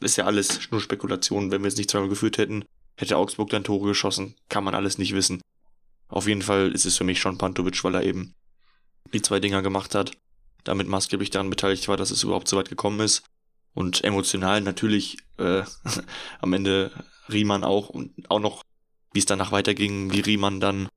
ist 0.01 0.17
ja 0.17 0.27
alles 0.27 0.71
nur 0.71 0.81
Spekulation. 0.81 1.51
Wenn 1.51 1.63
wir 1.63 1.69
es 1.69 1.77
nicht 1.77 1.91
zweimal 1.91 2.09
geführt 2.09 2.39
hätten, 2.39 2.65
hätte 2.97 3.17
Augsburg 3.17 3.51
dann 3.51 3.65
Tore 3.65 3.89
geschossen. 3.89 4.35
Kann 4.49 4.65
man 4.65 4.75
alles 4.75 4.99
nicht 4.99 5.15
wissen. 5.15 5.41
Auf 6.09 6.27
jeden 6.27 6.43
Fall 6.43 6.73
ist 6.73 6.85
es 6.85 6.97
für 6.97 7.05
mich 7.05 7.21
schon 7.21 7.39
Pantovic, 7.39 7.83
weil 7.85 7.95
er 7.95 8.03
eben 8.03 8.35
die 9.13 9.23
zwei 9.23 9.41
Dinger 9.41 9.63
gemacht 9.63 9.95
hat, 9.95 10.13
damit 10.65 10.89
maßgeblich 10.89 11.31
daran 11.31 11.51
beteiligt 11.51 11.89
war, 11.89 11.97
dass 11.97 12.11
es 12.11 12.23
überhaupt 12.23 12.49
so 12.49 12.57
weit 12.57 12.69
gekommen 12.69 13.01
ist. 13.01 13.23
Und 13.73 14.03
emotional 14.03 14.61
natürlich 14.61 15.19
äh, 15.39 15.63
am 16.41 16.53
Ende 16.53 16.91
Riemann 17.29 17.65
auch 17.65 17.89
und 17.89 18.29
auch 18.31 18.41
noch, 18.41 18.65
wie 19.13 19.21
es 19.21 19.27
danach 19.27 19.53
weiterging, 19.53 20.13
wie 20.13 20.21
Riemann 20.21 20.61
dann 20.61 20.89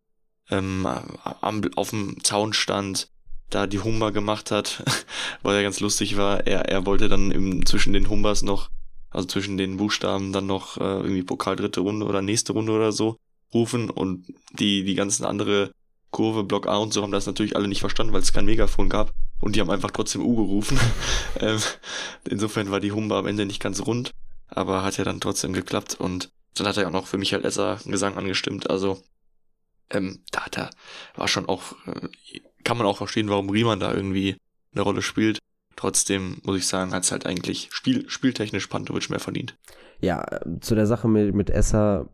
ähm, 0.50 0.86
am, 0.86 1.62
auf 1.76 1.92
dem 1.92 2.24
Zaun 2.24 2.54
stand, 2.54 3.10
da 3.54 3.68
die 3.68 3.80
Humber 3.80 4.12
gemacht 4.12 4.52
hat, 4.52 4.84
weil 5.44 5.56
er 5.56 5.64
ganz 5.64 5.80
lustig 5.80 6.18
war. 6.18 6.46
Er, 6.48 6.70
er 6.70 6.86
wollte 6.86 7.10
dann 7.10 7.32
im, 7.32 7.66
zwischen 7.66 7.94
den 7.94 8.10
Humbers 8.10 8.42
noch, 8.42 8.70
also 9.10 9.28
zwischen 9.28 9.58
den 9.58 9.78
Buchstaben 9.78 10.34
dann 10.34 10.48
noch 10.48 10.78
äh, 10.78 10.84
irgendwie 10.84 11.24
Pokal 11.24 11.56
dritte 11.56 11.82
Runde 11.82 12.06
oder 12.06 12.22
nächste 12.22 12.54
Runde 12.54 12.72
oder 12.72 12.92
so 12.92 13.18
rufen 13.54 13.90
und 13.90 14.26
die, 14.58 14.84
die 14.84 14.96
ganzen 14.96 15.26
andere 15.26 15.72
Kurve, 16.10 16.44
Block 16.44 16.68
A 16.68 16.78
und 16.78 16.94
so 16.94 17.02
haben 17.02 17.12
das 17.12 17.26
natürlich 17.26 17.56
alle 17.56 17.68
nicht 17.68 17.82
verstanden, 17.82 18.14
weil 18.14 18.22
es 18.22 18.34
kein 18.34 18.46
Megafon 18.46 18.90
gab 18.90 19.12
und 19.40 19.56
die 19.56 19.62
haben 19.62 19.70
einfach 19.70 19.92
trotzdem 19.92 20.26
U 20.26 20.36
gerufen. 20.36 20.80
ähm, 21.40 21.60
insofern 22.28 22.72
war 22.72 22.80
die 22.80 22.92
Humba 22.92 23.20
am 23.20 23.28
Ende 23.28 23.46
nicht 23.46 23.62
ganz 23.62 23.86
rund, 23.86 24.12
aber 24.48 24.84
hat 24.84 24.98
ja 24.98 25.04
dann 25.04 25.22
trotzdem 25.22 25.54
geklappt 25.54 25.96
und 26.00 26.30
dann 26.56 26.68
hat 26.68 26.78
er 26.78 26.88
auch 26.88 26.92
noch 26.92 27.08
für 27.08 27.18
Michael 27.18 27.46
Esser 27.46 27.80
Gesang 27.86 28.16
angestimmt, 28.18 28.70
also 28.70 29.02
ähm, 29.90 30.24
da, 30.32 30.46
da 30.52 30.70
war 31.16 31.28
schon 31.28 31.48
auch, 31.48 31.74
äh, 31.86 32.08
kann 32.64 32.78
man 32.78 32.88
auch 32.88 32.98
verstehen, 32.98 33.30
warum 33.30 33.50
Riemann 33.50 33.80
da 33.80 33.94
irgendwie 33.94 34.38
eine 34.74 34.82
Rolle 34.82 35.02
spielt. 35.02 35.40
Trotzdem 35.76 36.38
muss 36.44 36.58
ich 36.58 36.68
sagen, 36.68 36.94
hat 36.94 37.04
es 37.04 37.12
halt 37.12 37.26
eigentlich 37.26 37.70
spiel, 37.72 38.10
spieltechnisch 38.10 38.68
Pantovic 38.68 39.10
mehr 39.10 39.20
verdient. 39.20 39.58
Ja, 40.00 40.26
zu 40.62 40.76
der 40.76 40.86
Sache 40.86 41.08
mit, 41.08 41.34
mit 41.34 41.50
Esser, 41.50 42.10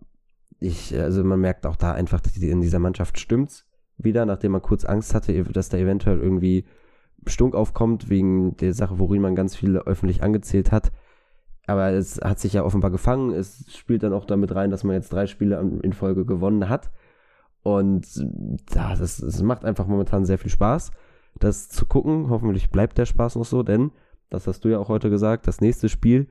ich, 0.59 0.95
also 0.97 1.23
man 1.23 1.39
merkt 1.39 1.65
auch 1.65 1.75
da 1.75 1.93
einfach, 1.93 2.21
dass 2.21 2.37
in 2.37 2.61
dieser 2.61 2.79
Mannschaft 2.79 3.19
stimmt's 3.19 3.65
wieder, 3.97 4.25
nachdem 4.25 4.53
man 4.53 4.61
kurz 4.61 4.85
Angst 4.85 5.13
hatte, 5.13 5.43
dass 5.43 5.69
da 5.69 5.77
eventuell 5.77 6.19
irgendwie 6.19 6.65
Stunk 7.27 7.53
aufkommt, 7.53 8.09
wegen 8.09 8.55
der 8.57 8.73
Sache, 8.73 8.97
worin 8.97 9.21
man 9.21 9.35
ganz 9.35 9.55
viele 9.55 9.85
öffentlich 9.85 10.23
angezählt 10.23 10.71
hat. 10.71 10.91
Aber 11.67 11.91
es 11.91 12.19
hat 12.21 12.39
sich 12.39 12.53
ja 12.53 12.63
offenbar 12.63 12.91
gefangen. 12.91 13.31
Es 13.31 13.65
spielt 13.75 14.03
dann 14.03 14.13
auch 14.13 14.25
damit 14.25 14.55
rein, 14.55 14.71
dass 14.71 14.83
man 14.83 14.95
jetzt 14.95 15.11
drei 15.13 15.27
Spiele 15.27 15.59
in 15.83 15.93
Folge 15.93 16.25
gewonnen 16.25 16.69
hat. 16.69 16.89
Und 17.63 18.07
ja, 18.73 18.95
das, 18.95 19.17
das 19.17 19.41
macht 19.41 19.65
einfach 19.65 19.87
momentan 19.87 20.25
sehr 20.25 20.37
viel 20.37 20.51
Spaß, 20.51 20.91
das 21.39 21.69
zu 21.69 21.85
gucken. 21.85 22.29
Hoffentlich 22.29 22.69
bleibt 22.69 22.97
der 22.97 23.05
Spaß 23.05 23.35
noch 23.35 23.45
so, 23.45 23.63
denn, 23.63 23.91
das 24.29 24.47
hast 24.47 24.63
du 24.63 24.69
ja 24.69 24.79
auch 24.79 24.89
heute 24.89 25.09
gesagt, 25.09 25.47
das 25.47 25.61
nächste 25.61 25.89
Spiel 25.89 26.27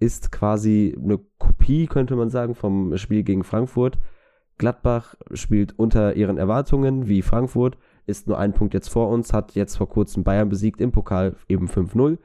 ist 0.00 0.30
quasi 0.30 0.96
eine 1.02 1.18
Kopie, 1.38 1.86
könnte 1.86 2.16
man 2.16 2.30
sagen, 2.30 2.54
vom 2.54 2.96
Spiel 2.96 3.22
gegen 3.22 3.44
Frankfurt. 3.44 3.98
Gladbach 4.58 5.14
spielt 5.32 5.78
unter 5.78 6.14
ihren 6.14 6.36
Erwartungen 6.36 7.08
wie 7.08 7.22
Frankfurt, 7.22 7.78
ist 8.06 8.26
nur 8.26 8.38
ein 8.38 8.52
Punkt 8.52 8.74
jetzt 8.74 8.88
vor 8.88 9.08
uns, 9.08 9.32
hat 9.32 9.52
jetzt 9.52 9.76
vor 9.76 9.88
kurzem 9.88 10.24
Bayern 10.24 10.48
besiegt 10.48 10.80
im 10.80 10.92
Pokal 10.92 11.36
eben 11.48 11.68
5-0. 11.68 12.18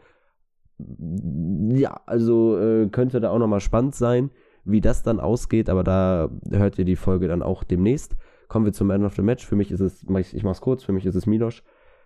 Ja, 1.78 2.02
also 2.06 2.58
äh, 2.58 2.88
könnte 2.90 3.20
da 3.20 3.30
auch 3.30 3.38
nochmal 3.38 3.60
spannend 3.60 3.96
sein, 3.96 4.32
wie 4.66 4.82
das 4.82 5.04
dann 5.04 5.20
ausgeht, 5.20 5.70
aber 5.70 5.84
da 5.84 6.30
hört 6.50 6.80
ihr 6.80 6.86
die 6.86 6.96
Folge 6.96 7.28
dann 7.28 7.44
auch 7.44 7.64
demnächst. 7.64 8.16
Kommen 8.48 8.66
wir 8.66 8.74
zum 8.74 8.88
Man 8.88 9.06
of 9.06 9.16
the 9.16 9.22
Match. 9.22 9.46
Für 9.46 9.56
mich 9.56 9.72
ist 9.72 9.80
es, 9.80 10.06
ich 10.34 10.44
mach's 10.44 10.62
kurz, 10.62 10.84
für 10.84 10.94
mich 10.94 11.06
ist 11.06 11.16
es 11.16 11.26
Milosch. 11.26 11.64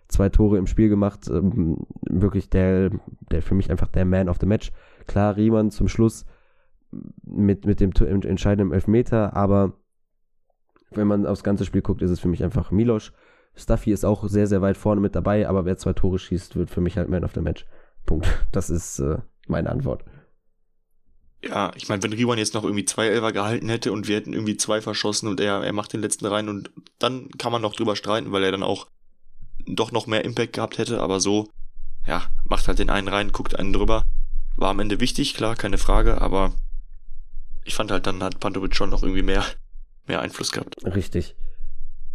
Zwei 0.08 0.30
Tore 0.30 0.56
im 0.56 0.66
Spiel 0.66 0.88
gemacht, 0.88 1.28
ähm, 1.28 1.86
wirklich 2.00 2.48
der, 2.48 2.90
der 3.30 3.42
für 3.42 3.54
mich 3.54 3.70
einfach 3.70 3.88
der 3.88 4.06
Man 4.06 4.28
of 4.28 4.38
the 4.40 4.46
Match. 4.46 4.72
Klar, 5.06 5.36
Riemann 5.36 5.70
zum 5.70 5.88
Schluss 5.88 6.24
mit, 7.24 7.66
mit 7.66 7.80
dem 7.80 7.90
entscheidenden 7.90 8.72
Elfmeter, 8.72 9.36
aber 9.36 9.74
wenn 10.92 11.06
man 11.06 11.26
aufs 11.26 11.44
ganze 11.44 11.66
Spiel 11.66 11.82
guckt, 11.82 12.00
ist 12.00 12.10
es 12.10 12.20
für 12.20 12.28
mich 12.28 12.42
einfach 12.42 12.70
Milosch. 12.70 13.12
Stuffy 13.54 13.92
ist 13.92 14.04
auch 14.04 14.26
sehr, 14.28 14.46
sehr 14.46 14.62
weit 14.62 14.76
vorne 14.76 15.00
mit 15.00 15.14
dabei, 15.14 15.48
aber 15.48 15.64
wer 15.64 15.76
zwei 15.76 15.92
Tore 15.92 16.18
schießt, 16.18 16.56
wird 16.56 16.70
für 16.70 16.80
mich 16.80 16.96
halt 16.96 17.08
Man 17.08 17.24
of 17.24 17.34
the 17.34 17.40
Match. 17.40 17.66
Punkt. 18.06 18.26
Das 18.52 18.70
ist 18.70 19.00
äh, 19.00 19.18
meine 19.46 19.70
Antwort. 19.70 20.04
Ja, 21.42 21.72
ich 21.76 21.88
meine, 21.88 22.02
wenn 22.02 22.12
Riwan 22.12 22.38
jetzt 22.38 22.54
noch 22.54 22.64
irgendwie 22.64 22.84
zwei 22.84 23.06
Elfer 23.06 23.32
gehalten 23.32 23.68
hätte 23.68 23.92
und 23.92 24.08
wir 24.08 24.16
hätten 24.16 24.32
irgendwie 24.32 24.56
zwei 24.56 24.80
verschossen 24.80 25.28
und 25.28 25.40
er, 25.40 25.62
er 25.62 25.72
macht 25.72 25.92
den 25.92 26.00
letzten 26.00 26.26
rein 26.26 26.48
und 26.48 26.70
dann 26.98 27.28
kann 27.38 27.52
man 27.52 27.62
noch 27.62 27.74
drüber 27.74 27.94
streiten, 27.94 28.32
weil 28.32 28.42
er 28.42 28.50
dann 28.50 28.64
auch 28.64 28.88
doch 29.66 29.92
noch 29.92 30.06
mehr 30.06 30.24
Impact 30.24 30.54
gehabt 30.54 30.78
hätte, 30.78 31.00
aber 31.00 31.20
so, 31.20 31.48
ja, 32.06 32.22
macht 32.44 32.66
halt 32.66 32.78
den 32.78 32.90
einen 32.90 33.08
rein, 33.08 33.32
guckt 33.32 33.56
einen 33.56 33.72
drüber. 33.72 34.02
War 34.56 34.70
am 34.70 34.80
Ende 34.80 34.98
wichtig, 34.98 35.34
klar, 35.34 35.54
keine 35.54 35.78
Frage, 35.78 36.20
aber 36.20 36.52
ich 37.64 37.74
fand 37.74 37.90
halt, 37.90 38.06
dann 38.06 38.22
hat 38.22 38.40
Pantovic 38.40 38.74
schon 38.74 38.90
noch 38.90 39.02
irgendwie 39.02 39.22
mehr, 39.22 39.44
mehr 40.06 40.20
Einfluss 40.20 40.50
gehabt. 40.50 40.74
Richtig. 40.84 41.36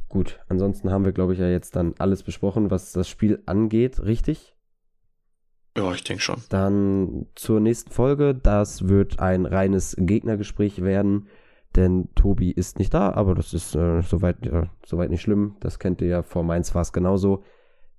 Gut, 0.09 0.39
ansonsten 0.49 0.91
haben 0.91 1.05
wir, 1.05 1.11
glaube 1.11 1.33
ich, 1.33 1.39
ja 1.39 1.47
jetzt 1.47 1.75
dann 1.75 1.95
alles 1.97 2.23
besprochen, 2.23 2.71
was 2.71 2.91
das 2.91 3.07
Spiel 3.07 3.41
angeht, 3.45 3.99
richtig? 3.99 4.52
Ja, 5.75 5.91
ich 5.91 6.03
denke 6.03 6.21
schon. 6.21 6.41
Dann 6.49 7.25
zur 7.35 7.59
nächsten 7.59 7.91
Folge. 7.91 8.35
Das 8.35 8.87
wird 8.87 9.19
ein 9.19 9.45
reines 9.45 9.95
Gegnergespräch 9.97 10.83
werden, 10.83 11.27
denn 11.75 12.09
Tobi 12.13 12.51
ist 12.51 12.77
nicht 12.77 12.93
da, 12.93 13.11
aber 13.11 13.33
das 13.33 13.53
ist 13.53 13.75
äh, 13.75 14.01
soweit, 14.01 14.45
ja, 14.45 14.67
soweit 14.85 15.09
nicht 15.09 15.21
schlimm. 15.21 15.55
Das 15.59 15.79
kennt 15.79 16.01
ihr 16.01 16.07
ja, 16.07 16.23
vor 16.23 16.43
Mainz 16.43 16.75
war 16.75 16.83
es 16.83 16.93
genauso. 16.93 17.43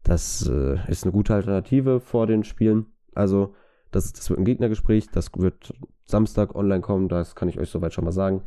Das 0.05 0.49
äh, 0.49 0.79
ist 0.89 1.05
eine 1.05 1.13
gute 1.13 1.35
Alternative 1.35 1.99
vor 1.99 2.27
den 2.27 2.45
Spielen. 2.45 2.87
Also, 3.15 3.55
das, 3.91 4.13
das 4.13 4.31
wird 4.31 4.39
ein 4.39 4.45
Gegnergespräch. 4.45 5.09
Das 5.11 5.31
wird 5.37 5.75
Samstag 6.05 6.55
online 6.55 6.83
kommen. 6.83 7.09
Das 7.09 7.35
kann 7.35 7.49
ich 7.49 7.59
euch 7.59 7.71
soweit 7.71 7.95
schon 7.95 8.05
mal 8.05 8.13
sagen. 8.13 8.43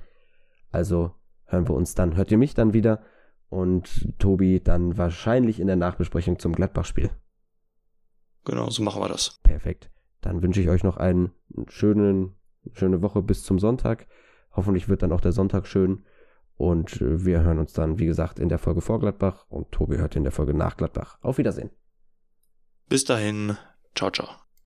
Also, 0.72 1.12
hören 1.46 1.68
wir 1.68 1.76
uns 1.76 1.96
dann. 1.96 2.16
Hört 2.16 2.32
ihr 2.32 2.38
mich 2.38 2.54
dann 2.54 2.74
wieder? 2.74 3.02
Und 3.50 4.13
Tobi 4.20 4.62
dann 4.62 4.98
wahrscheinlich 4.98 5.60
in 5.60 5.68
der 5.68 5.78
Nachbesprechung 5.78 6.38
zum 6.38 6.54
Gladbach-Spiel. 6.54 7.10
Genau, 8.48 8.70
so 8.70 8.82
machen 8.82 9.02
wir 9.02 9.10
das. 9.10 9.40
Perfekt. 9.44 9.92
Dann 10.22 10.42
wünsche 10.42 10.62
ich 10.62 10.70
euch 10.70 10.82
noch 10.82 10.96
eine 10.96 11.32
schönen, 11.68 12.34
schöne 12.72 13.02
Woche 13.02 13.22
bis 13.22 13.44
zum 13.44 13.60
Sonntag. 13.60 14.08
Hoffentlich 14.54 14.88
wird 14.88 15.04
dann 15.04 15.12
auch 15.12 15.20
der 15.20 15.34
Sonntag 15.34 15.68
schön. 15.68 16.06
Und 16.56 17.02
äh, 17.02 17.26
wir 17.26 17.42
hören 17.42 17.60
uns 17.60 17.74
dann, 17.74 18.00
wie 18.00 18.06
gesagt, 18.06 18.40
in 18.40 18.48
der 18.48 18.58
Folge 18.58 18.80
vor 18.80 19.02
Gladbach 19.02 19.46
und 19.50 19.74
Tobi 19.74 19.98
hört 19.98 20.16
in 20.16 20.24
der 20.24 20.32
Folge 20.32 20.54
nach 20.54 20.78
Gladbach. 20.78 21.18
Auf 21.22 21.38
Wiedersehen. 21.38 21.72
Bis 22.88 23.04
dahin. 23.04 23.58
Ciao, 23.94 24.12
ciao. 24.12 24.47